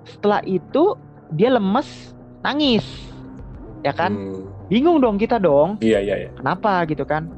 Setelah 0.04 0.40
itu 0.44 0.94
dia 1.34 1.54
lemes 1.54 2.12
nangis. 2.44 2.84
Ya 3.84 3.92
kan? 3.92 4.16
Hmm, 4.16 4.48
bingung 4.72 4.98
dong 5.00 5.16
kita 5.20 5.36
dong. 5.36 5.76
Iya 5.80 6.00
iya 6.00 6.14
iya. 6.24 6.30
kenapa 6.36 6.84
gitu 6.88 7.04
kan? 7.04 7.28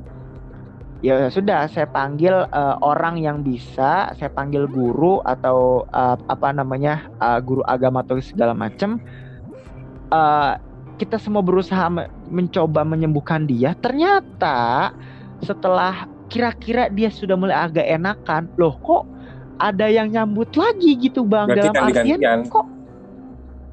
Ya 1.05 1.29
sudah 1.29 1.69
saya 1.69 1.87
panggil 1.87 2.33
eh, 2.33 2.77
orang 2.81 3.21
yang 3.21 3.45
bisa 3.45 4.11
saya 4.17 4.31
panggil 4.33 4.65
guru 4.67 5.21
atau 5.23 5.85
eh, 5.91 6.17
apa 6.17 6.49
namanya 6.57 7.07
eh, 7.21 7.39
guru 7.45 7.63
agama 7.67 8.03
atau 8.03 8.17
segala 8.23 8.57
macam 8.57 8.99
Eh, 10.07 10.53
kita 10.97 11.19
semua 11.21 11.43
berusaha 11.45 11.91
me- 11.93 12.09
mencoba 12.31 12.87
menyembuhkan 12.87 13.45
dia. 13.45 13.75
Ternyata 13.77 14.91
setelah 15.43 16.07
kira-kira 16.31 16.89
dia 16.89 17.11
sudah 17.13 17.37
mulai 17.37 17.55
agak 17.59 17.87
enakan 17.87 18.49
loh 18.57 18.75
kok 18.81 19.05
ada 19.59 19.87
yang 19.87 20.09
nyambut 20.09 20.53
lagi 20.53 20.97
gitu 20.99 21.23
bang 21.23 21.49
Berarti 21.49 21.61
dalam 21.67 21.75
artian 21.83 21.95
ganti-gantian. 22.19 22.41
kok 22.47 22.67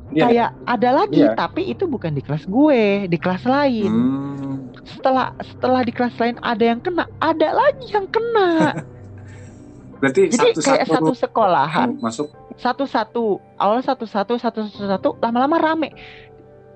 Iya. 0.09 0.23
kayak 0.23 0.49
ada 0.63 0.89
lagi 0.93 1.21
Iya. 1.21 1.33
tapi 1.33 1.61
itu 1.67 1.83
bukan 1.83 2.11
di 2.11 2.21
kelas 2.21 2.45
gue 2.45 2.81
di 3.07 3.17
kelas 3.17 3.43
lain 3.43 3.89
Hmm, 3.89 4.55
setelah 4.83 5.33
setelah 5.41 5.81
di 5.81 5.89
kelas 5.89 6.13
lain 6.15 6.37
ada 6.39 6.63
yang 6.63 6.77
kena, 6.77 7.09
ada 7.17 7.49
lagi 7.49 7.87
yang 7.87 8.05
kena. 8.05 8.77
berarti 9.99 10.27
Jadi 10.27 10.53
satu 10.53 10.59
kayak 10.61 10.85
satu 10.85 10.93
satu 10.93 11.11
sekolahan, 11.15 11.87
masuk. 11.97 12.27
satu-satu, 12.53 13.25
awal 13.55 13.79
satu-satu, 13.79 14.35
satu-satu, 14.35 15.09
lama-lama 15.17 15.57
rame. 15.57 15.89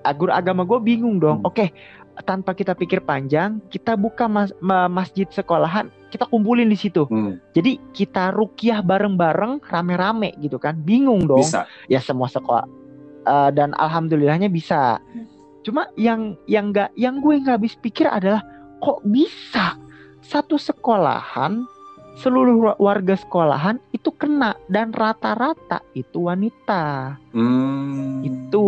Guru 0.07 0.31
agama 0.31 0.63
gue 0.63 0.79
bingung 0.79 1.19
dong. 1.19 1.43
Hmm. 1.43 1.49
Oke, 1.51 1.75
tanpa 2.21 2.51
kita 2.51 2.71
pikir 2.71 2.99
panjang, 2.99 3.61
kita 3.67 3.93
buka 3.93 4.25
mas- 4.25 4.55
ma- 4.57 4.87
masjid 4.87 5.27
sekolahan, 5.27 5.89
kita 6.07 6.23
kumpulin 6.23 6.65
di 6.65 6.75
situ. 6.75 7.05
Hmm, 7.05 7.37
Jadi 7.51 7.77
kita 7.91 8.31
rukiah 8.31 8.79
bareng-bareng, 8.79 9.61
rame-rame 9.61 10.33
gitu 10.37 10.55
kan. 10.55 10.79
Bingung 10.79 11.25
dong. 11.25 11.39
bisa. 11.39 11.67
ya 11.85 11.99
semua 11.99 12.25
sekolah 12.25 12.65
Eh, 13.21 13.51
dan 13.51 13.75
alhamdulillahnya 13.75 14.47
bisa 14.47 15.03
cuma 15.59 15.91
yang 15.95 16.39
yang 16.47 16.71
nggak 16.71 16.95
yang 16.95 17.19
gue 17.19 17.35
nggak 17.37 17.59
habis 17.59 17.75
pikir 17.75 18.07
adalah 18.07 18.39
kok 18.79 19.03
bisa 19.03 19.75
satu 20.23 20.55
sekolahan 20.55 21.67
seluruh 22.15 22.55
wa- 22.55 22.79
warga 22.79 23.13
sekolahan 23.13 23.83
itu 23.91 24.15
kena 24.15 24.55
dan 24.65 24.95
rata-rata 24.95 25.83
itu 25.91 26.23
wanita 26.23 27.19
Hmm. 27.35 28.23
Itu. 28.23 28.67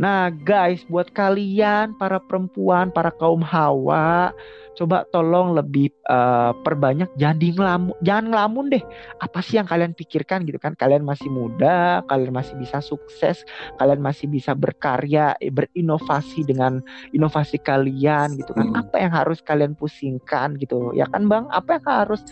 Nah, 0.00 0.32
guys, 0.32 0.80
buat 0.88 1.12
kalian 1.12 1.92
para 2.00 2.16
perempuan, 2.16 2.88
para 2.88 3.12
kaum 3.12 3.44
hawa, 3.44 4.32
coba 4.72 5.04
tolong 5.12 5.52
lebih 5.52 5.92
eh, 6.08 6.52
perbanyak 6.64 7.12
jangan 7.20 7.36
di 7.36 7.52
ngelamun, 7.52 7.92
jangan 8.00 8.24
ngelamun 8.32 8.64
deh. 8.72 8.80
Apa 9.20 9.44
sih 9.44 9.60
yang 9.60 9.68
kalian 9.68 9.92
pikirkan 9.92 10.48
gitu 10.48 10.56
kan? 10.56 10.72
Kalian 10.72 11.04
masih 11.04 11.28
muda, 11.28 12.00
kalian 12.08 12.32
masih 12.32 12.56
bisa 12.56 12.80
sukses, 12.80 13.44
kalian 13.76 14.00
masih 14.00 14.24
bisa 14.24 14.56
berkarya, 14.56 15.36
eh, 15.36 15.52
berinovasi 15.52 16.48
dengan 16.48 16.80
inovasi 17.12 17.60
kalian 17.60 18.40
gitu 18.40 18.56
kan. 18.56 18.72
Hmm. 18.72 18.80
Apa 18.80 19.04
yang 19.04 19.12
harus 19.12 19.44
kalian 19.44 19.76
pusingkan 19.76 20.56
gitu? 20.56 20.96
Ya 20.96 21.04
kan, 21.12 21.28
Bang? 21.28 21.44
Apa 21.52 21.76
yang 21.76 21.84
harus 21.84 22.24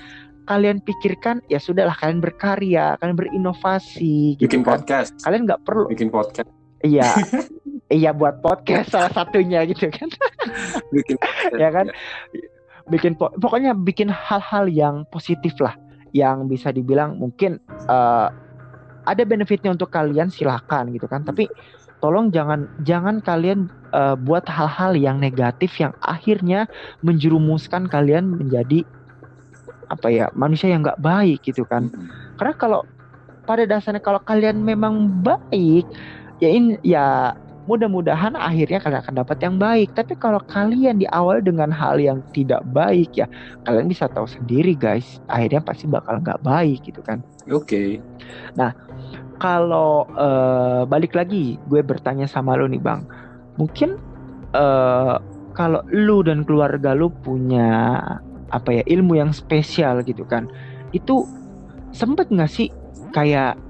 kalian 0.49 0.81
pikirkan? 0.81 1.45
Ya 1.53 1.61
sudahlah 1.61 2.01
kalian 2.01 2.25
berkarya, 2.25 2.97
kalian 2.97 3.29
berinovasi 3.29 4.41
gitu 4.41 4.49
Bikin 4.49 4.65
kan. 4.65 4.81
podcast. 4.81 5.13
Kalian 5.21 5.45
nggak 5.45 5.69
perlu 5.69 5.85
Bikin 5.93 6.09
podcast. 6.09 6.58
Iya. 6.85 7.09
iya 7.89 8.11
buat 8.15 8.39
podcast 8.45 8.93
salah 8.95 9.11
satunya 9.11 9.65
gitu 9.67 9.91
kan. 9.91 10.09
Bikin 10.95 11.17
podcast. 11.19 11.59
ya 11.59 11.69
kan? 11.75 11.87
Bikin 12.89 13.13
po- 13.21 13.35
pokoknya 13.37 13.77
bikin 13.77 14.09
hal-hal 14.09 14.65
yang 14.71 15.05
positif 15.13 15.53
lah 15.61 15.77
yang 16.17 16.49
bisa 16.49 16.73
dibilang 16.73 17.21
mungkin 17.21 17.61
eh, 17.69 18.29
ada 19.09 19.23
benefitnya 19.25 19.73
untuk 19.73 19.93
kalian 19.93 20.33
silahkan 20.33 20.89
gitu 20.93 21.05
kan. 21.05 21.25
Tapi 21.25 21.51
tolong 22.01 22.31
jangan 22.33 22.65
jangan 22.87 23.21
kalian 23.21 23.69
eh, 23.93 24.17
buat 24.17 24.49
hal-hal 24.49 24.97
yang 24.97 25.21
negatif 25.21 25.77
yang 25.77 25.93
akhirnya 26.01 26.65
menjerumuskan 27.05 27.91
kalian 27.93 28.39
menjadi 28.41 28.89
apa 29.89 30.09
ya 30.13 30.29
manusia 30.37 30.69
yang 30.73 30.85
nggak 30.85 31.01
baik 31.01 31.45
gitu 31.45 31.65
kan. 31.69 31.89
Hmm. 31.93 32.09
Karena 32.41 32.55
kalau 32.57 32.81
pada 33.49 33.65
dasarnya 33.65 34.05
kalau 34.05 34.21
kalian 34.21 34.61
memang 34.61 35.25
baik, 35.25 35.89
ya 36.39 36.49
in, 36.51 36.79
ya 36.87 37.35
mudah-mudahan 37.69 38.33
akhirnya 38.33 38.81
kalian 38.81 39.01
akan 39.05 39.15
dapat 39.21 39.39
yang 39.45 39.57
baik. 39.61 39.93
Tapi 39.93 40.17
kalau 40.17 40.41
kalian 40.49 41.05
diawali 41.05 41.45
dengan 41.45 41.69
hal 41.69 42.01
yang 42.01 42.25
tidak 42.33 42.65
baik 42.73 43.13
ya, 43.13 43.29
kalian 43.69 43.93
bisa 43.93 44.09
tahu 44.09 44.25
sendiri 44.25 44.73
guys, 44.73 45.21
akhirnya 45.29 45.61
pasti 45.61 45.85
bakal 45.85 46.19
nggak 46.25 46.41
baik 46.41 46.81
gitu 46.89 47.05
kan. 47.05 47.21
Oke. 47.53 48.01
Kalau 49.39 50.09
eh, 50.17 50.83
balik 50.89 51.15
lagi, 51.15 51.61
gue 51.69 51.85
bertanya 51.85 52.27
sama 52.27 52.59
lu 52.59 52.67
nih 52.67 52.83
bang, 52.83 53.05
mungkin 53.61 54.01
eh, 54.57 55.17
kalau 55.53 55.85
lu 55.93 56.25
dan 56.25 56.43
keluarga 56.49 56.97
lu 56.97 57.13
punya 57.23 58.01
apa 58.49 58.81
ya 58.81 58.83
ilmu 58.89 59.21
yang 59.21 59.31
spesial 59.31 60.01
gitu 60.03 60.25
kan, 60.25 60.49
itu 60.97 61.29
sempet 61.93 62.33
nggak 62.33 62.49
sih 62.51 62.73
kayak 63.13 63.61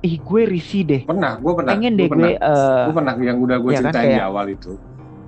ih 0.00 0.16
gue 0.16 0.42
risih 0.44 0.82
deh 0.82 1.02
Pernah, 1.02 1.36
gue 1.36 1.52
pernah. 1.52 1.72
pengen 1.72 1.92
deh 1.94 2.06
pernah. 2.06 2.28
gue 2.28 2.34
eh, 2.36 2.84
Gue 2.84 2.94
pernah 2.94 3.14
yang 3.16 3.38
udah 3.38 3.56
gue 3.56 3.70
kan, 3.70 3.80
ceritain 3.82 4.04
di 4.04 4.14
kayak- 4.14 4.28
awal 4.28 4.46
itu. 4.48 4.72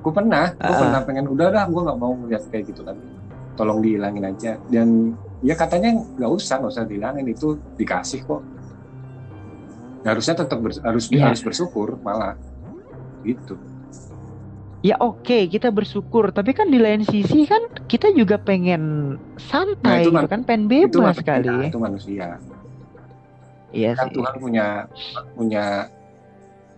Gue 0.00 0.12
pernah, 0.12 0.44
gue 0.50 0.64
Ah. 0.66 0.80
pernah 0.80 1.00
pengen 1.02 1.26
udah 1.28 1.46
dah, 1.50 1.64
gue 1.66 1.80
nggak 1.82 1.98
mau 1.98 2.12
ngeliat 2.14 2.42
kayak 2.48 2.64
gitu 2.66 2.80
lagi. 2.80 3.04
Tolong 3.52 3.78
dihilangin 3.78 4.24
aja. 4.24 4.52
Dan 4.64 4.88
ya 5.40 5.54
katanya 5.54 5.90
nggak 5.92 6.30
usah, 6.30 6.54
nggak 6.56 6.72
usah 6.72 6.84
dihilangin 6.84 7.26
itu 7.26 7.48
dikasih 7.74 8.22
kok. 8.22 8.40
Harusnya 10.00 10.34
tetap 10.34 10.58
bers- 10.58 10.80
harus 10.80 11.04
Iya. 11.08 11.28
harus 11.28 11.40
bersyukur 11.40 12.00
malah 12.00 12.36
gitu. 13.20 13.52
ya 14.80 14.96
oke 14.96 15.44
kita 15.46 15.68
bersyukur 15.68 16.32
tapi 16.32 16.56
kan 16.56 16.64
di 16.64 16.80
lain 16.80 17.04
sisi 17.04 17.44
kan 17.44 17.60
kita 17.84 18.08
juga 18.10 18.40
pengen 18.40 18.80
santai 19.36 19.76
Nah, 19.84 19.96
itu 20.00 20.08
gitu 20.08 20.16
man- 20.16 20.24
kan 20.26 20.40
pengen 20.40 20.62
itu 20.64 20.96
bebas 20.96 21.20
manusia, 21.20 21.28
kali 21.28 21.68
itu 21.68 21.76
manusia. 21.78 22.26
Iya 23.70 23.94
Kan 23.94 24.10
sih 24.10 24.14
Tuhan 24.18 24.34
punya 24.38 24.66
punya 25.34 25.88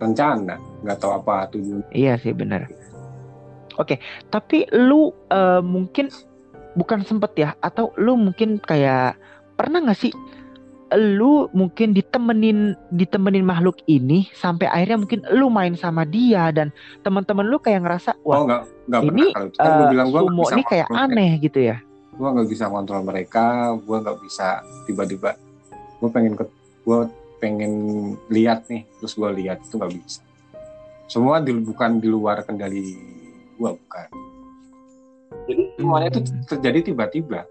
rencana, 0.01 0.59
nggak 0.83 0.97
tahu 0.99 1.11
apa 1.15 1.47
tujuan. 1.55 1.81
iya 1.95 2.19
sih 2.19 2.35
benar 2.35 2.67
oke 3.79 3.97
tapi 4.29 4.67
lu 4.73 5.13
eh, 5.31 5.61
mungkin 5.63 6.09
bukan 6.73 7.05
sempet 7.05 7.31
ya 7.37 7.49
atau 7.61 7.93
lu 7.97 8.17
mungkin 8.17 8.57
kayak 8.61 9.17
pernah 9.57 9.79
nggak 9.81 9.99
sih 9.99 10.13
lu 10.93 11.49
mungkin 11.57 11.89
ditemenin 11.89 12.77
ditemenin 12.93 13.41
makhluk 13.41 13.81
ini 13.89 14.29
sampai 14.37 14.69
akhirnya 14.69 15.01
mungkin 15.01 15.21
lu 15.33 15.49
main 15.49 15.73
sama 15.73 16.05
dia 16.05 16.53
dan 16.53 16.69
teman-teman 17.01 17.49
lu 17.49 17.57
kayak 17.57 17.81
ngerasa 17.81 18.13
oh 18.21 18.29
wah 18.29 18.39
nggak 18.45 18.61
nggak 18.89 19.01
ini 19.09 19.09
pernah 19.09 19.33
kalau 19.33 19.47
itu. 19.49 19.57
kan 19.57 19.89
bilang 19.89 20.07
gue 20.13 20.21
sumo 20.21 20.43
ini 20.53 20.63
kayak 20.69 20.87
aneh 20.93 21.31
gitu 21.41 21.59
ya 21.65 21.77
gue 22.13 22.27
nggak 22.29 22.49
bisa 22.49 22.69
kontrol 22.69 23.01
mereka 23.01 23.73
gue 23.73 23.97
nggak 24.05 24.17
bisa 24.21 24.61
tiba-tiba 24.85 25.33
gue 25.97 26.09
pengen 26.13 26.37
ke 26.37 26.45
gue 26.83 26.99
pengen 27.39 27.73
lihat 28.31 28.67
nih 28.71 28.87
terus 28.99 29.15
gue 29.15 29.29
lihat 29.43 29.59
itu 29.63 29.75
nggak 29.75 29.91
bisa 29.99 30.21
semua 31.11 31.43
di, 31.43 31.51
bukan 31.51 31.99
di 31.99 32.07
luar 32.07 32.43
kendali 32.47 32.95
gue 33.59 33.69
bukan 33.75 34.09
jadi 35.43 35.63
semuanya 35.75 36.07
itu 36.11 36.19
Hmm. 36.23 36.43
terjadi 36.47 36.79
tiba-tiba 36.93 37.41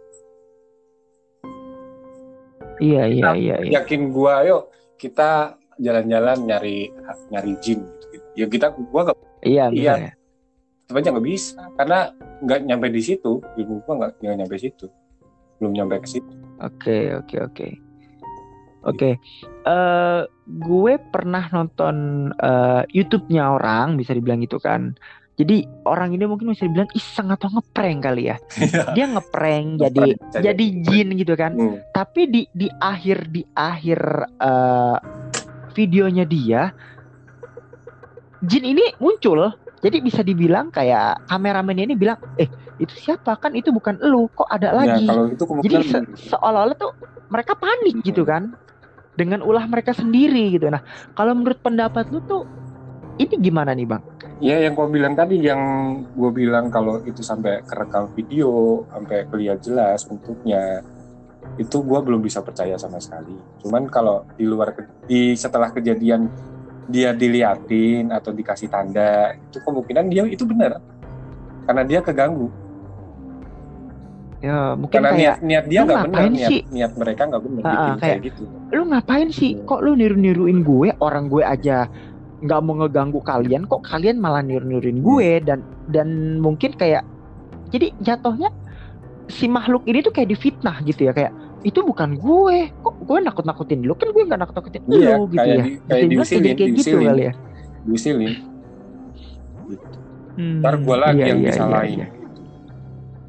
iya 2.80 3.04
iya 3.08 3.30
iya 3.36 3.56
iya 3.60 3.70
yakin 3.82 4.12
gue 4.12 4.32
ayo 4.44 4.72
kita 4.96 5.56
jalan-jalan 5.76 6.38
nyari 6.46 6.88
nyari 7.28 7.52
jin 7.60 7.84
gitu 7.84 8.06
ya 8.36 8.46
kita 8.48 8.72
gue 8.72 9.00
nggak 9.02 9.18
iya 9.44 9.68
iya. 9.72 9.94
ya. 10.08 10.12
aja 10.92 11.08
nggak 11.08 11.24
bisa 11.24 11.56
karena 11.80 12.12
nggak 12.44 12.60
nyampe 12.68 12.86
di 12.92 13.00
situ 13.00 13.40
ilmu 13.56 13.80
gue 13.84 13.94
nggak 13.96 14.12
nyampe 14.20 14.56
situ 14.60 14.86
belum 15.56 15.72
nyampe 15.72 16.04
ke 16.04 16.08
situ 16.20 16.32
Oke, 16.62 17.10
oke, 17.18 17.36
oke. 17.42 17.81
Oke. 18.82 19.18
Eh 19.62 20.20
gue 20.42 20.92
pernah 20.98 21.46
nonton 21.48 21.96
eh, 22.34 22.82
YouTube-nya 22.90 23.54
orang, 23.54 23.94
bisa 23.94 24.12
dibilang 24.12 24.42
gitu 24.42 24.58
kan. 24.58 24.94
Jadi 25.32 25.64
orang 25.88 26.12
ini 26.12 26.28
mungkin 26.28 26.52
bisa 26.52 26.68
dibilang 26.68 26.92
iseng 26.92 27.32
atau 27.32 27.48
ngeprank 27.48 28.04
kali 28.04 28.28
ya. 28.28 28.36
Dia 28.92 29.08
ngeprank 29.08 29.80
jadi 29.80 30.12
Ngeprank, 30.12 30.44
jadi- 30.44 30.74
jin 30.84 31.08
gitu 31.16 31.34
kan. 31.34 31.56
Hmm. 31.56 31.80
Tapi 31.90 32.28
di 32.28 32.42
di 32.52 32.68
akhir 32.68 33.32
di 33.32 33.42
akhir 33.50 34.00
eh, 34.38 34.96
videonya 35.72 36.24
dia 36.26 36.62
jin 38.42 38.64
ini 38.66 38.92
muncul. 38.98 39.50
Jadi 39.82 39.98
bisa 39.98 40.22
dibilang 40.22 40.70
kayak 40.70 41.26
kameramen 41.26 41.74
ini 41.74 41.98
bilang, 41.98 42.14
"Eh, 42.38 42.46
itu 42.78 42.94
siapa? 42.94 43.34
Kan 43.34 43.58
itu 43.58 43.74
bukan 43.74 43.98
elu, 43.98 44.30
kok 44.30 44.46
ada 44.46 44.70
Ya, 44.70 44.78
lagi?" 44.78 45.06
kalau 45.06 45.26
itu 45.26 45.42
Jadi 45.42 45.76
se- 45.82 46.06
seolah-olah 46.30 46.76
tuh 46.76 46.94
mereka 47.26 47.58
panik 47.58 47.98
gitu 48.04 48.22
kan 48.22 48.54
dengan 49.12 49.44
ulah 49.44 49.64
mereka 49.68 49.92
sendiri 49.92 50.56
gitu. 50.56 50.72
Nah, 50.72 50.80
kalau 51.12 51.36
menurut 51.36 51.60
pendapat 51.60 52.08
lu 52.08 52.20
tuh 52.24 52.48
ini 53.20 53.34
gimana 53.38 53.76
nih 53.76 53.84
bang? 53.84 54.02
Ya 54.42 54.58
yang 54.58 54.74
gue 54.74 54.88
bilang 54.90 55.14
tadi 55.14 55.38
yang 55.38 55.60
gue 56.16 56.30
bilang 56.34 56.72
kalau 56.72 56.98
itu 57.06 57.22
sampai 57.22 57.62
kerekam 57.62 58.10
video, 58.16 58.82
sampai 58.90 59.28
kelihatan 59.30 59.62
jelas 59.62 60.02
bentuknya, 60.08 60.82
itu 61.60 61.76
gue 61.78 61.98
belum 62.02 62.18
bisa 62.24 62.42
percaya 62.42 62.74
sama 62.80 62.98
sekali. 62.98 63.36
Cuman 63.62 63.86
kalau 63.86 64.26
di 64.34 64.48
luar 64.48 64.74
di 65.06 65.36
setelah 65.38 65.70
kejadian 65.70 66.26
dia 66.90 67.14
diliatin 67.14 68.10
atau 68.10 68.34
dikasih 68.34 68.66
tanda, 68.66 69.36
itu 69.38 69.62
kemungkinan 69.62 70.10
dia 70.10 70.26
itu 70.26 70.42
benar 70.42 70.82
karena 71.68 71.82
dia 71.86 72.00
keganggu. 72.02 72.50
Ya 74.42 74.74
mungkin 74.74 74.98
Karena 74.98 75.10
kayak 75.12 75.22
niat 75.38 75.38
niat 75.40 75.64
dia 75.70 75.80
nggak 75.80 76.02
benar, 76.04 76.26
niat 76.28 76.50
sih? 76.50 76.60
niat 76.68 76.92
mereka 76.92 77.22
nggak 77.24 77.42
benar 77.42 77.62
Ah, 77.62 77.68
ah, 77.68 77.70
bikin 77.70 77.94
kayak- 77.94 78.02
kayak 78.02 78.18
gitu. 78.26 78.42
lu 78.72 78.82
ngapain 78.84 79.28
sih? 79.30 79.50
Kok 79.62 79.80
lu 79.80 79.90
niru-niruin 79.94 80.58
gue? 80.60 80.88
Orang 80.98 81.24
gue 81.28 81.42
aja 81.42 81.86
nggak 82.40 82.60
mau 82.60 82.74
ngeganggu 82.76 83.20
kalian, 83.20 83.62
kok 83.64 83.82
kalian 83.82 84.18
malah 84.18 84.42
niru-niruin 84.42 84.98
gue 84.98 85.28
dan 85.40 85.62
dan 85.86 86.08
mungkin 86.36 86.74
kayak 86.74 87.06
jadi 87.70 87.94
jatuhnya 88.00 88.50
si 89.28 89.46
makhluk 89.46 89.86
ini 89.86 90.02
tuh 90.02 90.10
kayak 90.10 90.28
difitnah 90.28 90.82
gitu 90.82 91.06
ya 91.06 91.12
kayak 91.12 91.30
itu 91.62 91.78
bukan 91.80 92.18
gue 92.18 92.56
kok 92.76 92.94
gue 92.98 93.18
nakut-nakutin 93.22 93.80
lu 93.80 93.94
kan 93.94 94.10
gue 94.10 94.22
nggak 94.24 94.40
nakut-nakutin 94.40 94.82
Iya, 94.84 95.14
lu 95.14 95.30
gitu 95.30 95.38
kayak 95.38 95.46
ya 95.48 95.62
di- 95.62 95.78
kayak 95.86 96.06
diusilin, 96.10 96.42
kayak 96.52 96.70
gitu 96.74 96.90
diusilin. 96.90 97.06
kali 97.08 97.22
ya 97.22 97.32
Diusilin. 97.82 98.32
Hmm, 100.32 100.58
Ntar 100.58 100.74
gue 100.78 100.96
lagi 100.96 101.14
iya, 101.16 101.26
yang 101.28 101.38
iya, 101.38 101.44
iya, 101.44 101.52
disalahin. 101.52 101.94
iya. 101.94 102.06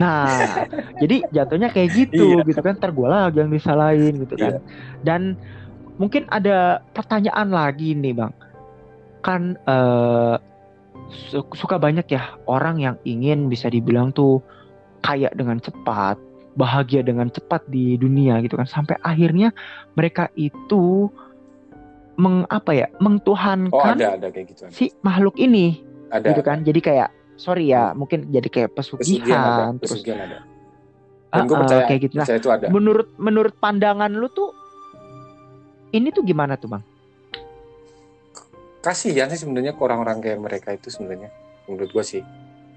Nah, 0.03 0.67
jadi 0.99 1.23
jatuhnya 1.31 1.71
kayak 1.71 1.89
gitu 1.95 2.43
Iya. 2.43 2.43
gitu 2.43 2.59
kan. 2.59 2.75
Ntar 2.75 2.91
gue 2.91 3.07
lagi 3.07 3.37
yang 3.39 3.47
disalahin 3.49 4.13
gitu 4.19 4.35
kan. 4.35 4.53
Iya. 4.53 4.61
Dan 4.99 5.21
mungkin 5.95 6.27
ada 6.27 6.83
pertanyaan 6.91 7.47
lagi 7.47 7.95
nih 7.95 8.11
bang. 8.11 8.33
Kan 9.23 9.55
su- 11.31 11.47
suka 11.55 11.79
banyak 11.79 12.03
ya 12.11 12.35
orang 12.45 12.83
yang 12.83 12.95
ingin 13.03 13.47
bisa 13.47 13.71
dibilang 13.71 14.11
tuh 14.11 14.43
kaya 14.99 15.31
dengan 15.31 15.59
cepat, 15.59 16.19
bahagia 16.55 16.99
dengan 16.99 17.27
cepat 17.27 17.63
di 17.67 17.95
dunia 17.95 18.43
gitu 18.43 18.59
kan. 18.59 18.67
Sampai 18.67 18.99
akhirnya 18.99 19.55
mereka 19.95 20.27
itu 20.35 21.07
meng 22.13 22.45
apa 22.45 22.71
ya, 22.75 22.87
Oh 22.93 23.09
mengtuhankan 23.09 23.97
ada 23.97 24.19
ada 24.19 24.27
kayak 24.29 24.53
gitu. 24.53 24.69
si 24.69 24.93
makhluk 25.01 25.33
ini 25.39 25.81
Ada. 26.13 26.29
gitu 26.29 26.41
kan. 26.45 26.61
Jadi 26.61 26.77
kayak 26.77 27.09
sorry 27.35 27.69
ya, 27.69 27.91
mungkin 27.91 28.29
jadi 28.29 28.47
kayak 28.47 28.69
Pesugihan 28.71 29.37
ada. 29.37 29.49
pesugihan, 29.49 29.71
terus 29.77 29.91
Pesugihan 29.99 30.19
ada. 30.21 30.37
Ah, 31.29 31.33
Dan 31.33 31.41
gue 31.45 31.55
ah, 31.55 31.61
percaya, 31.65 31.81
kayak 31.85 32.01
gitu. 32.03 32.13
Nah, 32.15 32.27
itu 32.29 32.49
ada. 32.49 32.65
menurut 32.69 33.07
menurut 33.17 33.53
pandangan 33.57 34.11
lu 34.11 34.29
tuh 34.29 34.53
ini 35.89 36.09
tuh 36.09 36.21
gimana 36.21 36.53
tuh 36.55 36.69
bang? 36.69 36.83
Kasihan 38.79 39.31
sih 39.31 39.39
sebenarnya 39.39 39.73
ke 39.73 39.81
orang-orang 39.81 40.19
kayak 40.19 40.39
mereka 40.39 40.69
itu 40.71 40.91
sebenarnya. 40.91 41.31
Menurut 41.65 41.89
gue 41.89 42.03
sih 42.03 42.21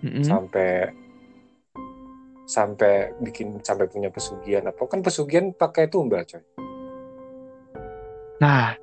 Mm-mm. 0.01 0.23
sampai 0.23 0.95
sampai 2.47 3.11
bikin 3.19 3.59
sampai 3.59 3.91
punya 3.91 4.07
pesugihan 4.07 4.63
apa 4.65 4.79
kan 4.87 5.03
pesugihan 5.03 5.51
pakai 5.51 5.91
tumbal 5.91 6.23
coy. 6.23 6.39
Nah, 8.39 8.77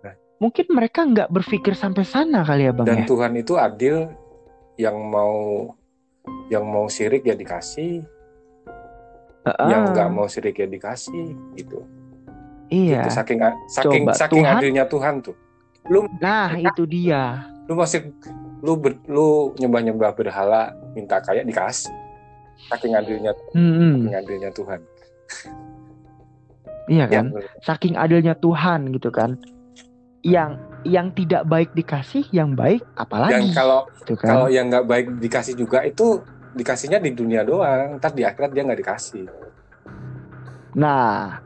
Nah. 0.00 0.14
mungkin 0.38 0.64
mereka 0.70 1.04
nggak 1.04 1.28
berpikir 1.28 1.76
sampai 1.76 2.02
sana 2.02 2.40
kali 2.42 2.64
ya 2.64 2.72
bang 2.72 2.86
Dan 2.88 3.00
ya. 3.02 3.06
Tuhan 3.06 3.32
itu 3.36 3.54
adil 3.54 4.08
yang 4.76 4.96
mau 5.00 5.72
yang 6.48 6.62
mau 6.62 6.86
sirik 6.86 7.22
ya 7.22 7.32
dikasih, 7.32 8.02
Heeh. 9.42 9.68
yang 9.68 9.90
nggak 9.90 10.08
mau 10.08 10.26
sirik 10.26 10.54
ya 10.54 10.66
dikasih 10.66 11.32
gitu. 11.54 11.82
Iya. 12.66 13.00
Gitu, 13.00 13.10
saking 13.12 13.38
saking 13.68 14.02
Coba, 14.04 14.12
saking 14.12 14.42
Tuhan- 14.42 14.58
adilnya 14.58 14.84
Tuhan 14.86 15.14
tuh. 15.20 15.36
Lu 15.86 16.10
Nah 16.18 16.50
itu 16.52 16.82
dia. 16.84 17.46
lu 17.66 17.74
masih 17.74 18.10
lu 18.58 18.74
ber- 18.74 19.02
lu 19.06 19.54
nyembah-nyembah 19.56 20.10
berhala 20.12 20.62
minta 20.92 21.18
kaya 21.18 21.42
dikasih. 21.42 21.90
Saking 22.66 22.94
adilnya 22.94 23.32
Hmm, 23.52 24.02
saking 24.02 24.16
adilnya 24.16 24.50
Tuhan. 24.50 24.80
iya 26.86 27.04
Ya, 27.04 27.12
kan. 27.12 27.26
Saking 27.60 27.94
adilnya 27.94 28.34
Tuhan 28.34 28.90
gitu 28.90 29.10
kan. 29.10 29.38
Yang 30.22 30.58
yang 30.86 31.10
tidak 31.10 31.42
baik 31.44 31.74
dikasih, 31.74 32.24
yang 32.30 32.54
baik 32.54 32.86
apalagi 32.94 33.50
kalau 33.50 33.90
gitu 34.00 34.14
kan. 34.14 34.28
kalau 34.30 34.46
yang 34.46 34.70
nggak 34.70 34.86
baik 34.86 35.06
dikasih 35.18 35.58
juga 35.58 35.82
itu 35.82 36.22
dikasihnya 36.56 36.98
di 37.04 37.12
dunia 37.12 37.44
doang, 37.44 38.00
ntar 38.00 38.16
di 38.16 38.24
akhirat 38.24 38.50
dia 38.56 38.64
nggak 38.64 38.80
dikasih. 38.80 39.28
Nah, 40.76 41.40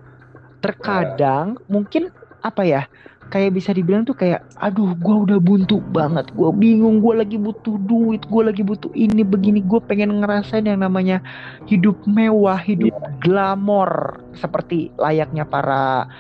terkadang 0.62 1.58
mungkin 1.66 2.14
apa 2.42 2.62
ya? 2.62 2.82
Kayak 3.30 3.62
bisa 3.62 3.70
dibilang 3.70 4.02
tuh 4.02 4.18
kayak, 4.18 4.42
aduh, 4.58 4.90
gua 4.98 5.22
udah 5.22 5.38
buntu 5.38 5.78
banget, 5.78 6.34
gua 6.34 6.50
bingung, 6.50 6.98
gua 6.98 7.22
lagi 7.22 7.38
butuh 7.38 7.78
duit, 7.78 8.26
gua 8.26 8.50
lagi 8.50 8.66
butuh 8.66 8.90
ini 8.90 9.22
begini, 9.22 9.62
gua 9.62 9.78
pengen 9.78 10.18
ngerasain 10.18 10.66
yang 10.66 10.82
namanya 10.82 11.22
hidup 11.70 11.94
mewah, 12.10 12.58
hidup 12.58 12.90
glamor, 13.22 14.18
seperti 14.34 14.90
layaknya 14.98 15.46
para 15.46 16.10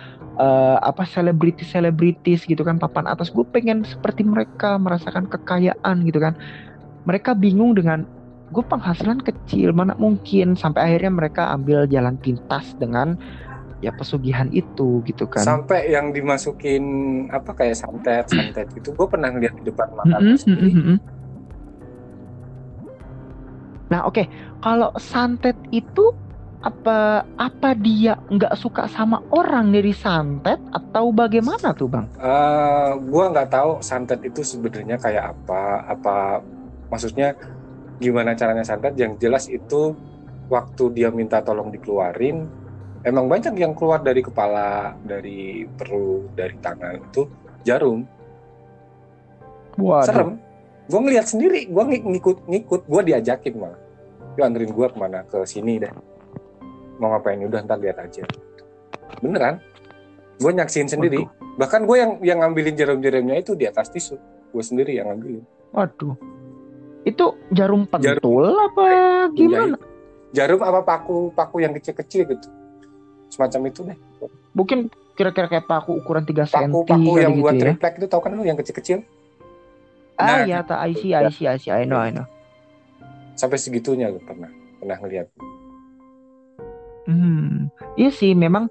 eh, 0.40 0.78
apa 0.80 1.04
selebritis 1.04 1.68
selebritis 1.68 2.48
gitu 2.48 2.64
kan 2.64 2.80
papan 2.80 3.12
atas. 3.12 3.28
Gue 3.28 3.44
pengen 3.44 3.84
seperti 3.84 4.24
mereka 4.24 4.80
merasakan 4.80 5.28
kekayaan 5.28 5.96
gitu 6.08 6.18
kan. 6.18 6.34
Mereka 7.04 7.36
bingung 7.36 7.76
dengan 7.76 8.08
gue 8.50 8.64
penghasilan 8.66 9.22
kecil 9.22 9.70
mana 9.70 9.94
mungkin 9.94 10.58
sampai 10.58 10.90
akhirnya 10.90 11.12
mereka 11.14 11.42
ambil 11.54 11.86
jalan 11.86 12.18
pintas 12.18 12.74
dengan 12.82 13.14
ya 13.80 13.94
pesugihan 13.94 14.50
itu 14.52 15.00
gitu 15.08 15.24
kan 15.30 15.46
Sampai 15.46 15.88
yang 15.88 16.12
dimasukin 16.12 16.84
apa 17.32 17.54
kayak 17.56 17.78
santet, 17.78 18.26
santet 18.28 18.68
itu 18.76 18.92
gue 18.92 19.06
pernah 19.08 19.32
ngeliat 19.32 19.54
di 19.56 19.64
depan 19.70 19.88
mata 19.96 20.18
sendiri. 20.36 20.66
mm-mm, 20.66 20.72
mm-mm. 20.76 20.98
nah 23.88 24.02
oke 24.06 24.26
kalau 24.60 24.90
santet 24.98 25.56
itu 25.70 26.12
apa 26.60 27.24
apa 27.40 27.72
dia 27.72 28.20
nggak 28.28 28.52
suka 28.52 28.84
sama 28.84 29.24
orang 29.32 29.72
dari 29.72 29.96
santet 29.96 30.60
atau 30.76 31.08
bagaimana 31.08 31.72
tuh 31.72 31.88
bang 31.88 32.04
Eh, 32.20 32.90
gua 33.08 33.32
nggak 33.32 33.48
tahu 33.48 33.70
santet 33.80 34.20
itu 34.20 34.44
sebenarnya 34.44 35.00
kayak 35.00 35.32
apa, 35.32 35.88
apa 35.88 36.44
maksudnya 36.92 37.32
gimana 37.96 38.36
caranya 38.36 38.64
santet. 38.64 38.92
Yang 38.96 39.12
jelas 39.20 39.44
itu 39.48 39.96
waktu 40.52 40.84
dia 40.96 41.08
minta 41.08 41.40
tolong 41.40 41.72
dikeluarin, 41.72 42.44
emang 43.08 43.24
banyak 43.24 43.54
yang 43.56 43.72
keluar 43.76 44.04
dari 44.04 44.20
kepala, 44.20 44.96
dari 45.00 45.64
perut, 45.64 46.32
dari 46.36 46.56
tangan 46.58 47.00
itu 47.00 47.22
jarum. 47.62 48.04
Waduh. 49.80 50.04
Serem. 50.04 50.30
Gue 50.90 51.00
ngeliat 51.06 51.30
sendiri, 51.30 51.70
gue 51.70 51.84
ngikut-ngikut, 52.10 52.90
gue 52.90 53.02
diajakin 53.06 53.54
malah. 53.54 53.78
Yuk 54.34 54.42
anterin 54.42 54.74
gue 54.74 54.86
ke 54.90 54.96
mana 54.98 55.22
ke 55.22 55.38
sini 55.46 55.78
deh. 55.78 55.92
Mau 57.00 57.10
ngapain 57.10 57.40
udah 57.40 57.64
ntar 57.64 57.78
lihat 57.78 57.98
aja. 57.98 58.22
Beneran? 59.18 59.58
gue 60.40 60.48
nyaksin 60.50 60.88
sendiri 60.88 61.28
bahkan 61.54 61.84
gue 61.84 61.92
yang 61.94 62.16
yang 62.24 62.38
ngambilin 62.40 62.72
jarum-jarumnya 62.72 63.36
itu 63.36 63.52
di 63.52 63.68
atas 63.68 63.92
tisu 63.92 64.16
gue 64.48 64.64
sendiri 64.64 64.96
yang 64.96 65.12
ngambilin 65.12 65.44
Waduh. 65.70 66.16
Itu 67.02 67.36
jarum 67.50 67.84
pentul 67.84 68.08
Jarum- 68.08 68.56
apa 68.58 68.84
gimana? 69.30 69.76
jarum 70.32 70.64
apa 70.64 70.80
paku 70.80 71.28
paku 71.30 71.60
yang 71.60 71.76
kecil-kecil 71.76 72.24
gitu 72.24 72.48
semacam 73.28 73.60
itu 73.68 73.80
deh 73.84 73.98
Mungkin 74.50 74.88
kira-kira 75.12 75.44
kayak 75.46 75.68
paku 75.68 76.00
ukuran 76.00 76.24
3 76.24 76.32
cm 76.48 76.72
paku 76.72 76.78
paku 76.88 77.12
yang 77.18 77.32
gitu 77.32 77.42
buat 77.42 77.54
ya. 77.54 77.60
triplek 77.60 77.94
itu 78.00 78.06
tau 78.08 78.20
kan 78.20 78.32
lu 78.32 78.40
yang 78.40 78.56
kecil-kecil 78.56 79.04
Ah 80.16 80.40
Nah, 80.40 80.44
ya, 80.46 80.64
tak 80.64 80.80
I 80.80 80.92
see, 80.94 81.12
I 81.12 81.28
see, 81.28 81.68
I 81.68 81.84
know, 81.84 82.00
I 82.00 82.08
know. 82.10 82.24
sampai 83.34 83.56
segitunya 83.56 84.08
gue 84.08 84.20
pernah 84.20 84.48
pernah 84.80 84.96
ngeliat 84.96 85.28
Hmm, 87.10 87.66
iya 87.98 88.14
sih 88.14 88.38
memang 88.38 88.70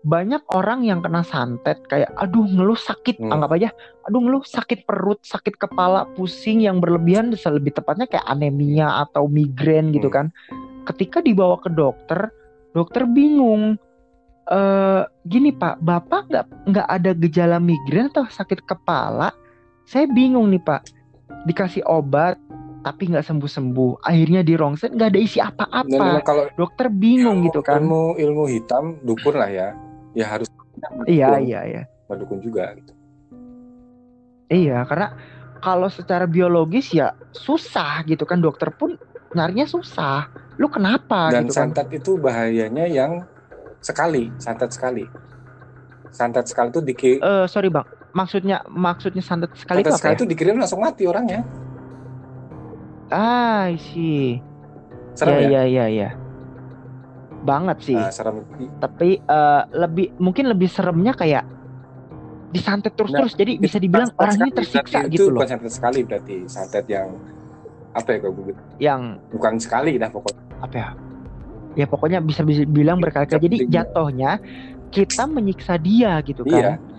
banyak 0.00 0.44
orang 0.56 0.84
yang 0.84 1.00
kena 1.04 1.20
santet 1.24 1.80
kayak 1.88 2.12
aduh 2.16 2.44
ngeluh 2.44 2.76
sakit 2.76 3.20
Hmm. 3.20 3.36
anggap 3.36 3.56
aja 3.56 3.68
aduh 4.04 4.20
ngeluh 4.20 4.44
sakit 4.44 4.88
perut 4.88 5.20
sakit 5.20 5.60
kepala 5.60 6.08
pusing 6.16 6.64
yang 6.64 6.80
berlebihan 6.80 7.32
bisa 7.32 7.52
lebih 7.52 7.72
tepatnya 7.72 8.08
kayak 8.08 8.24
anemia 8.24 9.04
atau 9.04 9.28
migrain 9.28 9.92
gitu 9.92 10.08
Hmm. 10.08 10.16
kan 10.16 10.26
ketika 10.88 11.20
dibawa 11.20 11.60
ke 11.60 11.68
dokter 11.72 12.32
dokter 12.72 13.04
bingung 13.04 13.76
eh 14.50 15.02
gini 15.28 15.52
pak 15.52 15.84
bapak 15.84 16.32
nggak 16.32 16.46
nggak 16.72 16.88
ada 16.88 17.10
gejala 17.14 17.56
migrain 17.60 18.08
atau 18.08 18.24
sakit 18.24 18.64
kepala 18.64 19.30
saya 19.84 20.08
bingung 20.08 20.48
nih 20.48 20.64
pak 20.64 20.80
dikasih 21.44 21.84
obat 21.84 22.40
tapi 22.80 23.12
nggak 23.12 23.24
sembuh 23.24 23.50
sembuh 23.50 23.92
akhirnya 24.00 24.40
di 24.40 24.56
rongsen 24.56 24.96
nggak 24.96 25.10
ada 25.12 25.20
isi 25.20 25.38
apa-apa. 25.40 26.24
Kalau 26.24 26.44
dokter 26.56 26.88
bingung 26.88 27.44
gitu 27.44 27.60
kan. 27.60 27.84
ilmu 27.84 28.16
ilmu 28.16 28.44
hitam 28.48 28.96
dukun 29.04 29.36
lah 29.36 29.50
ya. 29.52 29.68
Ya 30.16 30.26
harus 30.26 30.48
iya 31.04 31.36
iya 31.36 31.60
iya. 31.68 31.82
Mendukun 32.08 32.40
juga 32.40 32.72
gitu. 32.74 32.92
iya 34.50 34.82
karena 34.82 35.14
kalau 35.62 35.86
secara 35.86 36.24
biologis 36.24 36.90
ya 36.90 37.12
susah 37.36 38.00
gitu 38.08 38.24
kan. 38.24 38.40
Dokter 38.40 38.72
pun 38.72 38.96
nyarinya 39.36 39.68
susah. 39.68 40.32
Lu 40.56 40.72
kenapa 40.72 41.28
dan 41.28 41.46
gitu 41.46 41.52
kan? 41.52 41.70
santet 41.76 41.88
itu 41.92 42.16
bahayanya 42.16 42.88
yang 42.88 43.28
sekali 43.84 44.32
santet 44.40 44.72
sekali. 44.72 45.04
Santet 46.10 46.48
sekali 46.48 46.72
itu 46.72 46.80
diki 46.80 47.12
Eh 47.20 47.44
sorry 47.44 47.68
bang. 47.68 47.84
Maksudnya 48.16 48.64
maksudnya 48.72 49.22
santet 49.22 49.52
sekali 49.54 49.84
itu 49.84 49.92
santet 49.92 49.94
apa 49.94 50.00
sekali 50.00 50.14
ya? 50.16 50.18
itu 50.18 50.26
dikirim 50.26 50.56
langsung 50.58 50.80
mati 50.82 51.06
orangnya 51.06 51.44
ah 53.10 53.70
sih 53.76 54.38
serem 55.18 55.50
ya 55.50 55.62
ya, 55.62 55.62
ya 55.62 55.62
ya 55.66 55.86
ya. 55.90 56.10
Banget 57.40 57.78
sih. 57.82 57.96
Nah, 57.96 58.12
serem. 58.12 58.44
Tapi 58.80 59.20
eh, 59.20 59.62
lebih 59.74 60.14
mungkin 60.20 60.48
lebih 60.48 60.68
seremnya 60.68 61.12
kayak 61.16 61.44
disantet 62.50 62.98
terus-terus 62.98 63.38
jadi 63.38 63.62
bisa 63.62 63.78
dibilang 63.78 64.10
orang 64.18 64.34
ini 64.42 64.50
tersiksa 64.50 65.06
gitu 65.06 65.14
itu 65.14 65.24
loh. 65.30 65.38
bukan 65.38 65.48
santet 65.54 65.70
sekali 65.70 66.02
berarti 66.02 66.36
santet 66.50 66.82
yang 66.90 67.14
apa 67.94 68.08
ya 68.10 68.18
gue 68.26 68.54
yang 68.82 69.22
bukan 69.30 69.54
sekali 69.62 69.94
dah 70.02 70.10
pokoknya 70.10 70.42
apa 70.58 70.74
ya? 70.74 70.88
Ya 71.78 71.86
pokoknya 71.86 72.18
bisa 72.18 72.42
bisa 72.42 72.66
bilang 72.66 72.98
berkali-kali. 72.98 73.38
jadi 73.46 73.56
jatuhnya 73.70 74.42
kita 74.90 75.30
menyiksa 75.30 75.78
dia 75.78 76.18
gitu 76.26 76.42
iya. 76.50 76.74
Kan 76.74 76.90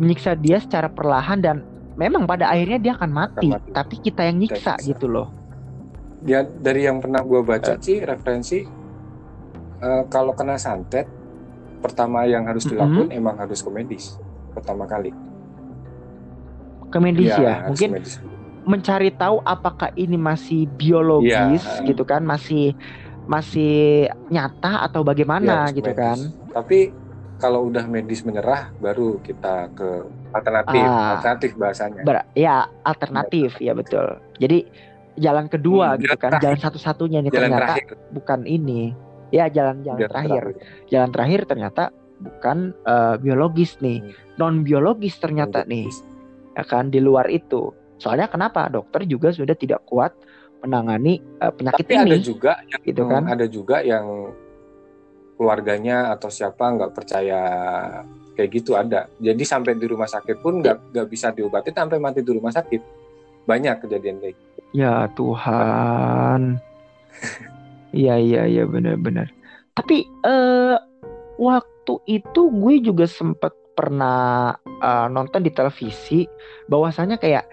menyiksa 0.00 0.32
dia 0.40 0.56
secara 0.56 0.88
perlahan 0.88 1.44
dan 1.44 1.60
memang 2.00 2.24
pada 2.24 2.48
akhirnya 2.48 2.80
dia 2.80 2.92
akan 2.96 3.10
mati, 3.12 3.52
Akan 3.52 3.60
mati. 3.60 3.70
tapi 3.76 3.94
kita 4.00 4.24
yang 4.24 4.40
nyiksa 4.40 4.80
nyiksa. 4.80 4.88
gitu 4.88 5.06
loh 5.06 5.28
ya 6.24 6.40
dari 6.42 6.82
yang 6.82 6.98
pernah 6.98 7.20
gue 7.20 7.36
Eh. 7.36 7.46
baca 7.46 7.72
sih 7.76 8.00
referensi 8.00 8.58
eh, 9.76 10.02
kalau 10.08 10.32
kena 10.32 10.56
santet 10.56 11.04
pertama 11.78 12.24
yang 12.24 12.48
harus 12.48 12.64
Mm-mm. 12.64 12.72
dilakukan 12.74 13.08
emang 13.10 13.36
harus 13.36 13.60
ke 13.60 13.68
medis 13.68 14.16
pertama 14.50 14.84
kali 14.84 15.12
ke 16.86 16.98
medis 16.98 17.28
Iya, 17.28 17.38
ya 17.38 17.52
harus 17.58 17.68
mungkin 17.68 17.90
medis. 17.92 18.14
mencari 18.64 19.10
tahu 19.12 19.44
apakah 19.44 19.92
ini 19.94 20.16
masih 20.16 20.64
biologis 20.70 21.60
Iya. 21.60 21.84
gitu 21.84 22.02
kan 22.02 22.24
masih 22.24 22.72
masih 23.24 24.08
nyata 24.26 24.84
atau 24.84 25.00
bagaimana 25.00 25.68
ke 25.68 25.76
gitu 25.76 25.90
medis. 25.90 25.98
kan 25.98 26.18
tapi 26.54 26.78
kalau 27.34 27.66
udah 27.66 27.84
medis 27.84 28.22
menyerah 28.22 28.72
baru 28.74 29.18
kita 29.18 29.68
ke 29.70 29.88
alternatif 30.30 30.80
Ah. 30.80 31.18
alternatif 31.18 31.50
bahasanya 31.54 32.00
Ber- 32.00 32.28
ya 32.32 32.56
alternatif 32.80 33.58
ya 33.58 33.74
betul 33.74 34.06
jadi 34.34 34.64
jalan 35.16 35.46
kedua 35.46 35.94
Hmm, 35.94 36.00
gitu 36.00 36.16
kan 36.16 36.30
terakhir. 36.30 36.44
jalan 36.44 36.60
satu-satunya 36.60 37.18
nih 37.20 37.30
jalan 37.30 37.42
ternyata 37.48 37.60
terakhir. 37.72 37.86
bukan 38.10 38.40
ini. 38.44 38.82
Ya 39.30 39.46
jalan-jalan 39.46 39.98
Jalan 39.98 40.10
terakhir. 40.10 40.42
jalan 40.86 41.10
terakhir 41.10 41.40
ternyata 41.44 41.82
bukan 42.16 42.58
eh, 42.80 43.14
biologis 43.18 43.78
nih. 43.78 43.98
Hmm. 44.00 44.12
non 44.36 44.54
biologis. 44.60 45.14
ternyata 45.16 45.62
nih 45.64 45.86
ya 46.52 46.62
kan 46.62 46.88
di 46.88 46.98
luar 46.98 47.26
itu. 47.28 47.70
Soalnya 47.96 48.26
kenapa? 48.26 48.66
Dokter 48.68 49.02
juga 49.04 49.30
sudah 49.30 49.54
tidak 49.54 49.82
kuat 49.84 50.14
menangani 50.60 51.18
eh, 51.36 51.52
penyakit 51.52 51.82
tapi 51.82 51.94
ada 51.94 52.06
ini 52.08 52.18
juga 52.18 52.52
yang 52.64 52.80
gitu 52.82 53.02
kan? 53.04 53.22
ada 53.26 53.46
juga 53.46 53.76
yang 53.80 54.06
keluarganya 55.34 56.10
atau 56.10 56.28
siapa 56.28 56.64
nggak 56.70 56.92
percaya 56.92 57.40
kayak 58.32 58.50
gitu 58.52 58.74
ada. 58.74 59.10
Jadi 59.16 59.42
sampai 59.42 59.74
di 59.74 59.84
rumah 59.84 60.06
sakit 60.06 60.38
pun 60.38 60.58
nggak 60.58 60.90
nggak 60.90 61.06
bisa 61.06 61.30
diobati 61.30 61.70
sampai 61.70 61.98
mati 61.98 62.20
di 62.20 62.30
rumah 62.30 62.50
sakit 62.50 63.03
banyak 63.44 63.76
kejadian 63.84 64.20
kayak 64.20 64.34
gitu. 64.36 64.60
ya 64.72 65.06
Tuhan. 65.14 66.58
Iya 67.94 68.18
iya 68.18 68.42
iya 68.50 68.64
benar-benar 68.66 69.30
tapi 69.74 70.06
eh 70.06 70.78
waktu 71.36 71.94
itu 72.06 72.40
gue 72.48 72.74
juga 72.80 73.10
sempat 73.10 73.52
pernah 73.74 74.54
eh, 74.64 75.06
nonton 75.10 75.42
di 75.42 75.50
televisi 75.50 76.22
bahwasanya 76.70 77.18
kayak 77.18 77.44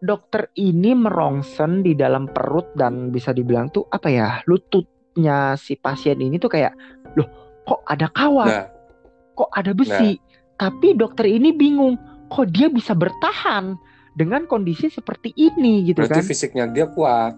dokter 0.00 0.48
ini 0.56 0.96
merongsen 0.96 1.84
di 1.84 1.92
dalam 1.92 2.28
perut 2.32 2.72
dan 2.72 3.12
bisa 3.12 3.36
dibilang 3.36 3.68
tuh 3.68 3.84
apa 3.92 4.08
ya 4.08 4.28
lututnya 4.48 5.56
si 5.60 5.76
pasien 5.76 6.20
ini 6.20 6.40
tuh 6.40 6.48
kayak 6.48 6.72
loh 7.20 7.28
kok 7.68 7.84
ada 7.84 8.08
kawat? 8.10 8.48
Nah. 8.48 8.66
Kok 9.36 9.52
ada 9.52 9.76
besi? 9.76 10.16
Tapi 10.56 10.96
dokter 10.96 11.28
ini 11.28 11.52
bingung 11.52 12.00
kok 12.32 12.48
dia 12.48 12.72
bisa 12.72 12.96
bertahan 12.96 13.76
dengan 14.16 14.48
kondisi 14.48 14.88
seperti 14.88 15.28
ini 15.30 15.84
gitu 15.84 16.00
berarti 16.00 16.16
kan? 16.16 16.24
fisiknya 16.24 16.64
dia 16.66 16.88
kuat. 16.88 17.36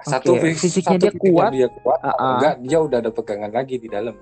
Satu 0.00 0.34
fis- 0.36 0.58
fisiknya 0.58 0.98
satu 0.98 1.04
dia 1.04 1.12
kuat. 1.14 1.50
dia 1.52 1.68
kuat 1.70 1.98
kalau 1.98 2.10
Ah-ah. 2.12 2.32
enggak 2.36 2.54
dia 2.60 2.78
udah 2.80 2.98
ada 2.98 3.10
pegangan 3.10 3.50
lagi 3.52 3.76
di 3.76 3.86
dalam. 3.86 4.14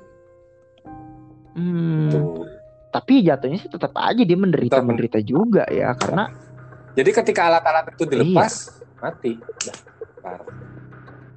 Hmm, 1.57 2.09
tuh. 2.11 2.45
Tapi 2.91 3.21
jatuhnya 3.23 3.57
sih 3.57 3.69
tetap 3.69 3.93
aja 3.95 4.21
dia 4.21 4.37
menderita 4.37 4.69
Tetap. 4.71 4.85
men- 4.85 4.89
menderita 4.95 5.19
juga 5.21 5.65
ya 5.67 5.93
karena 5.93 6.29
jadi 6.93 7.11
ketika 7.15 7.41
alat-alat 7.47 7.93
itu 7.93 8.05
dilepas 8.05 8.53
Iya. 8.53 8.99
mati. 8.99 9.33
Udah, 9.37 9.77
parah. 10.19 10.45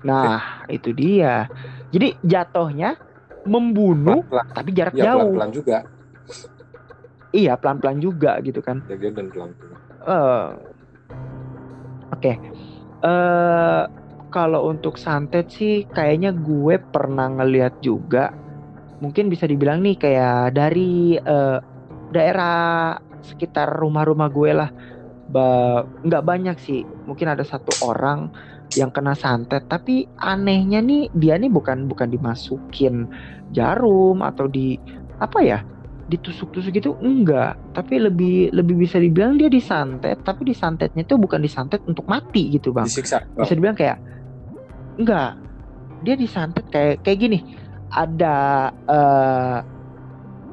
nah 0.02 0.40
itu 0.68 0.92
dia. 0.92 1.48
Jadi 1.90 2.16
jatuhnya 2.22 2.96
membunuh 3.42 4.20
pelan-pelan. 4.22 4.48
tapi 4.52 4.70
jarak 4.72 4.94
ya 4.94 5.04
jauh. 5.06 5.20
pelan-pelan 5.32 5.52
juga 5.52 5.78
iya 7.34 7.54
pelan-pelan 7.60 8.00
juga 8.02 8.40
gitu 8.42 8.60
kan. 8.64 8.82
Dia 8.90 9.12
dan 9.12 9.30
pelan 9.30 9.52
Eh, 10.08 10.48
oke. 12.16 12.34
Eh 13.04 13.84
kalau 14.30 14.70
untuk 14.70 15.02
santet 15.02 15.50
sih 15.50 15.90
kayaknya 15.90 16.32
gue 16.36 16.78
pernah 16.80 17.28
ngeliat 17.30 17.82
juga. 17.82 18.32
Mungkin 19.00 19.32
bisa 19.32 19.48
dibilang 19.48 19.80
nih 19.84 19.96
kayak 19.98 20.56
dari 20.56 21.16
eh, 21.18 21.58
daerah 22.12 22.96
sekitar 23.24 23.76
rumah-rumah 23.80 24.30
gue 24.32 24.52
lah. 24.56 24.70
Ba- 25.30 25.86
nggak 26.06 26.24
banyak 26.26 26.58
sih. 26.62 26.82
Mungkin 27.06 27.28
ada 27.36 27.44
satu 27.46 27.78
orang 27.84 28.30
yang 28.78 28.90
kena 28.94 29.14
santet. 29.18 29.66
Tapi 29.68 30.08
anehnya 30.18 30.80
nih 30.82 31.10
dia 31.14 31.36
nih 31.38 31.50
bukan 31.52 31.90
bukan 31.90 32.10
dimasukin 32.10 33.10
jarum 33.52 34.22
atau 34.22 34.46
di 34.48 34.78
apa 35.20 35.40
ya 35.44 35.60
ditusuk-tusuk 36.10 36.74
gitu 36.74 36.98
enggak. 37.00 37.54
Tapi 37.72 38.02
lebih 38.02 38.50
lebih 38.50 38.82
bisa 38.82 38.98
dibilang 38.98 39.38
dia 39.38 39.48
disantet 39.48 40.18
tapi 40.26 40.50
disantetnya 40.50 41.06
itu 41.06 41.16
bukan 41.16 41.40
disantet 41.40 41.86
untuk 41.86 42.10
mati 42.10 42.50
gitu 42.50 42.74
bang. 42.74 42.90
Disiksa. 42.90 43.22
Bisa 43.38 43.54
dibilang 43.54 43.78
kayak 43.78 44.02
enggak. 44.98 45.38
Dia 46.02 46.16
disantet 46.18 46.66
kayak 46.68 47.06
kayak 47.06 47.20
gini. 47.22 47.40
Ada 47.90 48.38
eh, 48.90 49.58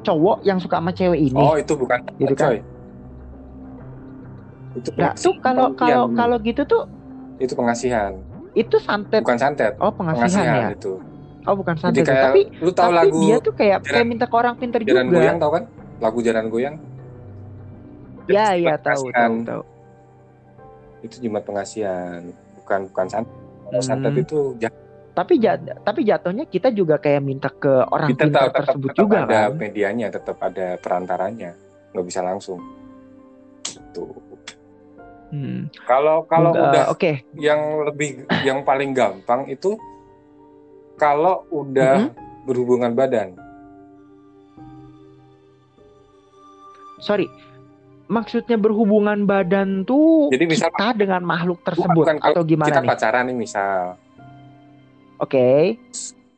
cowok 0.01 0.45
yang 0.45 0.61
suka 0.61 0.77
sama 0.77 0.93
cewek 0.93 1.19
ini. 1.19 1.37
Oh 1.37 1.57
itu 1.57 1.73
bukan 1.73 1.99
Gitu 2.15 2.33
kan? 2.37 2.53
coy. 2.53 2.57
Itu 4.77 4.89
nah 4.93 5.11
tuh 5.17 5.33
kalau 5.41 5.73
kalau 5.73 6.05
yang- 6.05 6.15
kalau 6.15 6.37
gitu 6.39 6.61
tuh 6.63 6.83
itu 7.41 7.53
pengasihan. 7.53 8.13
Itu 8.53 8.77
santet. 8.77 9.21
Bukan 9.25 9.37
santet. 9.37 9.73
Oh 9.77 9.93
pengasihan, 9.93 10.69
ya? 10.69 10.69
itu 10.73 10.97
oh 11.47 11.55
bukan 11.55 11.75
santet 11.75 12.03
kayak 12.03 12.23
tapi 12.27 12.41
lu 12.59 12.69
tahu 12.69 12.85
tapi 12.85 12.97
lagu 12.99 13.17
dia 13.19 13.35
tuh 13.39 13.53
kayak 13.53 13.77
kayak 13.81 13.95
Jalan- 13.97 14.09
minta 14.09 14.25
ke 14.25 14.35
orang 14.35 14.55
pinter 14.55 14.79
jalan 14.81 15.05
juga. 15.05 15.17
Goyang 15.17 15.37
tahu 15.37 15.51
kan? 15.51 15.63
Lagu 15.97 16.19
jalan 16.21 16.45
goyang. 16.47 16.75
Ya 18.27 18.45
ya 18.53 18.75
tahu 18.75 19.03
tahu 19.09 19.33
tahu. 19.41 19.61
Itu 20.99 21.15
jimat 21.19 21.41
pengasihan. 21.41 22.21
Bukan 22.57 22.91
bukan 22.91 23.07
santet 23.07 23.33
Kalau 23.63 23.81
santet 23.81 24.11
Hmm. 24.13 24.23
itu 24.23 24.39
jahat 24.57 24.75
tapi 25.13 25.33
jat, 25.35 25.57
tapi 25.81 26.05
jatuhnya 26.05 26.45
kita 26.45 26.69
juga 26.69 26.95
kayak 26.95 27.19
minta 27.19 27.49
ke 27.49 27.73
orang 27.87 28.05
kita 28.07 28.21
pintar 28.23 28.37
tahu 28.37 28.45
tetap, 28.45 28.57
tersebut 28.61 28.89
tetap 28.91 29.01
juga 29.01 29.17
ada 29.19 29.39
kan? 29.41 29.49
medianya 29.55 30.07
tetap 30.07 30.37
ada 30.39 30.67
perantaranya. 30.77 31.51
Nggak 31.89 32.05
bisa 32.05 32.21
langsung. 32.21 32.61
Tuh 33.91 34.13
Hmm. 35.27 35.67
kalau 35.83 36.23
kalau 36.23 36.53
Moga- 36.53 36.69
udah 36.69 36.83
oke. 36.87 37.11
yang 37.35 37.59
lebih 37.83 38.09
yang 38.41 38.61
paling 38.61 38.93
gampang 38.93 39.49
itu 39.49 39.75
kalau 40.97 41.45
udah 41.49 42.09
berhubungan 42.43 42.91
badan. 42.91 43.37
Sorry. 46.99 47.29
Maksudnya 48.07 48.55
berhubungan 48.55 49.27
badan 49.27 49.83
tuh 49.83 50.31
Jadi 50.31 50.47
misal- 50.47 50.71
kita 50.71 50.95
dengan 50.95 51.21
makhluk 51.21 51.59
tersebut 51.61 52.07
Bukan, 52.07 52.17
atau 52.23 52.41
gimana 52.41 52.71
kita 52.71 52.79
nih? 52.81 52.89
pacaran 52.89 53.23
nih 53.27 53.35
misal. 53.37 53.99
Oke. 55.19 55.75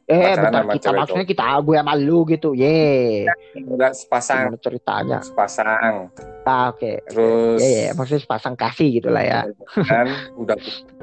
Eh 0.10 0.18
Pacaran 0.26 0.42
bentar 0.50 0.64
kita 0.74 0.90
maksudnya 0.90 1.26
kita 1.30 1.44
gue 1.62 1.76
sama 1.78 1.94
lu 1.94 2.26
gitu. 2.26 2.58
Ye 2.58 3.30
udah 3.62 3.94
sepasang. 3.94 4.50
Gimana 4.50 4.58
ceritanya? 4.58 5.18
Sepasang. 5.22 6.10
Ah, 6.42 6.74
oke. 6.74 7.06
Terus 7.06 7.62
ya 7.62 7.70
ya 7.70 7.92
maksudnya 7.94 8.22
sepasang 8.26 8.56
kasih 8.58 8.90
gitu 8.90 9.14
lah 9.14 9.22
ya. 9.22 9.40
Kan 9.86 10.10
udah 10.34 10.58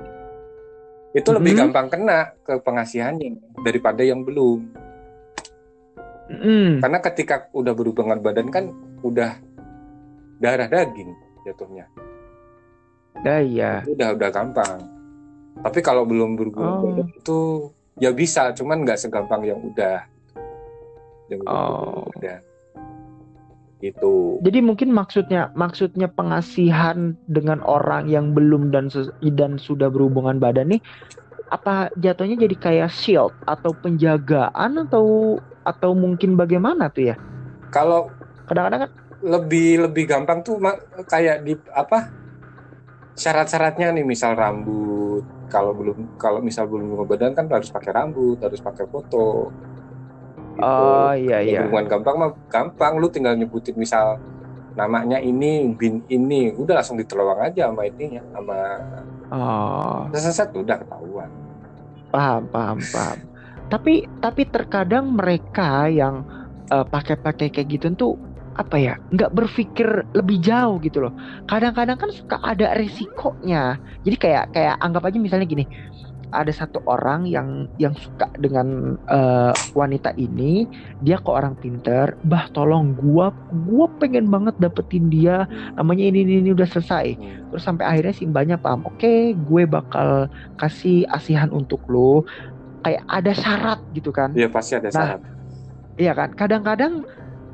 itu 1.17 1.29
lebih 1.33 1.57
Mhm. 1.57 1.61
gampang 1.65 1.87
kena 1.89 2.19
ke 2.45 2.61
pengasihannya 2.61 3.41
daripada 3.65 4.05
yang 4.05 4.21
belum 4.21 4.69
Hmm. 6.27 6.83
karena 6.83 6.99
ketika 7.01 7.49
udah 7.53 7.73
berhubungan 7.73 8.19
badan 8.19 8.51
kan 8.51 8.69
udah 9.01 9.39
darah 10.37 10.67
daging 10.67 11.15
jatuhnya 11.43 11.87
Ya, 13.17 13.41
iya. 13.41 13.73
itu 13.81 13.97
udah 13.97 14.13
udah 14.13 14.29
gampang 14.29 14.77
tapi 15.57 15.81
kalau 15.81 16.05
belum 16.05 16.37
berhubungan 16.37 16.73
Oh. 16.75 16.83
badan 16.85 17.09
itu 17.09 17.41
ya 17.97 18.13
bisa 18.13 18.53
cuman 18.53 18.85
nggak 18.85 19.01
segampang 19.01 19.41
yang 19.41 19.57
udah 19.57 20.05
yang 21.27 21.41
Oh. 21.47 22.05
udah 22.13 22.37
gitu. 23.91 24.43
Jadi 24.43 24.59
mungkin 24.63 24.91
maksudnya 24.91 25.55
maksudnya 25.55 26.11
pengasihan 26.11 27.15
dengan 27.31 27.63
orang 27.63 28.11
yang 28.11 28.35
belum 28.35 28.75
dan 28.75 28.91
dan 29.23 29.57
sudah 29.57 29.89
berhubungan 29.93 30.43
badan 30.43 30.77
nih 30.77 30.83
apa 31.47 31.95
jatuhnya 31.95 32.35
jadi 32.43 32.57
kayak 32.59 32.91
shield 32.91 33.31
atau 33.47 33.71
penjagaan 33.79 34.83
atau 34.83 35.39
atau 35.63 35.95
mungkin 35.95 36.35
bagaimana 36.35 36.91
tuh 36.91 37.15
ya? 37.15 37.17
kalau 37.71 38.11
Kadang-kadang 38.47 38.87
kan 38.87 38.91
lebih 39.27 39.91
lebih 39.91 40.05
gampang 40.07 40.39
tuh 40.47 40.63
kayak 41.11 41.43
di 41.43 41.59
apa 41.75 42.15
syarat-syaratnya 43.19 43.91
nih 43.91 44.07
misal 44.07 44.39
rambut. 44.39 45.27
Kalau 45.51 45.75
belum 45.75 46.19
kalau 46.19 46.39
misal 46.43 46.71
belum 46.71 47.07
badan 47.07 47.35
kan 47.35 47.51
harus 47.51 47.71
pakai 47.71 47.91
rambut 47.91 48.39
harus 48.39 48.63
pakai 48.63 48.87
foto 48.87 49.51
Gitu. 50.57 50.65
oh 50.65 51.13
iya 51.13 51.39
Ya, 51.45 51.45
iya. 51.45 51.61
hubungan 51.65 51.87
gampang 51.91 52.17
mah 52.21 52.31
gampang 52.49 52.93
lu 53.01 53.09
tinggal 53.13 53.37
nyebutin 53.37 53.77
misal 53.77 54.17
namanya 54.77 55.17
ini 55.21 55.73
bin 55.81 56.05
ini 56.09 56.53
udah 56.57 56.81
langsung 56.81 56.97
ditelawang 57.01 57.41
aja 57.49 57.69
sama 57.73 57.83
ininya 57.89 58.23
sama 58.35 58.59
Oh, 59.27 60.07
seset 60.15 60.55
udah 60.55 60.79
ketahuan 60.79 61.31
paham 62.15 62.47
paham 62.49 62.79
paham. 62.95 63.19
Tapi 63.67 64.07
tapi 64.23 64.47
terkadang 64.47 65.11
mereka 65.19 65.91
yang 65.91 66.23
eh, 66.71 66.87
pakai-pakai 66.87 67.51
kayak 67.51 67.69
gitu 67.75 67.87
tuh 67.99 68.13
apa 68.57 68.77
ya 68.81 68.95
nggak 69.13 69.33
berpikir 69.37 69.85
lebih 70.17 70.41
jauh 70.41 70.81
gitu 70.81 71.05
loh 71.05 71.13
kadang-kadang 71.45 72.01
kan 72.01 72.09
suka 72.09 72.41
ada 72.41 72.73
resikonya 72.73 73.77
jadi 74.01 74.17
kayak 74.17 74.45
kayak 74.57 74.75
anggap 74.81 75.05
aja 75.05 75.19
misalnya 75.21 75.45
gini 75.45 75.65
ada 76.33 76.53
satu 76.53 76.83
orang 76.87 77.27
yang 77.29 77.69
yang 77.79 77.95
suka 77.97 78.29
dengan 78.37 78.99
eh, 79.09 79.53
wanita 79.75 80.13
ini 80.19 80.67
dia 80.99 81.17
kok 81.23 81.35
orang 81.37 81.55
pinter 81.59 82.19
bah 82.23 82.49
tolong 82.53 82.95
gua 82.99 83.33
gua 83.51 83.87
pengen 84.01 84.29
banget 84.31 84.55
dapetin 84.59 85.09
dia 85.13 85.47
namanya 85.79 86.05
ini 86.09 86.19
ini, 86.27 86.33
ini 86.45 86.51
udah 86.57 86.69
selesai. 86.69 87.17
Terus 87.51 87.63
sampai 87.65 87.85
akhirnya 87.89 88.15
si 88.17 88.25
mbaknya 88.29 88.57
paham 88.61 88.83
oke 88.85 89.07
gue 89.37 89.63
bakal 89.69 90.29
kasih 90.61 91.07
asihan 91.09 91.49
untuk 91.53 91.83
lo 91.89 92.27
kayak 92.85 93.03
ada 93.09 93.33
syarat 93.35 93.81
gitu 93.91 94.11
kan. 94.15 94.31
Iya 94.35 94.49
pasti 94.51 94.73
ada 94.79 94.91
Nah, 94.93 94.93
syarat. 94.93 95.21
Iya 95.97 96.13
kan, 96.13 96.31
kadang-kadang 96.37 97.05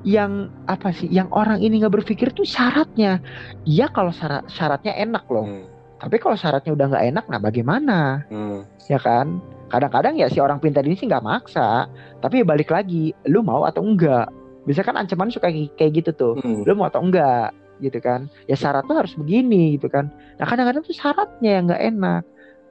yang 0.03 0.51
apa 0.67 0.91
sih, 0.91 1.07
yang 1.07 1.31
orang 1.31 1.63
ini 1.63 1.79
nggak 1.81 1.95
berpikir 2.03 2.35
tuh 2.35 2.43
syaratnya. 2.47 3.23
Iya 3.65 3.87
kalau 3.95 4.11
syarat 4.11 4.45
syaratnya 4.51 4.93
enak 4.99 5.25
loh, 5.31 5.47
Hmm. 5.47 5.72
Tapi 6.03 6.19
kalau 6.19 6.35
syaratnya 6.35 6.75
udah 6.75 6.87
nggak 6.91 7.05
enak, 7.15 7.25
nah 7.31 7.39
bagaimana? 7.39 8.27
Hmm. 8.27 8.67
Ya 8.91 8.99
kan? 8.99 9.39
Kadang-kadang 9.71 10.19
ya 10.19 10.27
si 10.27 10.43
orang 10.43 10.59
pintar 10.59 10.83
ini 10.83 10.99
sih 10.99 11.07
nggak 11.07 11.23
maksa, 11.23 11.87
tapi 12.19 12.43
ya 12.43 12.45
balik 12.45 12.75
lagi, 12.75 13.15
lu 13.31 13.47
mau 13.47 13.63
atau 13.63 13.87
enggak? 13.87 14.27
Bisa 14.67 14.83
kan 14.83 14.99
ancaman 14.99 15.31
suka 15.31 15.47
kayak 15.49 15.91
gitu 15.95 16.11
tuh, 16.11 16.35
Hmm. 16.43 16.67
lu 16.67 16.75
mau 16.75 16.91
atau 16.91 17.07
enggak? 17.07 17.55
Gitu 17.79 18.03
kan? 18.03 18.27
Ya 18.51 18.59
syaratnya 18.59 18.99
harus 18.99 19.15
begini 19.15 19.79
gitu 19.79 19.87
kan? 19.87 20.11
Nah 20.43 20.47
kadang-kadang 20.51 20.83
tuh 20.83 20.95
syaratnya 20.95 21.51
yang 21.63 21.65
nggak 21.71 21.83
enak. 21.95 22.23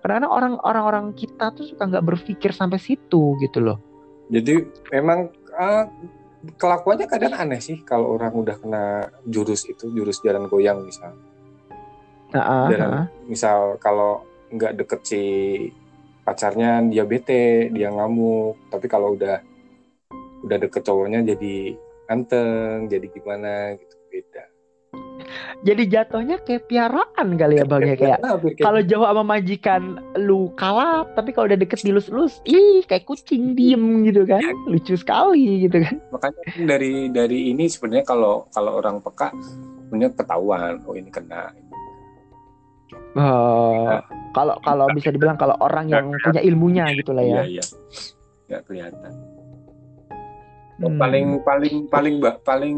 Kadang-kadang 0.03 0.31
orang 0.31 0.53
orang-orang 0.67 1.05
kita 1.15 1.55
tuh 1.55 1.63
suka 1.63 1.87
nggak 1.87 2.03
berpikir 2.03 2.51
sampai 2.51 2.83
situ 2.83 3.39
gitu 3.39 3.59
loh. 3.63 3.79
Jadi 4.27 4.59
memang 4.91 5.31
ah, 5.55 5.87
kelakuannya 6.59 7.07
kadang 7.07 7.33
aneh 7.37 7.63
sih 7.63 7.79
kalau 7.85 8.17
orang 8.17 8.33
udah 8.33 8.55
kena 8.59 8.83
jurus 9.29 9.67
itu 9.69 9.87
jurus 9.93 10.19
jalan 10.19 10.49
goyang 10.51 10.83
misal. 10.83 11.15
Jalan, 12.31 12.91
ah. 13.03 13.05
misal 13.27 13.75
kalau 13.77 14.23
nggak 14.51 14.79
deket 14.79 15.01
si 15.03 15.23
pacarnya 16.23 16.79
dia 16.87 17.03
bete 17.03 17.67
dia 17.75 17.91
ngamuk. 17.91 18.55
Tapi 18.71 18.87
kalau 18.87 19.19
udah 19.19 19.43
udah 20.41 20.57
deket 20.57 20.81
cowoknya 20.85 21.21
jadi 21.35 21.75
anteng 22.09 22.91
jadi 22.91 23.07
gimana 23.07 23.77
gitu 23.77 23.95
beda. 24.11 24.43
jadi 25.61 25.83
jatuhnya 25.87 26.41
kayak 26.43 26.67
piaraan 26.67 27.39
kali 27.39 27.61
ya 27.61 27.63
bang 27.63 27.81
ya 27.85 27.95
kayak 27.95 28.19
kalau 28.59 28.81
jauh 28.83 29.05
sama 29.05 29.23
majikan 29.23 30.01
lu 30.19 30.51
kalah 30.59 31.07
tapi 31.13 31.31
kalau 31.31 31.47
udah 31.47 31.59
deket 31.61 31.85
dilus-lus 31.85 32.41
ih 32.43 32.83
kayak 32.83 33.07
kucing 33.07 33.55
diem 33.55 34.03
gitu 34.03 34.27
kan. 34.27 34.41
Lucu 34.67 34.97
sekali 34.97 35.69
gitu 35.69 35.79
kan. 35.79 35.95
Makanya 36.11 36.41
kan 36.43 36.61
dari 36.67 36.91
dari 37.13 37.39
ini 37.53 37.69
sebenarnya 37.69 38.03
kalau 38.03 38.49
kalau 38.51 38.81
orang 38.81 38.99
peka 38.99 39.31
sebenarnya 39.87 40.11
ketahuan 40.17 40.83
oh 40.83 40.95
ini 40.97 41.07
kena 41.13 41.53
Eh, 43.11 43.95
kalau 44.31 44.55
kalau 44.63 44.87
bisa 44.95 45.11
dibilang 45.11 45.35
kalau 45.35 45.59
orang 45.59 45.91
yang 45.91 46.15
punya 46.15 46.39
ilmunya 46.39 46.87
gitu 46.95 47.11
lah 47.11 47.23
ya. 47.23 47.43
Iya 47.43 47.63
iya. 48.47 48.57
Kelihatan. 48.63 49.11
Hmm. 50.81 50.97
paling 50.97 51.45
paling 51.45 51.75
paling 51.93 52.15
ba- 52.17 52.41
paling 52.41 52.77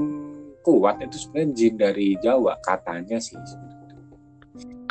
kuat 0.59 0.99
itu 0.99 1.23
sebenarnya 1.23 1.47
jin 1.55 1.73
dari 1.79 2.07
Jawa 2.19 2.59
katanya 2.59 3.15
sih. 3.15 3.39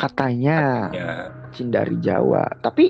Katanya 0.01 0.89
ya 0.95 1.29
jin 1.53 1.69
dari 1.69 1.99
Jawa. 2.01 2.49
Tapi 2.63 2.89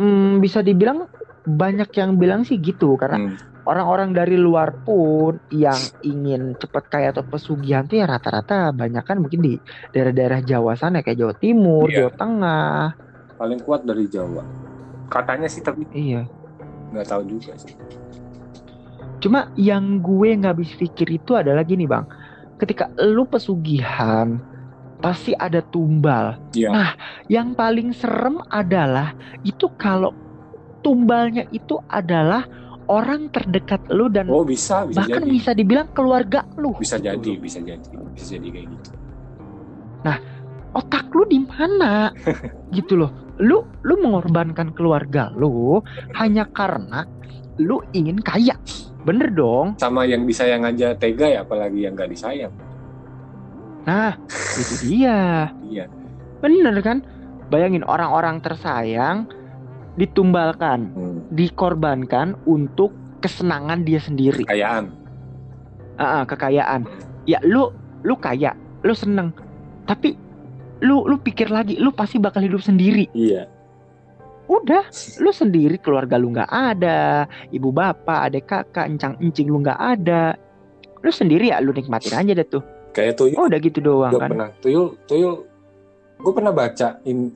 hmm, 0.00 0.40
bisa 0.40 0.64
dibilang 0.64 1.04
banyak 1.44 1.90
yang 1.98 2.16
bilang 2.16 2.48
sih 2.48 2.56
gitu 2.62 2.96
karena 2.96 3.28
hmm, 3.28 3.57
orang-orang 3.68 4.16
dari 4.16 4.34
luar 4.34 4.72
pun 4.80 5.36
yang 5.52 5.76
ingin 6.00 6.56
cepat 6.56 6.88
kaya 6.88 7.12
atau 7.12 7.20
pesugihan 7.22 7.84
tuh 7.84 8.00
ya 8.00 8.08
rata-rata 8.08 8.72
banyak 8.72 9.04
kan 9.04 9.20
mungkin 9.20 9.44
di 9.44 9.52
daerah-daerah 9.92 10.40
Jawa 10.40 10.72
sana 10.72 11.04
kayak 11.04 11.20
Jawa 11.20 11.34
Timur, 11.36 11.86
Iya. 11.86 12.08
Jawa 12.08 12.12
Tengah. 12.16 12.80
paling 13.36 13.60
kuat 13.62 13.84
dari 13.84 14.08
Jawa 14.08 14.42
katanya 15.06 15.46
sih 15.46 15.60
tapi 15.60 15.84
Iya. 15.92 16.24
nggak 16.90 17.06
tahu 17.06 17.22
juga 17.28 17.54
sih 17.54 17.76
Cuma 19.18 19.50
yang 19.58 19.98
gue 19.98 20.38
nggak 20.38 20.54
habis 20.54 20.70
pikir 20.74 21.10
itu 21.12 21.34
adalah 21.34 21.66
gini 21.66 21.90
bang, 21.90 22.06
ketika 22.54 22.86
lu 23.02 23.26
pesugihan 23.26 24.38
pasti 24.98 25.34
ada 25.34 25.58
tumbal. 25.58 26.38
Iya. 26.54 26.70
Nah, 26.70 26.90
yang 27.26 27.54
paling 27.54 27.90
serem 27.90 28.38
adalah 28.46 29.14
itu 29.42 29.66
kalau 29.74 30.14
tumbalnya 30.80 31.50
itu 31.50 31.82
adalah 31.90 32.46
orang 32.88 33.28
terdekat 33.28 33.84
lu 33.92 34.08
dan 34.08 34.26
oh 34.32 34.42
bisa 34.44 34.88
bisa 34.88 35.04
bahkan 35.04 35.22
jadi 35.24 35.30
bisa 35.30 35.50
dibilang 35.52 35.88
keluarga 35.92 36.40
lu. 36.56 36.72
bisa 36.80 36.96
jadi 36.96 37.16
loh. 37.16 37.40
bisa 37.40 37.60
jadi 37.60 37.88
bisa 38.16 38.24
jadi 38.36 38.48
kayak 38.48 38.66
gitu 38.72 38.90
Otak 40.76 41.08
lu 41.16 41.24
di 41.24 41.40
mana? 41.40 42.12
gitu 42.76 42.94
loh. 43.00 43.10
Lu 43.40 43.64
lu 43.86 43.94
mengorbankan 44.02 44.74
keluarga 44.74 45.30
lu 45.32 45.80
hanya 46.18 46.44
karena 46.50 47.06
lu 47.58 47.80
ingin 47.94 48.18
kaya. 48.20 48.54
Bener 49.02 49.32
dong. 49.32 49.78
sama 49.80 50.04
yang 50.04 50.26
disayang 50.28 50.66
aja 50.68 50.92
tega 50.92 51.26
ya 51.30 51.40
apalagi 51.46 51.86
yang 51.86 51.94
nggak 51.96 52.12
disayang 52.12 52.52
Nah, 53.88 54.12
itu 54.58 54.74
dia. 54.84 55.48
iya 55.64 55.88
Bener 56.44 56.76
kan? 56.84 57.00
Bayangin 57.48 57.86
orang-orang 57.88 58.44
tersayang 58.44 59.24
ditumbalkan, 59.98 60.94
hmm. 60.94 61.18
dikorbankan 61.34 62.38
untuk 62.46 62.94
kesenangan 63.18 63.82
dia 63.82 63.98
sendiri. 63.98 64.46
kekayaan 64.46 64.94
Ah, 65.98 66.22
ah, 66.22 66.24
kekayaan. 66.24 66.86
Ya 67.26 67.42
lu 67.42 67.74
lu 68.06 68.14
kaya, 68.14 68.54
lu 68.86 68.94
seneng. 68.94 69.34
Tapi 69.82 70.14
lu 70.78 71.02
lu 71.10 71.18
pikir 71.18 71.50
lagi, 71.50 71.74
lu 71.82 71.90
pasti 71.90 72.22
bakal 72.22 72.46
hidup 72.46 72.62
sendiri. 72.62 73.10
iya 73.10 73.50
udah 74.48 74.88
lu 75.20 75.28
sendiri 75.28 75.76
keluarga 75.76 76.16
lu 76.16 76.32
nggak 76.32 76.48
ada 76.48 77.28
ibu 77.52 77.68
bapak 77.68 78.32
adik 78.32 78.48
kakak 78.48 78.88
encang 78.88 79.14
encing 79.20 79.52
lu 79.52 79.60
nggak 79.60 79.76
ada 79.76 80.40
lu 81.04 81.12
sendiri 81.12 81.52
ya 81.52 81.60
lu 81.60 81.76
nikmatin 81.76 82.16
aja 82.16 82.32
deh 82.32 82.48
tuh 82.48 82.64
kayak 82.96 83.20
tuyul 83.20 83.36
oh 83.36 83.44
udah 83.46 83.60
gitu 83.60 83.78
doang 83.84 84.12
kan 84.16 84.32
pernah 84.32 84.50
tuyul 84.64 84.96
tuyul 85.04 85.44
gue 86.18 86.32
pernah 86.32 86.50
baca 86.50 86.98
in, 87.04 87.30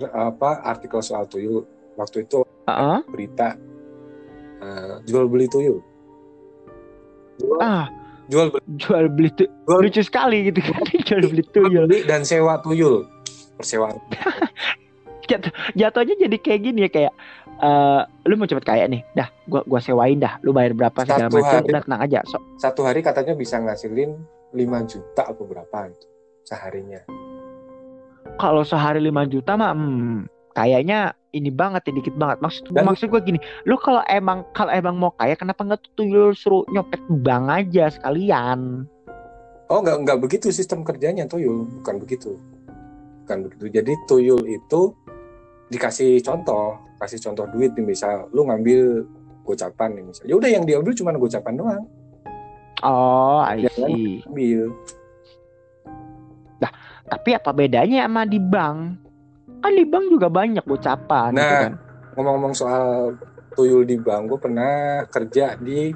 apa 0.00 0.64
artikel 0.64 1.04
soal 1.04 1.28
tuyul 1.28 1.68
waktu 1.96 2.22
itu 2.22 2.44
Heeh. 2.64 2.98
berita 3.06 3.56
eh, 4.58 4.94
jual 5.04 5.26
beli 5.26 5.46
tuyul. 5.46 5.80
Jual, 7.36 7.58
ah. 7.58 7.86
Jual 8.26 8.48
beli. 8.48 8.64
Jual 8.76 9.04
beli 9.08 9.28
tuh 9.30 9.46
Jual- 9.64 9.82
lucu 9.82 10.00
sekali 10.00 10.46
gitu 10.46 10.60
kan 10.60 10.82
jual 11.08 11.22
beli 11.26 11.44
tuyul. 11.46 11.84
beli 11.84 12.00
dan 12.02 12.22
sewa 12.22 12.58
tuyul. 12.58 13.04
Persewaan 13.56 13.96
jatuhnya 15.74 16.14
jadi 16.20 16.36
kayak 16.36 16.60
gini 16.62 16.80
ya 16.82 16.90
kayak 16.92 17.12
eh 17.56 18.00
lu 18.24 18.36
mau 18.36 18.46
cepet 18.46 18.62
kaya 18.62 18.84
nih 18.86 19.02
dah 19.12 19.26
gua 19.44 19.64
gua 19.64 19.80
sewain 19.80 20.16
dah 20.16 20.38
lu 20.40 20.52
bayar 20.52 20.70
berapa 20.70 20.94
segala 21.02 21.26
Satu 21.26 21.34
macam 21.34 21.50
hari. 21.56 21.66
udah 21.66 21.82
tenang 21.82 22.00
aja 22.00 22.18
so, 22.22 22.38
satu 22.56 22.80
hari 22.84 23.00
katanya 23.00 23.34
bisa 23.34 23.58
ngasilin 23.58 24.14
5 24.52 24.60
juta 24.86 25.22
apa 25.26 25.42
berapa 25.42 25.78
itu 25.88 26.06
seharinya. 26.44 27.00
Kalau 28.36 28.62
sehari 28.62 29.02
5 29.02 29.10
juta 29.26 29.56
mah 29.56 29.72
hmm, 29.72 30.18
kayaknya 30.56 31.12
ini 31.36 31.52
banget 31.52 31.84
ya 31.84 31.92
dikit 31.92 32.16
banget. 32.16 32.40
Maksud 32.40 32.72
Dan- 32.72 32.88
maksud 32.88 33.12
gua 33.12 33.20
gini 33.20 33.36
lu 33.68 33.76
kalau 33.76 34.00
emang 34.08 34.40
kalau 34.56 34.72
emang 34.72 34.96
mau 34.96 35.12
kaya 35.12 35.36
kenapa 35.36 35.60
nggak 35.60 35.84
tuh 35.84 35.92
tuyul 36.00 36.32
suruh 36.32 36.64
nyopet 36.72 36.98
bank 37.20 37.52
aja 37.52 37.92
sekalian? 37.92 38.88
Oh 39.68 39.84
nggak 39.84 40.08
nggak 40.08 40.18
begitu 40.24 40.48
sistem 40.48 40.80
kerjanya 40.80 41.28
tuyul. 41.28 41.68
Bukan 41.84 42.00
begitu. 42.00 42.40
Bukan 43.28 43.44
begitu. 43.44 43.64
Jadi 43.68 43.92
tuyul 44.08 44.40
itu 44.48 44.96
dikasih 45.68 46.24
contoh 46.24 46.80
kasih 46.96 47.20
contoh 47.20 47.44
duit 47.52 47.76
nih 47.76 47.84
misal 47.84 48.24
lu 48.32 48.48
ngambil 48.48 49.04
gocapan 49.44 49.92
nih 49.92 50.04
misal. 50.08 50.24
Ya 50.24 50.34
udah 50.40 50.48
yang 50.48 50.64
diambil 50.64 50.96
cuma 50.96 51.12
gocapan 51.12 51.54
doang. 51.60 51.84
Oh 52.80 53.44
I 53.44 53.68
Jangan. 53.68 53.88
see. 53.92 54.24
ambil 54.24 54.72
tapi 57.06 57.38
apa 57.38 57.50
bedanya 57.54 58.04
sama 58.06 58.26
di 58.26 58.42
bank 58.42 59.05
kan 59.58 59.72
di 59.72 59.84
bank 59.84 60.04
juga 60.08 60.28
banyak 60.28 60.64
ucapan 60.64 61.30
gitu 61.30 61.40
Nah, 61.40 61.60
kan 61.62 61.72
ngomong-ngomong 62.12 62.54
soal 62.54 63.12
tuyul 63.52 63.82
di 63.82 63.96
bank 63.96 64.22
gue 64.26 64.38
pernah 64.38 64.72
kerja 65.06 65.56
di 65.56 65.92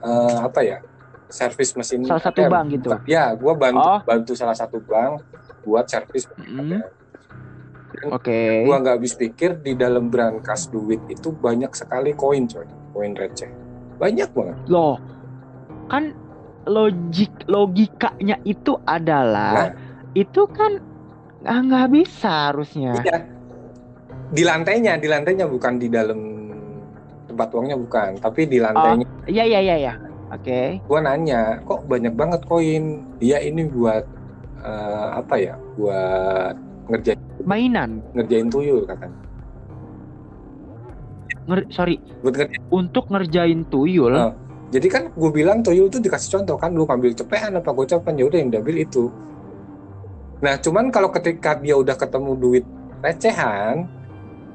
eh, 0.00 0.36
apa 0.38 0.60
ya 0.60 0.78
servis 1.26 1.74
mesin 1.74 2.02
Salah 2.02 2.22
satu 2.22 2.40
ATM. 2.40 2.50
bank 2.50 2.66
gitu. 2.72 2.88
ya 3.04 3.30
gue 3.32 3.52
bantu 3.54 3.82
Oh. 3.84 4.00
bantu 4.00 4.32
salah 4.32 4.54
satu 4.54 4.78
bank 4.80 5.22
buat 5.60 5.84
servis 5.84 6.24
Mm, 6.38 6.80
oke 8.08 8.40
Gua 8.64 8.78
nggak 8.78 8.94
habis 8.94 9.12
pikir 9.12 9.58
di 9.58 9.74
dalam 9.74 10.06
brankas 10.06 10.66
duit 10.66 11.02
itu 11.06 11.28
banyak 11.30 11.68
sekali 11.72 12.14
koin 12.14 12.46
coy, 12.46 12.64
koin 12.88 13.12
receh. 13.12 13.50
Banyak 13.98 14.30
banget. 14.30 14.56
loh 14.66 14.96
kan 15.86 16.14
logik 16.64 17.32
logikanya 17.44 18.38
itu 18.42 18.76
adalah 18.84 19.72
itu 20.12 20.46
kan 20.48 20.78
ah, 21.42 21.60
nggak 21.60 21.86
bisa 21.92 22.50
harusnya 22.50 22.94
Iya. 22.98 23.18
Di 24.28 24.44
lantainya, 24.44 25.00
di 25.00 25.08
lantainya 25.08 25.48
bukan 25.48 25.80
di 25.80 25.88
dalam 25.88 26.20
tempat 27.24 27.48
uangnya 27.48 27.76
bukan, 27.76 28.20
tapi 28.20 28.44
di 28.44 28.60
lantainya. 28.60 29.06
iya 29.24 29.44
iya 29.44 29.60
iya 29.62 29.76
iya 29.78 29.94
oke 30.28 30.84
Gua 30.84 31.00
nanya, 31.00 31.60
kok 31.62 31.84
banyak 31.84 32.12
banget 32.12 32.40
koin? 32.44 32.84
Iya 33.18 33.40
ini 33.40 33.64
buat 33.64 34.04
eh, 34.60 35.08
apa 35.16 35.34
ya? 35.36 35.56
Buat 35.74 36.54
ngerjain 36.88 37.16
mainan 37.44 38.04
ngerjain 38.12 38.48
tuyul 38.48 38.84
katanya. 38.84 39.16
Nger- 41.46 41.68
sorry 41.72 41.96
Buat 42.20 42.34
ngerjain. 42.36 42.60
untuk 42.68 43.04
ngerjain 43.08 43.64
tuyul 43.66 44.12
Oh. 44.12 44.32
Jadi 44.68 44.84
kan 44.92 45.08
gue 45.08 45.30
bilang 45.32 45.64
tuyul 45.64 45.88
tuh 45.88 45.96
dikasih 45.96 46.36
contoh 46.36 46.60
kan, 46.60 46.68
lu 46.68 46.84
ngambil 46.84 47.16
cepean 47.16 47.56
apa 47.56 47.72
gocapan 47.72 48.20
ya 48.20 48.28
udah 48.28 48.36
yang 48.36 48.50
diambil 48.52 48.76
itu. 48.76 49.08
Nah, 50.38 50.54
cuman 50.62 50.94
kalau 50.94 51.10
ketika 51.10 51.58
dia 51.58 51.74
udah 51.74 51.98
ketemu 51.98 52.32
duit 52.38 52.64
recehan, 53.02 53.90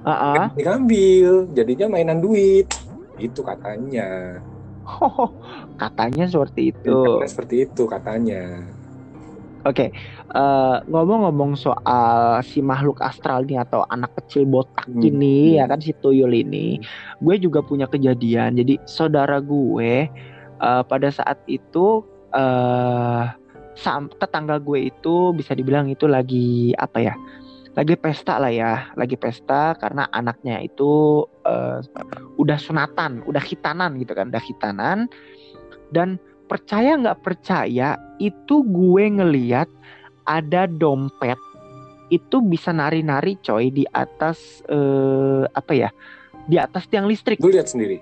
ah. 0.04 0.52
diambil 0.56 1.48
jadinya 1.52 1.88
mainan 1.92 2.20
duit 2.20 2.68
itu 3.20 3.40
katanya 3.40 4.40
katanya 5.82 6.26
seperti 6.28 6.76
itu 6.76 6.92
Katanya 6.92 7.28
seperti 7.32 7.56
itu 7.68 7.84
katanya 7.88 8.44
Oke, 9.64 9.96
eh, 10.36 10.78
ngomong-ngomong 10.92 11.56
soal 11.56 12.44
si 12.44 12.60
makhluk 12.60 13.00
astral 13.00 13.48
nih 13.48 13.64
atau 13.64 13.88
anak 13.88 14.12
kecil 14.20 14.44
botak 14.44 14.92
Hmm, 14.92 15.00
ini 15.00 15.56
hmm. 15.56 15.64
ya 15.64 15.64
kan 15.72 15.80
si 15.80 15.96
tuyul 16.04 16.36
ini, 16.36 16.84
gue 17.24 17.36
juga 17.40 17.64
punya 17.64 17.88
kejadian. 17.88 18.60
Jadi 18.60 18.84
saudara 18.84 19.40
gue 19.40 20.12
eh, 20.60 20.84
pada 20.84 21.08
saat 21.16 21.40
itu 21.48 22.04
eh 22.36 23.24
sam- 23.32 23.43
tetangga 24.20 24.62
gue 24.62 24.94
itu 24.94 25.34
bisa 25.34 25.58
dibilang 25.58 25.90
itu 25.90 26.06
lagi 26.06 26.74
apa 26.78 27.00
ya? 27.02 27.16
Lagi 27.74 27.98
pesta 27.98 28.38
lah 28.38 28.54
ya, 28.54 28.94
lagi 28.94 29.18
pesta 29.18 29.74
karena 29.82 30.06
anaknya 30.14 30.62
itu 30.62 31.26
eh, 31.46 31.82
udah 32.38 32.58
sunatan, 32.62 33.26
udah 33.26 33.42
khitanan 33.42 33.98
gitu 33.98 34.14
kan, 34.14 34.30
udah 34.30 34.44
khitanan 34.46 35.10
dan 35.90 36.22
percaya 36.46 36.94
nggak 37.00 37.22
percaya 37.26 37.98
itu 38.22 38.62
gue 38.62 39.04
ngeliat 39.10 39.70
ada 40.30 40.70
dompet 40.70 41.38
itu 42.14 42.44
bisa 42.46 42.70
nari-nari 42.70 43.40
coy 43.42 43.74
di 43.74 43.86
atas 43.90 44.62
eh, 44.70 45.50
apa 45.50 45.74
ya 45.74 45.90
di 46.46 46.60
atas 46.60 46.86
tiang 46.92 47.08
listrik 47.08 47.40
gue 47.40 47.54
lihat 47.54 47.72
sendiri 47.72 47.98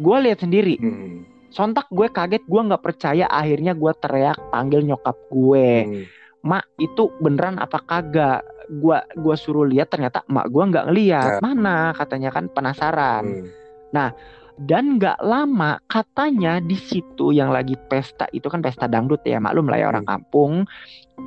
gue 0.00 0.16
lihat 0.22 0.40
sendiri 0.40 0.80
hmm. 0.80 1.35
Sontak 1.50 1.86
gue 1.90 2.08
kaget 2.10 2.44
gue 2.44 2.60
nggak 2.60 2.84
percaya. 2.84 3.26
Akhirnya 3.28 3.72
gue 3.72 3.92
teriak 3.98 4.38
panggil 4.50 4.82
nyokap 4.84 5.16
gue. 5.30 5.70
Hmm. 5.84 6.04
mak 6.46 6.62
itu 6.78 7.10
beneran 7.18 7.58
apa 7.58 7.82
kagak? 7.82 8.46
Gue 8.70 8.98
gua 9.18 9.34
suruh 9.34 9.66
lihat 9.66 9.90
ternyata 9.90 10.22
mak 10.30 10.46
gue 10.50 10.62
nggak 10.62 10.86
ngeliat. 10.86 11.42
Mana? 11.42 11.90
katanya 11.94 12.30
kan 12.30 12.46
penasaran. 12.50 13.50
Hmm. 13.92 14.12
dan 14.56 14.96
nggak 14.96 15.20
lama 15.20 15.76
katanya 15.84 16.64
di 16.64 16.80
situ 16.80 17.28
yang 17.28 17.52
lagi 17.52 17.76
pesta 17.92 18.24
itu 18.32 18.48
kan 18.48 18.64
pesta 18.64 18.88
dangdut 18.88 19.20
ya 19.28 19.36
maklum 19.36 19.68
lah 19.68 19.78
ya 19.80 19.86
orang 19.92 20.06
kampung. 20.08 20.64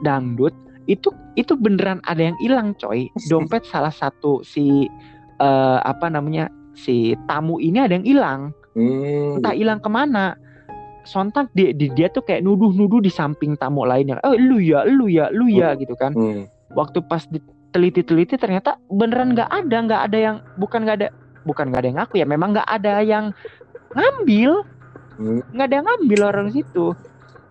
Dangdut 0.02 0.54
itu 0.90 1.14
itu 1.38 1.54
beneran 1.54 2.02
ada 2.10 2.34
yang 2.34 2.38
hilang 2.42 2.74
coy. 2.82 3.06
Dompet 3.30 3.68
salah 3.70 3.94
satu 3.94 4.42
si 4.42 4.90
eh, 5.38 5.80
apa 5.84 6.10
namanya 6.10 6.50
si 6.74 7.14
tamu 7.28 7.60
ini 7.60 7.78
ada 7.84 7.94
yang 8.00 8.08
hilang 8.08 8.42
Hmm. 8.80 9.36
entah 9.44 9.52
hilang 9.52 9.84
ke 9.84 9.90
mana. 9.92 10.40
Sontak 11.04 11.52
dia, 11.52 11.76
di- 11.76 11.92
dia 11.92 12.08
tuh 12.08 12.24
kayak 12.24 12.46
nuduh-nuduh 12.46 13.04
di 13.04 13.12
samping 13.12 13.60
tamu 13.60 13.84
lainnya. 13.84 14.24
Oh 14.24 14.36
lu 14.40 14.64
ya 14.64 14.88
lu 14.88 15.12
ya 15.12 15.28
lu 15.36 15.52
ya 15.52 15.76
gitu 15.76 16.00
kan. 16.00 16.16
Hmm. 16.16 16.48
waktu 16.70 17.02
pas 17.02 17.26
diteliti-teliti 17.26 18.38
ternyata 18.38 18.78
beneran 18.94 19.34
nggak 19.34 19.50
ada 19.50 19.78
nggak 19.90 20.02
ada 20.06 20.18
yang 20.22 20.36
bukan 20.62 20.86
nggak 20.86 20.98
ada 21.02 21.08
bukan 21.50 21.74
nggak 21.74 21.82
ada 21.82 21.88
yang 21.90 21.98
ngaku 22.00 22.16
ya. 22.22 22.26
Memang 22.30 22.50
nggak 22.56 22.70
ada 22.70 22.94
yang 23.04 23.26
ngambil. 23.92 24.64
Hmm. 25.20 25.42
nggak 25.52 25.66
ada 25.68 25.76
yang 25.76 25.88
ngambil 25.90 26.20
orang 26.24 26.48
situ. 26.54 26.96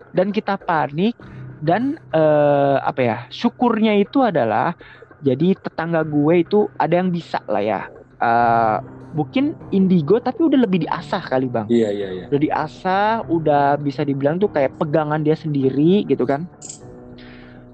Dan 0.09 0.33
kita 0.33 0.57
panik 0.57 1.13
dan 1.59 1.99
eh, 2.15 2.77
apa 2.79 3.01
ya 3.03 3.17
syukurnya 3.29 3.99
itu 3.99 4.23
adalah 4.23 4.73
jadi 5.19 5.51
tetangga 5.59 6.07
gue 6.07 6.47
itu 6.47 6.71
ada 6.79 6.95
yang 6.95 7.11
bisa 7.11 7.43
lah 7.43 7.59
ya 7.59 7.81
Eh, 8.19 8.77
mungkin 9.11 9.57
indigo 9.73 10.21
tapi 10.21 10.45
udah 10.45 10.65
lebih 10.65 10.85
diasah 10.85 11.21
kali 11.25 11.49
bang 11.49 11.65
iya 11.69 11.89
iya 11.89 12.07
iya 12.13 12.25
udah 12.29 12.39
diasah, 12.39 13.25
udah 13.25 13.81
bisa 13.81 14.05
dibilang 14.05 14.37
tuh 14.37 14.53
kayak 14.53 14.77
pegangan 14.77 15.25
dia 15.25 15.33
sendiri 15.33 16.05
gitu 16.05 16.23
kan. 16.29 16.45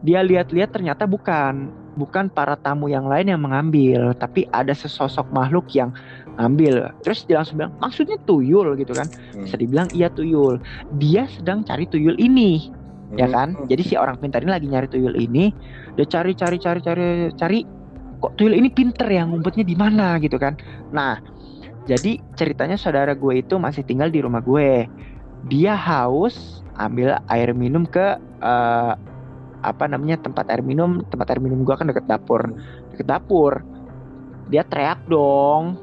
Dia 0.06 0.24
lihat-lihat 0.24 0.72
ternyata 0.72 1.04
bukan, 1.10 1.70
bukan 2.00 2.30
para 2.32 2.56
tamu 2.56 2.88
yang 2.88 3.10
lain 3.10 3.30
yang 3.36 3.42
mengambil, 3.42 4.14
tapi 4.16 4.48
ada 4.56 4.72
sesosok 4.72 5.28
makhluk 5.34 5.66
yang 5.76 5.92
ngambil. 6.40 6.94
Terus 7.02 7.26
dia 7.26 7.42
langsung 7.42 7.58
bilang, 7.60 7.74
maksudnya 7.82 8.16
tuyul 8.24 8.78
gitu 8.80 8.94
kan. 8.94 9.10
Hmm. 9.34 9.44
Bisa 9.44 9.56
dibilang 9.58 9.90
iya 9.92 10.08
tuyul. 10.14 10.62
Dia 11.02 11.26
sedang 11.28 11.66
cari 11.66 11.90
tuyul 11.90 12.16
ini, 12.22 12.70
ya 13.18 13.26
kan? 13.28 13.58
Hmm. 13.58 13.66
Jadi 13.68 13.82
si 13.82 13.94
orang 13.98 14.22
pintar 14.22 14.46
ini 14.46 14.54
lagi 14.54 14.70
nyari 14.70 14.88
tuyul 14.88 15.18
ini, 15.18 15.50
dia 15.98 16.06
cari 16.06 16.38
cari 16.38 16.62
cari 16.62 16.80
cari 16.86 17.08
cari 17.34 17.60
kok 18.26 18.41
tuyul 18.41 18.57
ini 18.57 18.73
pinter 18.73 19.05
ya 19.05 19.21
ngumpetnya 19.30 19.61
di 19.61 19.78
mana 19.78 20.17
gitu 20.17 20.41
kan. 20.41 20.57
Nah, 20.89 21.21
jadi 21.86 22.17
ceritanya 22.34 22.73
saudara 22.73 23.13
gue 23.13 23.45
itu 23.45 23.61
masih 23.61 23.86
tinggal 23.86 24.09
di 24.09 24.26
rumah 24.26 24.41
gue. 24.41 24.89
Dia 25.45 25.78
haus, 25.78 26.65
ambil 26.82 27.21
air 27.30 27.53
minum 27.53 27.86
ke 27.86 28.17
eh, 28.41 28.93
apa 29.61 29.86
namanya 29.86 30.17
tempat 30.26 30.49
air 30.49 30.65
minum, 30.65 31.05
tempat 31.13 31.38
air 31.38 31.41
minum 31.41 31.61
gue 31.61 31.76
kan 31.78 31.86
deket 31.86 32.09
dapur, 32.09 32.49
deket 32.97 33.05
dapur. 33.05 33.61
Dia 34.49 34.65
teriak 34.65 35.05
dong, 35.05 35.78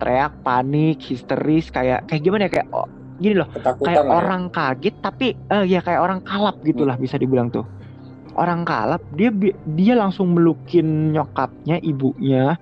teriak 0.00 0.40
panik, 0.40 1.04
histeris 1.04 1.68
kayak 1.68 2.08
kayak 2.08 2.24
gimana 2.24 2.48
ya 2.48 2.60
kayak 2.60 2.68
oh, 2.72 2.88
gini 3.20 3.38
loh 3.38 3.48
ketakutan 3.52 3.86
kayak 3.86 4.04
ya. 4.04 4.10
orang 4.10 4.42
kaget 4.50 4.94
tapi 4.98 5.26
eh 5.38 5.64
ya 5.70 5.80
kayak 5.84 6.00
orang 6.02 6.20
kalap 6.26 6.58
gitulah 6.66 6.98
bisa 6.98 7.14
dibilang 7.14 7.46
tuh 7.46 7.62
orang 8.34 8.66
kalap 8.66 9.02
dia 9.14 9.30
dia 9.78 9.94
langsung 9.94 10.34
melukin 10.34 11.14
nyokapnya 11.14 11.78
ibunya. 11.82 12.58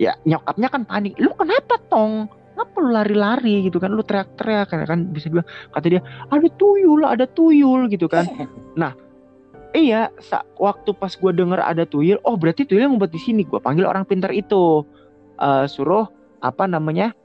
Ya 0.00 0.16
nyokapnya 0.26 0.68
kan 0.72 0.82
panik 0.88 1.14
lu 1.18 1.30
kenapa 1.36 1.78
tong? 1.86 2.26
Kenapa 2.52 2.74
lu 2.78 2.90
lari-lari 2.92 3.66
gitu 3.66 3.80
kan. 3.80 3.94
Lu 3.94 4.04
teriak-teriak 4.04 4.68
kan 4.68 4.84
kan 4.84 4.98
bisa 5.10 5.32
bilang 5.32 5.48
kata 5.72 5.86
dia 5.88 6.00
ada 6.28 6.48
tuyul 6.58 7.02
ada 7.06 7.24
tuyul 7.26 7.88
gitu 7.88 8.06
kan. 8.10 8.26
Iya 9.72 10.12
sa- 10.20 10.44
waktu 10.60 10.92
pas 10.92 11.16
gua 11.16 11.32
denger 11.32 11.56
ada 11.64 11.88
tuyul 11.88 12.20
oh 12.28 12.36
berarti 12.36 12.68
tuyul 12.68 12.84
yang 12.84 12.92
ngumpet 12.92 13.16
di 13.16 13.20
sini. 13.24 13.40
Gua 13.48 13.56
panggil 13.56 13.88
orang 13.88 14.04
pintar 14.04 14.28
itu. 14.36 14.84
Eh 15.40 15.64
suruh 15.64 16.04
apa 16.44 16.68
namanya 16.68 17.16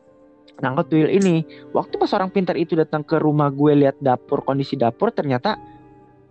nangkep 0.64 0.88
tuyul 0.88 1.12
ini. 1.12 1.44
Waktu 1.76 2.00
pas 2.00 2.08
orang 2.16 2.32
pintar 2.32 2.56
itu 2.56 2.74
datang 2.80 3.04
ke 3.04 3.20
rumah 3.20 3.52
gue 3.52 3.76
lihat 3.76 4.00
dapur 4.00 4.48
kondisi 4.48 4.80
dapur 4.80 5.12
ternyata 5.12 5.60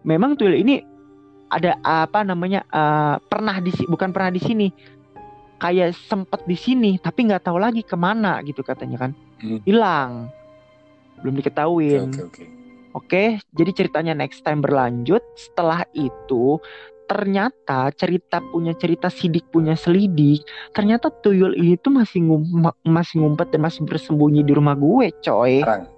memang 0.09 0.41
tuyul 0.41 0.57
ini 0.57 0.96
ada 1.51 1.79
apa 1.83 2.27
namanya 2.27 2.67
eh, 2.67 3.17
pernah 3.23 3.57
di 3.63 3.71
bukan 3.87 4.11
pernah 4.11 4.31
di 4.35 4.43
sini 4.43 4.67
kayak 5.57 5.97
sempet 5.97 6.45
di 6.45 6.57
sini 6.59 7.01
tapi 7.01 7.27
nggak 7.29 7.49
tahu 7.49 7.57
lagi 7.57 7.81
ke 7.81 7.97
mana 7.97 8.41
gitu 8.45 8.61
katanya 8.61 9.09
kan 9.09 9.13
Hmm. 9.37 9.61
hilang 9.69 10.33
belum 11.21 11.37
Oke, 11.37 11.41
diketahuin 11.45 12.09
oke, 12.09 12.23
oke. 12.25 12.45
Oke, 12.97 13.25
jadi 13.53 13.71
ceritanya 13.77 14.17
next 14.17 14.41
time 14.41 14.65
berlanjut. 14.65 15.21
Setelah 15.37 15.85
itu, 15.93 16.57
ternyata 17.05 17.93
cerita 17.93 18.41
punya 18.41 18.73
cerita 18.73 19.13
sidik 19.13 19.45
punya 19.53 19.77
selidik. 19.77 20.41
Ternyata 20.73 21.13
tuyul 21.21 21.53
ini 21.61 21.77
tuh 21.77 21.93
masih 21.93 22.25
ngum 22.25 22.73
masih 22.89 23.21
ngumpet 23.21 23.53
dan 23.53 23.69
masih 23.69 23.85
bersembunyi 23.85 24.41
di 24.41 24.57
rumah 24.57 24.73
gue, 24.73 25.13
coy. 25.21 25.61
Sekarang. 25.61 25.93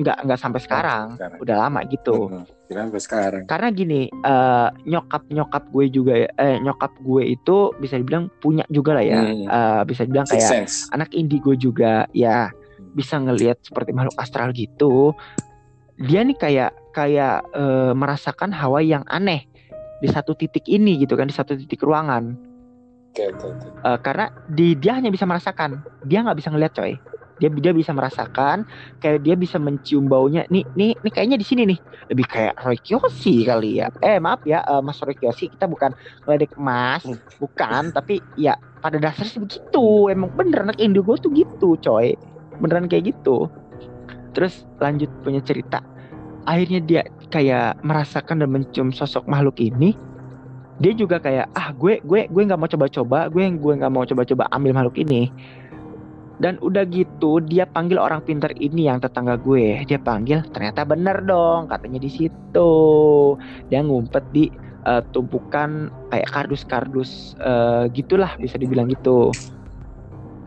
Nggak 0.00 0.16
nggak 0.24 0.40
sampai 0.40 0.60
sekarang, 0.60 1.06
sekarang. 1.14 1.38
udah 1.38 1.56
lama 1.58 1.80
gitu. 1.84 2.16
Hmm, 2.26 2.48
Kira 2.64 2.88
sampai 2.88 3.02
sekarang. 3.02 3.42
Karena 3.44 3.68
gini, 3.68 4.00
eh, 4.08 4.68
nyokap 4.86 5.22
nyokap 5.28 5.62
gue 5.68 5.84
juga, 5.90 6.14
ya- 6.16 6.32
eh 6.34 6.56
nyokap 6.56 6.92
gue 6.98 7.22
itu 7.28 7.56
bisa 7.76 7.94
dibilang 7.94 8.32
punya 8.40 8.64
juga 8.66 8.96
lah 8.96 9.04
ya. 9.04 9.20
Hmm. 9.20 9.44
Eh, 9.44 9.82
bisa 9.84 10.02
dibilang 10.02 10.24
Six 10.24 10.34
kayak 10.34 10.50
sense. 10.50 10.74
anak 10.90 11.12
indigo 11.12 11.52
juga 11.52 12.08
ya 12.10 12.48
bisa 12.90 13.20
ngelihat 13.20 13.60
seperti 13.60 13.92
makhluk 13.92 14.16
astral 14.16 14.50
gitu 14.50 15.12
dia 16.00 16.24
nih 16.24 16.34
kayak 16.34 16.72
kayak 16.90 17.44
eh, 17.52 17.92
merasakan 17.92 18.50
hawa 18.50 18.80
yang 18.80 19.04
aneh 19.06 19.44
di 20.00 20.08
satu 20.08 20.32
titik 20.32 20.64
ini 20.64 20.96
gitu 20.96 21.12
kan 21.12 21.28
di 21.28 21.36
satu 21.36 21.54
titik 21.54 21.78
ruangan 21.78 22.34
Oke, 23.10 23.26
oke, 23.28 23.46
oke. 23.46 23.66
Eh, 23.84 23.98
karena 24.00 24.26
di 24.48 24.74
dia 24.74 24.96
hanya 24.96 25.10
bisa 25.10 25.22
merasakan 25.22 25.76
dia 26.02 26.24
nggak 26.24 26.34
bisa 26.34 26.48
ngelihat 26.48 26.72
coy 26.72 26.96
dia 27.40 27.48
dia 27.48 27.72
bisa 27.72 27.96
merasakan 27.96 28.68
kayak 29.00 29.24
dia 29.24 29.34
bisa 29.34 29.56
mencium 29.56 30.06
baunya 30.06 30.44
nih 30.52 30.68
nih 30.76 30.92
nih 31.00 31.12
kayaknya 31.12 31.38
di 31.40 31.46
sini 31.48 31.62
nih. 31.64 31.78
Lebih 32.12 32.26
kayak 32.28 32.54
Roy 32.60 32.76
Kiyoshi 32.78 33.48
kali 33.48 33.80
ya. 33.80 33.88
Eh 34.04 34.20
maaf 34.20 34.44
ya 34.44 34.60
eh, 34.60 34.82
Mas 34.84 35.00
Roy 35.00 35.16
Kiyoshi 35.16 35.48
kita 35.48 35.64
bukan 35.64 35.96
ngeledek 36.28 36.54
Mas 36.60 37.02
Hmm. 37.02 37.16
bukan 37.40 37.96
tapi 37.96 38.20
ya 38.36 38.52
pada 38.84 39.00
dasarnya 39.00 39.32
sih 39.32 39.40
begitu. 39.40 40.12
Emang 40.12 40.28
bener 40.36 40.68
anak 40.68 40.76
indigo 40.78 41.16
tuh 41.16 41.32
gitu 41.32 41.80
coy. 41.80 42.12
Beneran 42.60 42.86
kayak 42.92 43.16
gitu. 43.16 43.48
Terus 44.36 44.68
lanjut 44.78 45.08
punya 45.24 45.40
cerita. 45.40 45.80
Akhirnya 46.44 46.80
dia 46.84 47.02
kayak 47.32 47.80
merasakan 47.84 48.44
dan 48.44 48.50
mencium 48.52 48.88
sosok 48.92 49.24
makhluk 49.24 49.56
ini. 49.60 49.96
Dia 50.80 50.96
juga 50.96 51.20
kayak 51.20 51.52
ah 51.52 51.72
gue 51.76 52.00
gue 52.00 52.24
gue 52.28 52.42
nggak 52.48 52.56
mau 52.56 52.68
coba-coba 52.68 53.28
gue 53.28 53.44
gue 53.52 53.72
nggak 53.80 53.92
mau 53.92 54.04
coba-coba 54.08 54.48
ambil 54.48 54.72
makhluk 54.72 54.96
ini 54.96 55.28
dan 56.40 56.56
udah 56.64 56.88
gitu 56.88 57.44
dia 57.44 57.68
panggil 57.68 58.00
orang 58.00 58.24
pintar 58.24 58.50
ini 58.56 58.88
yang 58.88 58.96
tetangga 58.98 59.36
gue. 59.36 59.84
Dia 59.84 60.00
panggil 60.00 60.40
ternyata 60.48 60.88
bener 60.88 61.20
dong 61.28 61.68
katanya 61.68 62.00
di 62.00 62.08
situ. 62.08 62.72
Dia 63.68 63.84
ngumpet 63.84 64.24
di 64.32 64.48
eh, 64.88 65.02
tumpukan 65.12 65.92
kayak 66.08 66.28
kardus-kardus 66.32 67.36
eh, 67.44 67.84
gitulah 67.92 68.32
bisa 68.40 68.56
dibilang 68.56 68.88
gitu. 68.88 69.36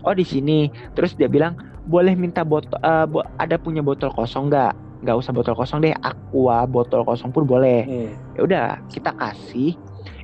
Oh 0.03 0.15
di 0.17 0.25
sini. 0.25 0.67
Terus 0.97 1.13
dia 1.15 1.29
bilang 1.29 1.53
boleh 1.85 2.17
minta 2.17 2.41
botol 2.41 2.75
eh, 2.81 3.05
bo- 3.05 3.27
ada 3.37 3.55
punya 3.61 3.85
botol 3.85 4.09
kosong 4.11 4.49
nggak? 4.49 4.73
Nggak 5.03 5.17
usah 5.19 5.31
botol 5.35 5.53
kosong 5.55 5.79
deh 5.85 5.93
aqua 5.93 6.65
botol 6.65 7.05
kosong 7.05 7.29
pun 7.29 7.45
boleh. 7.45 7.85
Hmm. 7.85 8.11
ya 8.33 8.41
udah 8.41 8.65
kita 8.89 9.13
kasih. 9.13 9.77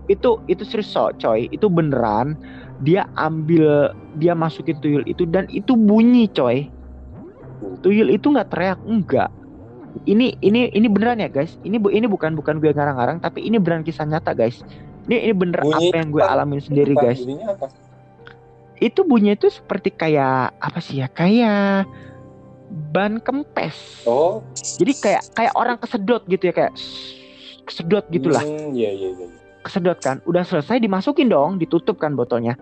Itu 0.09 0.41
itu 0.49 0.65
serius 0.65 0.89
so, 0.89 1.13
coy. 1.13 1.45
Itu 1.53 1.69
beneran 1.69 2.35
dia 2.79 3.07
ambil 3.19 3.91
dia 4.15 4.31
masukin 4.31 4.79
tuyul 4.79 5.03
itu 5.03 5.27
dan 5.27 5.45
itu 5.51 5.75
bunyi 5.75 6.31
coy. 6.31 6.71
Tuyul 7.83 8.15
itu 8.15 8.31
nggak 8.31 8.49
teriak 8.55 8.79
enggak. 8.87 9.29
Ini 10.07 10.39
ini 10.39 10.71
ini 10.71 10.87
beneran 10.87 11.19
ya 11.19 11.27
guys? 11.27 11.59
Ini 11.65 11.75
bu 11.75 11.91
ini 11.91 12.07
bukan 12.07 12.37
bukan 12.39 12.63
gue 12.63 12.71
ngarang-ngarang 12.71 13.19
tapi 13.19 13.43
ini 13.43 13.59
beneran 13.59 13.83
kisah 13.83 14.07
nyata 14.07 14.31
guys. 14.31 14.63
Ini 15.09 15.27
ini 15.27 15.33
bener 15.35 15.65
Bunyi 15.65 15.91
apa 15.91 15.95
yang 15.97 16.09
gue 16.13 16.23
apa? 16.23 16.33
alamin 16.39 16.61
sendiri 16.63 16.93
guys. 16.95 17.19
itu 18.79 19.03
bunyinya 19.03 19.35
itu 19.35 19.51
seperti 19.51 19.91
kayak 19.91 20.55
apa 20.55 20.79
sih 20.79 21.03
ya? 21.03 21.11
Kayak 21.11 21.83
ban 22.95 23.19
kempes. 23.19 24.07
Oh, 24.07 24.39
jadi 24.55 24.93
kayak 24.95 25.23
kayak 25.35 25.53
orang 25.59 25.75
kesedot 25.83 26.23
gitu 26.31 26.47
ya 26.47 26.53
kayak 26.55 26.73
kesedot 27.67 28.07
gitulah. 28.07 28.39
Hmm, 28.39 28.71
iya, 28.71 28.95
iya, 28.95 29.09
iya. 29.19 29.38
Kesedot 29.61 29.99
kan 29.99 30.23
udah 30.25 30.43
selesai 30.43 30.79
dimasukin 30.79 31.27
dong 31.29 31.59
ditutup 31.59 31.99
kan 31.99 32.15
botolnya. 32.15 32.55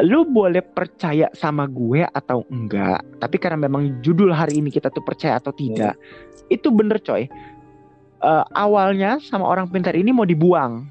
Lu 0.00 0.24
boleh 0.24 0.64
percaya 0.64 1.28
sama 1.36 1.68
gue 1.68 2.08
atau 2.08 2.48
enggak 2.48 3.04
tapi 3.20 3.36
karena 3.36 3.68
memang 3.68 4.00
judul 4.00 4.32
hari 4.32 4.62
ini 4.64 4.72
kita 4.72 4.88
tuh 4.88 5.04
percaya 5.04 5.36
atau 5.36 5.52
tidak 5.52 5.98
itu 6.48 6.68
bener 6.72 6.98
coy. 7.02 7.28
Eh, 8.20 8.44
awalnya 8.52 9.16
sama 9.20 9.48
orang 9.48 9.68
pintar 9.68 9.96
ini 9.96 10.12
mau 10.12 10.24
dibuang. 10.24 10.88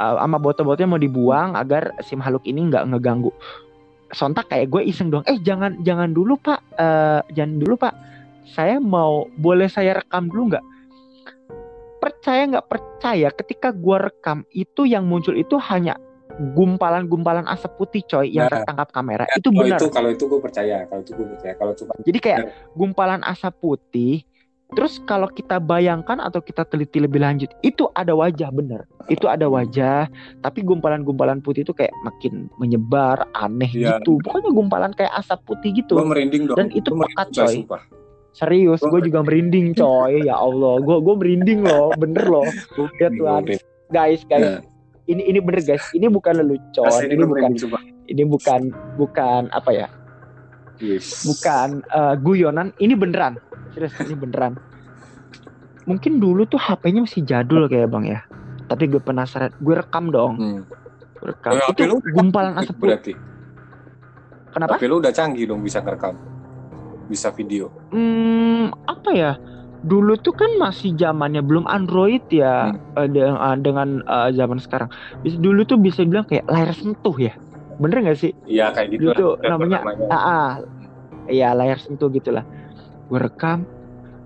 Eh, 0.00 0.16
sama 0.16 0.36
botol-botolnya 0.40 0.88
mau 0.96 1.00
dibuang 1.00 1.56
agar 1.56 1.92
si 2.04 2.16
makhluk 2.16 2.44
ini 2.44 2.68
nggak 2.68 2.88
ngeganggu. 2.94 3.32
Sontak 4.10 4.50
kayak 4.50 4.74
gue 4.74 4.82
iseng 4.90 5.14
dong 5.14 5.22
eh 5.30 5.38
jangan 5.40 5.80
jangan 5.86 6.12
dulu 6.12 6.36
pak. 6.40 6.60
Eh, 6.76 7.20
jangan 7.36 7.56
dulu 7.60 7.74
pak. 7.80 7.94
Saya 8.50 8.82
mau 8.82 9.30
boleh 9.38 9.70
saya 9.70 10.02
rekam 10.02 10.26
dulu 10.26 10.56
nggak 10.56 10.64
percaya 12.00 12.42
nggak 12.48 12.66
percaya 12.66 13.28
ketika 13.30 13.68
gua 13.70 14.08
rekam 14.08 14.42
itu 14.50 14.82
yang 14.84 15.04
muncul 15.04 15.32
itu 15.32 15.60
hanya 15.60 15.94
gumpalan-gumpalan 16.56 17.44
asap 17.46 17.76
putih 17.76 18.02
coy 18.02 18.26
yang 18.26 18.48
Nah. 18.48 18.58
tertangkap 18.58 18.88
kamera 18.90 19.24
Ya, 19.26 19.36
itu 19.36 19.50
benar 19.52 19.76
itu 19.76 19.86
kalau 19.88 20.08
itu 20.08 20.24
gue 20.24 20.40
percaya, 20.40 20.88
kalau 20.88 21.00
itu 21.00 21.12
gue 21.12 21.26
percaya. 21.28 21.52
Kalau 21.54 21.72
cuma 21.74 21.92
jadi 22.00 22.18
kayak 22.18 22.40
gumpalan 22.72 23.20
asap 23.22 23.52
putih 23.60 24.24
terus 24.70 25.02
kalau 25.02 25.26
kita 25.26 25.58
bayangkan 25.58 26.22
atau 26.22 26.38
kita 26.38 26.62
teliti 26.62 27.02
lebih 27.02 27.18
lanjut 27.18 27.50
itu 27.60 27.90
ada 27.90 28.14
wajah 28.14 28.54
bener 28.54 28.86
itu 29.10 29.26
ada 29.26 29.50
wajah 29.50 30.06
tapi 30.38 30.62
gumpalan-gumpalan 30.62 31.42
putih 31.42 31.66
itu 31.66 31.74
kayak 31.74 31.90
makin 32.00 32.46
menyebar 32.54 33.26
aneh 33.34 33.66
Iya. 33.66 33.98
gitu 33.98 34.22
pokoknya 34.22 34.54
gumpalan 34.54 34.94
kayak 34.94 35.10
asap 35.18 35.42
putih 35.44 35.74
gitu 35.74 35.98
gue 35.98 36.06
merinding 36.06 36.46
dong. 36.46 36.54
Dan 36.56 36.66
itu 36.70 36.86
Gua 36.86 37.02
merinding, 37.02 37.18
pekat, 37.18 37.28
coy, 37.28 37.42
coy. 37.42 37.54
sumpah. 37.58 37.82
Serius 38.30 38.80
gue 38.80 39.00
juga 39.04 39.20
merinding 39.26 39.74
coy. 39.80 40.24
Ya 40.24 40.36
Allah 40.38 40.78
gue 40.82 40.96
gue 41.02 41.14
merinding 41.18 41.60
loh 41.66 41.90
bener 41.98 42.24
loh. 42.26 42.46
Ya 42.98 43.10
Tuhan. 43.10 43.46
merinding. 43.46 43.60
guys 43.90 44.22
guys 44.26 44.42
Nah, 44.42 44.60
ini 45.10 45.22
ini 45.26 45.38
bener 45.42 45.62
guys. 45.66 45.84
Ini 45.90 46.06
bukan 46.06 46.38
lelucon 46.38 46.86
rasanya 46.86 47.14
ini 47.18 47.24
bukan 47.26 47.50
ini 48.10 48.22
bukan 48.26 48.60
bukan 48.94 49.42
apa 49.50 49.70
ya? 49.74 49.88
Yes. 50.80 51.28
bukan 51.28 51.84
eh, 51.84 52.14
guyonan. 52.22 52.72
Ini 52.80 52.94
beneran. 52.96 53.36
Serius 53.76 53.94
ini 54.00 54.16
beneran. 54.16 54.56
Mungkin 55.84 56.22
dulu 56.22 56.46
tuh 56.46 56.60
HP-nya 56.60 57.04
masih 57.04 57.22
jadul 57.26 57.66
kayak 57.66 57.90
bang 57.90 58.04
ya. 58.06 58.20
Tapi 58.70 58.86
gue 58.86 59.02
penasaran 59.02 59.50
gue 59.58 59.74
rekam 59.74 60.08
dong. 60.14 60.34
Hmm. 60.38 60.60
gue 61.20 61.26
rekam. 61.36 61.52
Oh, 61.52 61.68
itu 61.68 61.82
HP 61.84 61.90
lu 61.90 61.96
gumpalan 62.16 62.54
asap 62.56 62.76
berarti. 62.80 63.12
kenapa? 64.50 64.78
Tapi 64.78 64.84
lu 64.88 64.98
udah 64.98 65.12
canggih 65.12 65.44
dong 65.46 65.60
bisa 65.60 65.82
ngerekam. 65.84 66.16
Bisa 67.10 67.34
video. 67.34 67.74
hmm 67.90 68.70
apa 68.86 69.10
ya? 69.10 69.32
Dulu 69.80 70.14
tuh 70.20 70.36
kan 70.36 70.46
masih 70.60 70.92
zamannya 70.94 71.40
belum 71.42 71.64
Android 71.66 72.22
ya 72.30 72.70
eh, 72.94 73.08
de- 73.10 73.26
eh, 73.26 73.56
dengan 73.58 73.98
eh, 74.06 74.30
zaman 74.30 74.62
sekarang. 74.62 74.86
Dulu 75.26 75.66
tuh 75.66 75.80
bisa 75.80 76.06
bilang 76.06 76.22
kayak 76.24 76.46
layar 76.46 76.70
sentuh 76.70 77.16
ya. 77.18 77.34
Bener 77.80 78.04
nggak 78.04 78.18
sih? 78.20 78.32
Iya 78.46 78.70
kayak 78.70 78.88
gitu 78.94 79.10
Dulu 79.10 79.12
tuh 79.16 79.30
lah. 79.42 79.50
namanya 79.56 79.78
ah, 80.12 80.52
iya 81.26 81.50
layar 81.56 81.80
sentuh 81.80 82.12
gitulah. 82.12 82.44
Gue 83.08 83.18
rekam. 83.18 83.64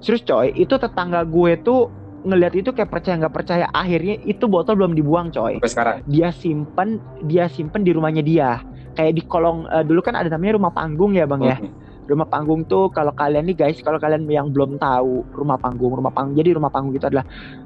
Serius 0.04 0.26
coy 0.26 0.52
itu 0.52 0.74
tetangga 0.76 1.24
gue 1.24 1.56
tuh 1.64 1.88
ngelihat 2.26 2.54
itu 2.58 2.70
kayak 2.74 2.90
percaya 2.90 3.14
nggak 3.16 3.32
percaya. 3.32 3.64
Akhirnya 3.70 4.18
itu 4.26 4.44
botol 4.50 4.74
belum 4.76 4.92
dibuang 4.92 5.30
coy. 5.30 5.56
Sampai 5.62 5.70
sekarang. 5.72 5.96
dia 6.04 6.28
simpen 6.34 6.98
dia 7.24 7.46
simpen 7.48 7.86
di 7.86 7.94
rumahnya 7.94 8.20
dia. 8.26 8.58
Kayak 8.98 9.12
di 9.16 9.22
kolong 9.22 9.70
eh, 9.70 9.86
dulu 9.86 10.02
kan 10.02 10.18
ada 10.18 10.28
namanya 10.28 10.58
rumah 10.58 10.74
panggung 10.74 11.14
ya 11.14 11.24
bang 11.30 11.42
ya. 11.46 11.56
Hmm. 11.62 11.70
Rumah 12.04 12.28
panggung 12.28 12.64
tuh 12.68 12.92
kalau 12.92 13.12
kalian 13.16 13.48
nih 13.48 13.56
guys 13.56 13.80
kalau 13.80 13.96
kalian 13.96 14.28
yang 14.28 14.48
belum 14.52 14.76
tahu 14.76 15.24
rumah 15.32 15.56
panggung 15.56 15.92
rumah 15.96 16.12
panggung 16.12 16.36
jadi 16.36 16.56
rumah 16.56 16.68
panggung 16.68 16.94
itu 16.94 17.06
adalah 17.08 17.24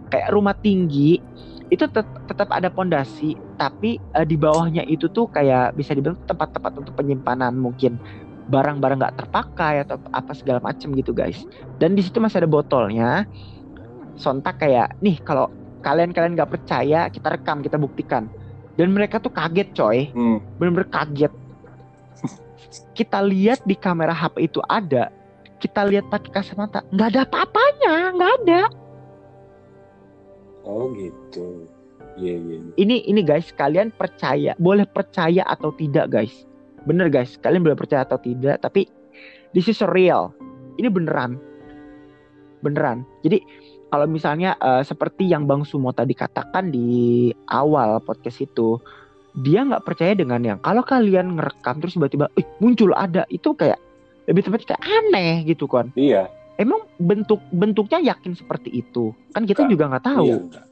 kayak 0.08 0.30
rumah 0.30 0.54
tinggi 0.54 1.18
itu 1.68 1.84
tet- 1.90 2.18
tetap 2.24 2.48
ada 2.48 2.72
pondasi 2.72 3.36
tapi 3.60 4.00
eh, 4.00 4.26
di 4.26 4.36
bawahnya 4.40 4.86
itu 4.88 5.10
tuh 5.12 5.28
kayak 5.28 5.76
bisa 5.76 5.92
dibilang 5.92 6.16
tempat-tempat 6.24 6.72
untuk 6.80 6.94
penyimpanan 6.96 7.52
mungkin 7.58 8.00
barang-barang 8.48 8.98
nggak 8.98 9.16
terpakai 9.20 9.84
atau 9.84 10.00
apa 10.08 10.32
segala 10.32 10.58
macem 10.64 10.88
gitu 10.96 11.12
guys. 11.12 11.44
Dan 11.76 11.92
di 11.92 12.00
situ 12.00 12.16
masih 12.18 12.42
ada 12.42 12.48
botolnya 12.48 13.28
sontak 14.16 14.58
kayak 14.58 14.96
nih 15.04 15.20
kalau 15.20 15.52
kalian 15.84 16.10
kalian 16.10 16.34
nggak 16.34 16.50
percaya 16.50 17.12
kita 17.12 17.28
rekam 17.28 17.60
kita 17.60 17.76
buktikan. 17.76 18.26
Dan 18.74 18.96
mereka 18.96 19.20
tuh 19.20 19.30
kaget 19.30 19.68
coy. 19.76 20.08
Hmm. 20.16 20.40
bener-bener 20.56 20.88
kaget 20.88 21.32
kita 22.92 23.24
lihat 23.24 23.64
di 23.64 23.74
kamera 23.74 24.12
HP 24.12 24.52
itu 24.52 24.60
ada 24.68 25.08
kita 25.58 25.88
lihat 25.88 26.06
pakai 26.12 26.30
kacamata 26.30 26.84
nggak 26.94 27.08
ada 27.14 27.20
apa-apanya 27.26 27.94
nggak 28.14 28.32
ada 28.44 28.62
Oh 30.68 30.92
gitu. 30.92 31.64
Iya 32.18 32.34
iya. 32.34 32.56
iya. 32.60 32.72
ini 32.76 33.06
ini 33.06 33.22
guys 33.22 33.54
kalian 33.54 33.94
percaya 33.94 34.52
boleh 34.58 34.84
percaya 34.90 35.46
atau 35.46 35.70
tidak 35.78 36.10
guys 36.10 36.44
bener 36.82 37.06
guys 37.06 37.38
kalian 37.38 37.62
boleh 37.62 37.78
percaya 37.78 38.02
atau 38.02 38.18
tidak 38.18 38.58
tapi 38.58 38.90
this 39.54 39.70
is 39.70 39.78
real 39.94 40.34
ini 40.82 40.90
beneran 40.90 41.38
beneran 42.58 43.06
jadi 43.22 43.38
kalau 43.94 44.10
misalnya 44.10 44.58
eh, 44.58 44.82
seperti 44.82 45.30
yang 45.30 45.46
Bang 45.46 45.62
Sumo 45.62 45.94
tadi 45.94 46.10
katakan 46.10 46.74
di 46.74 47.30
awal 47.54 48.02
podcast 48.02 48.42
itu 48.42 48.82
dia 49.38 49.62
nggak 49.62 49.84
percaya 49.86 50.12
dengan 50.12 50.40
yang 50.42 50.58
kalau 50.58 50.82
kalian 50.82 51.38
ngerekam 51.38 51.78
terus 51.78 51.94
tiba-tiba 51.94 52.26
eh, 52.34 52.46
muncul 52.58 52.90
ada 52.92 53.22
itu 53.30 53.54
kayak 53.54 53.78
lebih 54.26 54.44
tepatnya 54.44 54.74
kayak 54.74 54.82
aneh 54.84 55.34
gitu 55.46 55.64
kan 55.64 55.88
Iya. 55.94 56.26
emang 56.58 56.84
bentuk 56.98 57.38
bentuknya 57.54 58.02
yakin 58.02 58.34
seperti 58.34 58.82
itu 58.82 59.14
kan 59.30 59.46
kita 59.46 59.64
Enggak. 59.64 59.72
juga 59.72 59.84
nggak 59.94 60.04
tahu 60.04 60.26
Iya. 60.28 60.62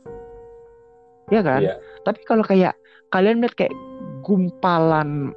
ya 1.31 1.41
kan 1.43 1.61
Iya. 1.63 1.75
tapi 2.03 2.21
kalau 2.27 2.43
kayak 2.43 2.75
kalian 3.09 3.39
lihat 3.41 3.55
kayak 3.55 3.75
gumpalan 4.27 5.31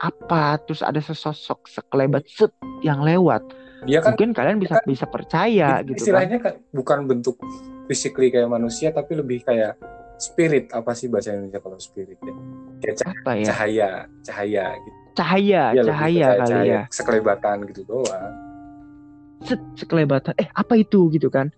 apa 0.00 0.56
terus 0.64 0.80
ada 0.80 0.96
sesosok 0.98 1.68
sekelebat 1.68 2.24
set 2.24 2.48
yang 2.80 3.04
lewat 3.04 3.44
Dia 3.84 4.00
kan 4.00 4.12
mungkin 4.16 4.32
kalian 4.32 4.56
bisa 4.56 4.80
kan 4.80 4.84
bisa 4.88 5.04
percaya 5.04 5.84
gitu 5.84 6.00
kan 6.00 6.00
istilahnya 6.00 6.38
kan 6.40 6.54
bukan 6.72 7.04
bentuk 7.04 7.36
physically 7.84 8.32
kayak 8.32 8.48
manusia 8.48 8.88
tapi 8.90 9.20
lebih 9.20 9.44
kayak 9.44 9.76
spirit 10.20 10.68
apa 10.70 10.92
sih 10.92 11.08
bahasa 11.08 11.32
Indonesia 11.32 11.58
kalau 11.58 11.80
spirit 11.80 12.20
ya? 12.20 12.34
Kayak 12.80 12.94
cah- 13.00 13.10
apa 13.16 13.30
ya 13.34 13.46
cahaya, 13.48 13.90
cahaya 14.20 14.66
gitu. 14.78 14.98
cahaya 15.16 15.62
lebih 15.74 15.88
cahaya 15.90 16.26
kali 16.28 16.44
cahaya, 16.46 16.64
ya 16.64 16.80
Sekelebatan 16.92 17.56
gitu 17.72 17.82
doang. 17.88 18.32
set 19.40 19.60
sekelebatan 19.80 20.36
eh 20.36 20.48
apa 20.52 20.76
itu 20.76 21.08
gitu 21.16 21.32
kan 21.32 21.48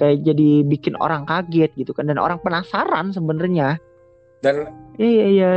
kayak 0.00 0.24
jadi 0.24 0.64
bikin 0.64 0.96
orang 0.96 1.28
kaget 1.28 1.68
gitu 1.76 1.92
kan 1.92 2.08
dan 2.08 2.16
orang 2.16 2.40
penasaran 2.40 3.12
sebenarnya 3.12 3.76
Dan 4.40 4.64
iya 4.96 5.08
iya 5.12 5.26
iya 5.28 5.50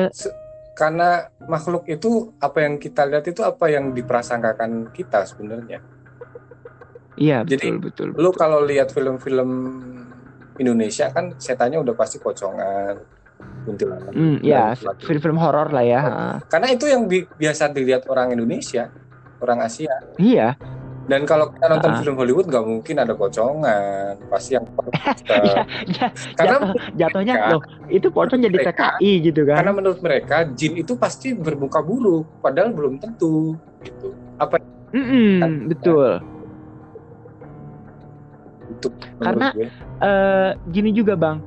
karena 0.76 1.28
makhluk 1.48 1.84
itu 1.88 2.32
apa 2.40 2.64
yang 2.64 2.80
kita 2.80 3.04
lihat 3.04 3.28
itu 3.28 3.44
apa 3.44 3.68
yang 3.68 3.92
diprasangkakan 3.92 4.92
kita 4.96 5.28
sebenarnya. 5.28 5.84
iya 7.20 7.44
Jadi, 7.44 7.68
betul 7.68 7.84
betul 7.84 8.08
Lu 8.16 8.32
betul. 8.32 8.40
kalau 8.40 8.60
lihat 8.64 8.96
film-film 8.96 9.50
Indonesia 10.60 11.08
kan 11.08 11.34
setannya 11.34 11.80
udah 11.80 11.94
pasti 11.94 12.20
pocongan, 12.20 13.00
kuntilanak. 13.64 14.12
Hmm, 14.12 14.38
ya 14.42 14.76
film-film 15.00 15.36
horor 15.36 15.72
lah 15.72 15.82
ya. 15.82 16.02
Karena 16.46 16.68
itu 16.68 16.86
yang 16.86 17.08
bi- 17.08 17.28
biasa 17.30 17.70
dilihat 17.70 18.06
orang 18.06 18.32
Indonesia, 18.32 18.92
orang 19.40 19.60
Asia. 19.62 19.96
iya 20.16 20.60
Dan 21.10 21.26
kalau 21.26 21.50
kita 21.50 21.66
nonton 21.68 21.90
Ah. 21.90 21.98
film 21.98 22.14
Hollywood 22.14 22.46
nggak 22.46 22.62
mungkin 22.62 22.96
ada 22.96 23.18
pocongan, 23.18 24.14
pasti 24.30 24.54
yang 24.54 24.62
Iya, 25.26 25.66
iya, 25.88 26.08
karena 26.38 26.56
jatuhnya 26.94 27.34
mereka- 27.34 27.50
loh 27.50 27.62
itu 27.90 28.08
pocong 28.10 28.38
jadi 28.40 28.54
mereka- 28.54 28.94
TKI 28.94 29.12
gitu 29.24 29.42
kan 29.42 29.58
karena 29.58 29.74
menurut 29.74 30.00
mereka 30.00 30.46
jin 30.46 30.78
itu 30.78 30.94
pasti 30.94 31.34
bermuka 31.34 31.82
buruk, 31.82 32.30
padahal 32.40 32.70
belum 32.70 33.02
tentu 33.02 33.58
gitu. 33.82 34.14
Apa 34.38 34.62
Mm-mm, 34.90 35.38
Kan, 35.40 35.52
betul 35.66 36.22
menurut 38.88 39.20
Karena- 39.20 39.52
gue? 39.56 39.68
eh 40.00 40.52
gini 40.72 40.96
juga 40.96 41.20
bang, 41.20 41.44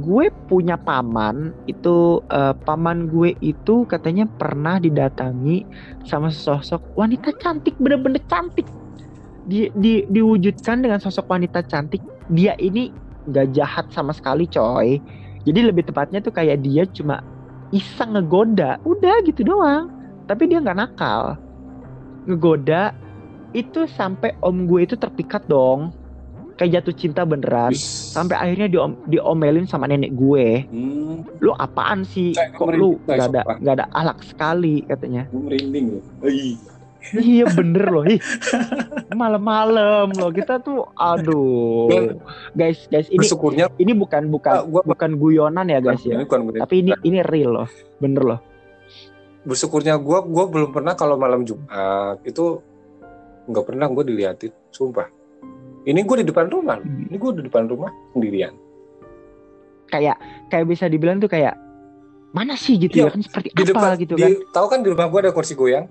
gue 0.00 0.32
punya 0.48 0.80
paman 0.80 1.52
itu 1.68 2.24
eh, 2.32 2.54
paman 2.64 3.10
gue 3.10 3.36
itu 3.44 3.84
katanya 3.84 4.24
pernah 4.24 4.80
didatangi 4.80 5.66
sama 6.08 6.32
sosok 6.32 6.80
wanita 6.96 7.34
cantik 7.36 7.76
bener-bener 7.76 8.22
cantik. 8.24 8.64
Di, 9.40 9.66
di 9.74 10.06
diwujudkan 10.06 10.84
dengan 10.84 11.02
sosok 11.02 11.26
wanita 11.26 11.64
cantik. 11.66 12.00
Dia 12.30 12.54
ini 12.62 12.92
gak 13.34 13.50
jahat 13.56 13.90
sama 13.90 14.14
sekali 14.14 14.46
coy. 14.46 15.00
Jadi 15.42 15.60
lebih 15.64 15.88
tepatnya 15.88 16.20
tuh 16.22 16.30
kayak 16.30 16.62
dia 16.62 16.84
cuma 16.86 17.18
iseng 17.74 18.14
ngegoda, 18.14 18.78
udah 18.86 19.16
gitu 19.26 19.42
doang. 19.42 19.90
Tapi 20.28 20.46
dia 20.46 20.62
nggak 20.62 20.78
nakal. 20.78 21.34
Ngegoda 22.28 22.94
itu 23.50 23.88
sampai 23.90 24.36
om 24.44 24.68
gue 24.68 24.86
itu 24.86 24.94
terpikat 24.94 25.42
dong. 25.50 25.90
Kayak 26.60 26.84
jatuh 26.84 26.92
cinta 26.92 27.24
beneran 27.24 27.72
Wis. 27.72 28.12
sampai 28.12 28.36
akhirnya 28.36 28.68
diom 28.68 28.92
diomelin 29.08 29.64
sama 29.64 29.88
nenek 29.88 30.12
gue. 30.12 30.68
Hmm, 30.68 31.24
lu 31.40 31.56
apaan 31.56 32.04
sih? 32.04 32.36
Kayak 32.36 32.60
kok 32.60 32.68
lu 32.76 33.00
gak 33.08 33.32
ada 33.32 33.40
gak 33.64 33.74
ada 33.80 33.86
alak 33.96 34.20
sekali 34.20 34.84
katanya. 34.84 35.24
Gue 35.32 35.40
merinding 35.40 36.04
iya 37.16 37.48
bener 37.48 37.88
loh. 37.88 38.04
Ih. 38.04 38.20
Malam-malam 39.16 40.12
loh. 40.12 40.28
Kita 40.28 40.60
tuh 40.60 40.84
aduh. 40.92 42.12
Guys 42.52 42.84
guys 42.92 43.08
ini 43.08 43.24
Bersyukurnya 43.24 43.72
ini 43.80 43.96
bukan 43.96 44.28
bukan 44.28 44.52
Ah, 44.52 44.64
gua- 44.68 44.84
bukan 44.84 45.16
guyonan 45.16 45.64
ya 45.64 45.80
guys 45.80 46.04
ya. 46.04 46.20
Bukan 46.20 46.44
merinding. 46.44 46.62
tapi 46.68 46.74
ini 46.84 46.90
ini 47.08 47.18
real 47.24 47.56
loh. 47.56 47.68
Bener 47.96 48.20
loh. 48.20 48.40
Bersyukurnya 49.48 49.96
gue 49.96 50.18
gue 50.28 50.44
belum 50.44 50.76
pernah 50.76 50.92
kalau 50.92 51.16
malam 51.16 51.40
Jumat 51.48 52.20
itu 52.28 52.60
nggak 53.48 53.64
pernah 53.64 53.88
gue 53.88 54.04
diliatin 54.04 54.52
sumpah 54.68 55.08
ini 55.82 56.00
gue 56.00 56.16
di 56.18 56.26
depan 56.26 56.46
rumah 56.46 56.78
Hmm. 56.78 57.06
ini 57.06 57.16
gue 57.16 57.30
di 57.34 57.42
depan 57.42 57.64
rumah 57.64 57.90
sendirian. 58.10 58.52
Kayak 59.86 60.16
kayak 60.46 60.66
bisa 60.66 60.86
dibilang 60.86 61.18
tuh 61.18 61.26
kayak 61.26 61.56
mana 62.30 62.54
sih 62.54 62.78
gitu 62.78 62.94
Iya, 62.96 63.04
ya? 63.04 63.10
Kan 63.10 63.22
seperti 63.22 63.48
di 63.48 63.54
apa 63.56 63.66
depan 63.66 63.90
gitu 63.98 64.14
di, 64.14 64.22
kan? 64.22 64.32
tahu 64.52 64.66
kan 64.68 64.78
di 64.80 64.88
rumah 64.88 65.06
gue 65.06 65.20
ada 65.20 65.32
kursi 65.32 65.54
goyang? 65.54 65.86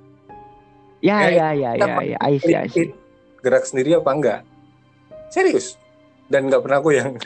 Ya 0.99 1.15
eh, 1.25 1.35
ya 1.35 1.47
ya 1.53 1.69
ya 1.75 1.85
apa- 1.85 2.03
ya. 2.05 2.17
I 2.17 2.35
see 2.37 2.53
I 2.53 2.67
see. 2.67 2.87
Klik, 2.87 2.91
gerak 3.41 3.63
sendiri 3.63 3.95
apa 3.95 4.09
enggak? 4.09 4.39
Serius? 5.27 5.75
Dan 6.27 6.47
nggak 6.47 6.61
pernah 6.61 6.79
goyang. 6.79 7.13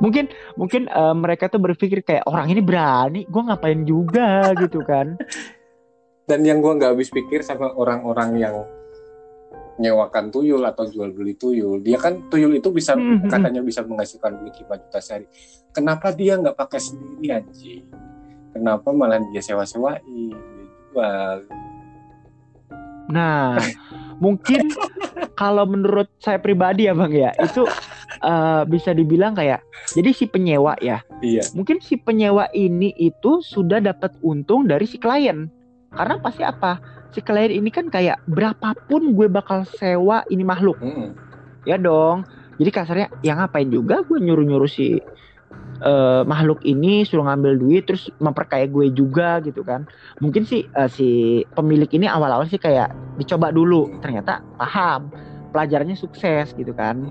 Mungkin 0.00 0.26
mungkin 0.54 0.82
eh, 0.86 1.14
mereka 1.14 1.46
tuh 1.46 1.60
berpikir 1.60 2.00
kayak 2.00 2.24
orang 2.24 2.48
ini 2.48 2.60
berani 2.60 3.20
gue 3.24 3.42
ngapain 3.42 3.84
juga? 3.84 4.50
gitu 4.56 4.80
kan 4.82 5.14
dan 6.30 6.46
yang 6.46 6.62
gue 6.62 6.70
nggak 6.70 6.94
habis 6.94 7.10
pikir 7.10 7.42
sama 7.42 7.74
orang-orang 7.74 8.38
yang 8.38 8.54
nyewakan 9.76 10.30
tuyul 10.30 10.62
atau 10.62 10.86
jual 10.86 11.10
beli 11.10 11.34
tuyul 11.34 11.82
dia 11.82 11.96
kan 11.96 12.30
tuyul 12.30 12.54
itu 12.54 12.70
bisa 12.70 12.94
Mhm. 12.94 13.26
katanya 13.26 13.60
bisa 13.60 13.82
menghasilkan 13.82 14.38
duit 14.38 14.54
5 14.54 14.78
juta 14.78 15.00
sehari 15.00 15.26
kenapa 15.72 16.14
dia 16.14 16.38
nggak 16.38 16.54
pakai 16.54 16.78
sendiri 16.78 17.26
anjing 17.34 17.82
kenapa 18.52 18.92
malah 18.92 19.18
dia 19.26 19.42
sewa-sewain 19.42 19.98
dia 20.06 20.38
jual 20.86 21.38
Nah, 23.10 23.58
mungkin 24.22 24.70
kalau 25.34 25.66
menurut 25.66 26.06
saya 26.22 26.38
pribadi 26.38 26.86
ya 26.86 26.94
Bang 26.94 27.10
ya, 27.10 27.34
itu 27.36 27.66
eh, 28.22 28.62
bisa 28.70 28.94
dibilang 28.94 29.34
kayak 29.34 29.66
jadi 29.90 30.14
si 30.14 30.30
penyewa 30.30 30.78
ya. 30.78 31.02
iya 31.18 31.42
Mungkin 31.50 31.82
si 31.82 31.98
penyewa 31.98 32.46
ini 32.54 32.94
itu 32.94 33.42
sudah 33.42 33.82
dapat 33.82 34.14
untung 34.22 34.70
dari 34.70 34.86
si 34.86 34.94
klien. 34.94 35.50
Karena 35.90 36.22
pasti 36.22 36.42
apa? 36.46 36.78
Si 37.10 37.18
klien 37.18 37.50
ini 37.50 37.74
kan 37.74 37.90
kayak 37.90 38.22
berapapun 38.30 39.18
gue 39.18 39.26
bakal 39.26 39.66
sewa 39.66 40.22
ini 40.30 40.46
makhluk, 40.46 40.78
Mm-mm. 40.78 41.10
ya 41.66 41.74
dong. 41.74 42.22
Jadi 42.62 42.70
kasarnya 42.70 43.08
yang 43.26 43.42
ngapain 43.42 43.66
juga 43.66 44.06
gue 44.06 44.18
nyuruh-nyuruh 44.22 44.70
si 44.70 45.02
eh, 45.82 46.22
makhluk 46.22 46.62
ini 46.62 47.02
suruh 47.02 47.26
ngambil 47.26 47.58
duit 47.58 47.82
terus 47.88 48.06
memperkaya 48.22 48.70
gue 48.70 48.94
juga 48.94 49.42
gitu 49.42 49.66
kan. 49.66 49.90
Mungkin 50.22 50.46
sih 50.46 50.70
eh, 50.70 50.90
si 50.92 51.42
pemilik 51.58 51.90
ini 51.90 52.06
awal-awal 52.06 52.46
sih 52.46 52.62
kayak 52.62 52.94
dicoba 53.18 53.50
dulu, 53.50 53.98
ternyata 53.98 54.46
paham, 54.54 55.10
pelajarannya 55.50 55.98
sukses 55.98 56.54
gitu 56.54 56.70
kan. 56.70 57.10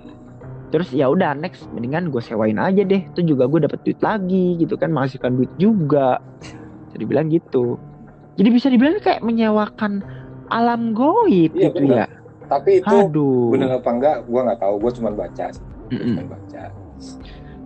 Terus 0.70 0.94
ya 0.94 1.10
udah 1.10 1.34
next 1.34 1.66
mendingan 1.74 2.14
gue 2.14 2.22
sewain 2.22 2.62
aja 2.62 2.86
deh, 2.86 3.04
itu 3.04 3.22
juga 3.26 3.50
gue 3.50 3.66
dapet 3.66 3.84
duit 3.84 4.00
lagi 4.00 4.56
gitu 4.62 4.78
kan, 4.78 4.94
menghasilkan 4.94 5.36
duit 5.36 5.52
juga. 5.60 6.22
Jadi 6.94 7.04
bilang 7.04 7.28
gitu. 7.28 7.82
Jadi 8.40 8.50
bisa 8.50 8.68
dibilang 8.68 8.98
kayak 8.98 9.20
menyewakan 9.20 10.00
alam 10.48 10.96
goib 10.96 11.52
Iya, 11.54 11.70
gitu 11.70 11.84
bener. 11.86 11.98
ya. 12.00 12.08
tapi 12.50 12.82
itu 12.82 12.90
Aduh. 12.90 13.54
bener 13.54 13.70
apa 13.70 13.90
enggak 13.92 14.16
gue 14.26 14.40
nggak 14.42 14.58
tahu. 14.58 14.74
Gue 14.80 14.92
cuma 14.96 15.12
baca 15.12 15.46
sih. 15.52 15.62
Gua 15.62 15.92
Mm-mm. 15.92 16.08
cuma 16.18 16.24
baca. 16.34 16.64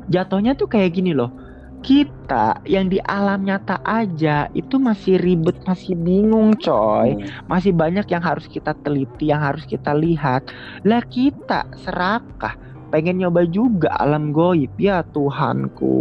Jatuhnya 0.05 0.51
tuh 0.53 0.67
kayak 0.67 0.91
gini 0.91 1.15
loh. 1.15 1.32
Kita 1.80 2.63
yang 2.63 2.88
di 2.88 2.99
alam 2.99 3.43
nyata 3.43 3.80
aja 3.84 4.47
itu 4.51 4.76
masih 4.76 5.19
ribet 5.19 5.59
masih 5.63 5.95
bingung 5.95 6.55
coy. 6.57 7.11
Hmm. 7.11 7.28
masih 7.47 7.71
banyak 7.71 8.07
yang 8.07 8.24
harus 8.24 8.47
kita 8.47 8.71
teliti 8.82 9.32
yang 9.32 9.39
harus 9.39 9.63
kita 9.63 9.91
lihat. 9.91 10.47
Lah 10.82 11.03
kita 11.03 11.67
serakah? 11.78 12.55
Pengen 12.88 13.19
nyoba 13.19 13.43
juga 13.43 13.91
alam 13.95 14.32
goib. 14.32 14.71
Ya 14.76 15.03
Tuhanku. 15.03 15.95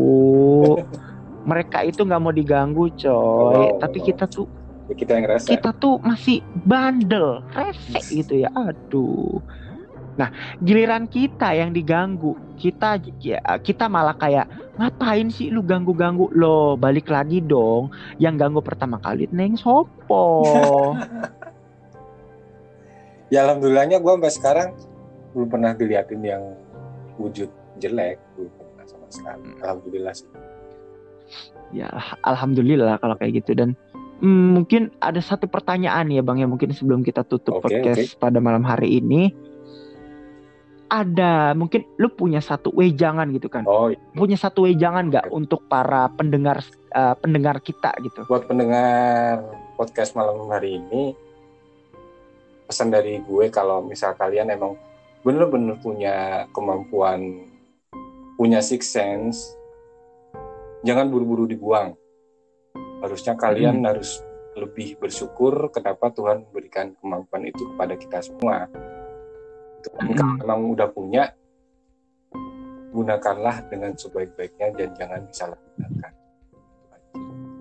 Mereka 1.50 1.82
itu 1.82 2.02
nggak 2.02 2.22
mau 2.22 2.30
diganggu 2.30 2.86
coy. 2.94 3.74
Wow, 3.74 3.78
tapi 3.78 3.98
kita 4.00 4.26
tuh 4.26 4.46
Ya, 4.90 4.94
kita 4.98 5.14
yang 5.14 5.30
rasa 5.30 5.46
kita 5.46 5.70
tuh 5.78 6.02
masih 6.02 6.42
bandel 6.66 7.38
rese 7.54 8.02
gitu 8.10 8.42
ya 8.42 8.50
aduh 8.50 9.38
Nah, 10.12 10.28
giliran 10.60 11.08
kita 11.08 11.56
yang 11.56 11.72
diganggu, 11.72 12.36
kita 12.60 13.00
ya, 13.24 13.40
kita 13.64 13.88
malah 13.88 14.12
kayak 14.12 14.44
ngapain 14.76 15.32
sih 15.32 15.48
lu 15.48 15.64
ganggu-ganggu 15.64 16.28
lo? 16.36 16.76
Balik 16.76 17.08
lagi 17.08 17.40
dong. 17.40 17.88
Yang 18.20 18.34
ganggu 18.44 18.60
pertama 18.60 19.00
kali 19.00 19.24
neng 19.32 19.56
sopo. 19.56 20.44
ya 23.32 23.48
alhamdulillahnya 23.48 24.04
gue 24.04 24.12
sampai 24.12 24.32
sekarang 24.32 24.68
belum 25.32 25.48
pernah 25.48 25.72
diliatin 25.72 26.20
yang 26.20 26.44
wujud 27.16 27.48
jelek 27.80 28.20
belum 28.36 28.52
pernah 28.52 28.84
sama 28.84 29.08
sekali. 29.08 29.48
Hmm. 29.48 29.60
Alhamdulillah 29.64 30.12
sih. 30.12 30.28
ya, 31.72 31.88
alhamdulillah 32.28 33.00
kalau 33.00 33.16
kayak 33.16 33.40
gitu 33.40 33.56
dan 33.56 33.72
mungkin 34.22 34.94
ada 35.02 35.18
satu 35.18 35.50
pertanyaan 35.50 36.06
ya 36.14 36.22
Bang 36.22 36.38
ya 36.38 36.46
mungkin 36.46 36.70
sebelum 36.70 37.02
kita 37.02 37.26
tutup 37.26 37.58
Oke, 37.58 37.82
podcast 37.82 38.14
pada 38.16 38.38
malam 38.38 38.62
hari 38.62 39.02
ini. 39.02 39.34
Ada 40.92 41.56
mungkin 41.56 41.88
lu 41.96 42.12
punya 42.12 42.38
satu 42.44 42.68
wejangan 42.76 43.32
gitu 43.32 43.48
kan? 43.48 43.64
Oh, 43.64 43.88
punya 44.12 44.36
satu 44.36 44.68
wejangan 44.68 45.08
nggak 45.08 45.26
untuk 45.32 45.64
para 45.66 46.06
pendengar 46.14 46.60
eh, 46.92 47.16
pendengar 47.16 47.64
kita 47.64 47.96
gitu? 48.04 48.28
Buat 48.28 48.44
pendengar 48.44 49.40
podcast 49.74 50.12
malam 50.12 50.46
hari 50.52 50.78
ini 50.78 51.16
pesan 52.68 52.88
dari 52.88 53.20
gue 53.20 53.52
kalau 53.52 53.84
misal 53.84 54.16
kalian 54.16 54.48
emang 54.48 54.80
bener-bener 55.20 55.76
punya 55.76 56.48
kemampuan 56.56 57.44
punya 58.40 58.64
six 58.64 58.88
sense 58.88 59.54
jangan 60.80 61.12
buru-buru 61.12 61.44
dibuang 61.44 61.92
harusnya 63.02 63.34
kalian 63.34 63.82
harus 63.82 64.22
lebih 64.54 65.00
bersyukur 65.00 65.72
kenapa 65.74 66.12
Tuhan 66.14 66.46
memberikan 66.48 66.94
kemampuan 67.00 67.42
itu 67.48 67.62
kepada 67.74 67.94
kita 67.98 68.18
semua. 68.22 68.68
Itu 69.82 69.88
kan 69.98 70.06
Mm. 70.06 70.38
kalau 70.38 70.54
emang 70.54 70.70
udah 70.78 70.88
punya 70.92 71.24
gunakanlah 72.92 73.64
dengan 73.72 73.96
sebaik-baiknya 73.96 74.68
dan 74.76 74.88
jangan 74.94 75.20
disalahgunakan. 75.26 76.12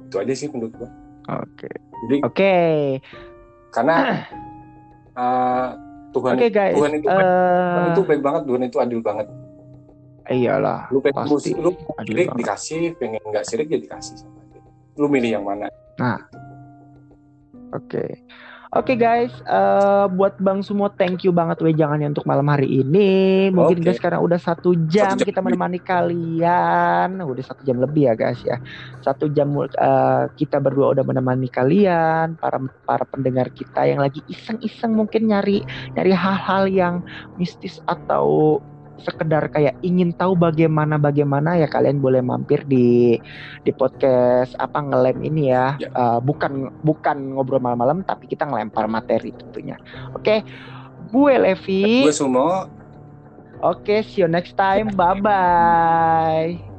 Itu 0.06 0.16
aja 0.20 0.34
sih 0.36 0.48
menurut 0.52 0.74
gue 0.76 0.90
oke. 1.32 1.70
Jadi 2.06 2.18
oke. 2.28 2.56
Karena 3.72 3.96
uh, 5.16 5.68
Tuhan 6.16 6.36
oke 6.36 6.48
guys 6.52 6.76
Tuhan 6.76 6.92
itu 7.00 7.08
baik, 7.08 7.24
Tuhan 7.24 7.80
eh 7.80 7.92
itu 7.96 8.02
baik 8.04 8.22
banget 8.22 8.42
Tuhan 8.44 8.62
itu 8.68 8.78
adil 8.84 9.00
banget. 9.00 9.28
Iyalah 10.32 10.92
lu 10.92 11.00
pengen 11.00 11.28
pasti 11.28 11.52
lu 11.56 11.72
sirik 12.04 12.30
dikasih 12.36 12.94
pengen 13.00 13.24
nggak 13.32 13.44
sirik 13.48 13.68
ya 13.72 13.80
dikasih. 13.80 14.16
sama 14.20 14.41
lu 15.02 15.10
milih 15.10 15.42
yang 15.42 15.46
mana 15.46 15.68
Oke. 17.72 18.20
Oke 18.72 18.96
guys, 18.96 19.36
eh, 19.52 20.06
buat 20.16 20.40
Bang 20.40 20.64
semua 20.64 20.88
thank 20.96 21.28
you 21.28 21.36
banget 21.36 21.60
wejangannya 21.60 22.16
untuk 22.16 22.24
malam 22.24 22.48
hari 22.48 22.80
ini. 22.80 23.52
Mungkin 23.52 23.84
Oke. 23.84 23.92
guys 23.92 24.00
sekarang 24.00 24.24
udah 24.24 24.40
satu 24.40 24.72
jam, 24.88 25.20
Satu 25.20 25.28
jam 25.28 25.28
kita 25.28 25.44
lebih. 25.44 25.60
menemani 25.60 25.80
kalian. 25.84 27.20
Udah 27.20 27.44
satu 27.44 27.68
jam 27.68 27.84
lebih 27.84 28.08
ya 28.08 28.16
guys 28.16 28.40
ya. 28.48 28.64
Satu 29.04 29.28
jam 29.28 29.52
eh, 29.60 30.24
kita 30.40 30.64
berdua 30.64 30.96
udah 30.96 31.04
menemani 31.04 31.52
kalian, 31.52 32.40
para 32.40 32.64
para 32.88 33.04
pendengar 33.04 33.52
kita 33.52 33.84
yang 33.84 34.00
lagi 34.00 34.24
iseng-iseng 34.32 34.96
mungkin 34.96 35.28
nyari 35.28 35.68
nyari 36.00 36.16
hal-hal 36.16 36.72
yang 36.72 36.96
mistis 37.36 37.84
atau 37.92 38.60
sekedar 39.02 39.50
kayak 39.52 39.78
ingin 39.82 40.14
tahu 40.14 40.38
bagaimana 40.38 40.96
bagaimana 41.02 41.58
ya 41.58 41.68
kalian 41.68 42.00
boleh 42.00 42.22
mampir 42.22 42.64
di 42.66 43.18
di 43.66 43.72
podcast 43.74 44.54
apa 44.58 44.80
ngelem 44.82 45.22
ini 45.26 45.44
ya, 45.54 45.76
Ya. 45.78 45.90
Eh, 45.92 46.20
bukan 46.22 46.70
bukan 46.86 47.38
ngobrol 47.38 47.62
malam-malam 47.62 48.06
tapi 48.06 48.30
kita 48.30 48.46
ngelempar 48.46 48.86
materi 48.86 49.34
tentunya. 49.34 49.78
Oke 50.14 50.46
gue 51.12 51.34
Levi. 51.36 52.08
Gue 52.08 52.16
Sumo. 52.16 52.70
Oke 53.62 54.02
see 54.06 54.26
you 54.26 54.30
next 54.30 54.58
time. 54.58 54.94
Bye 54.94 55.18
bye 55.22 56.71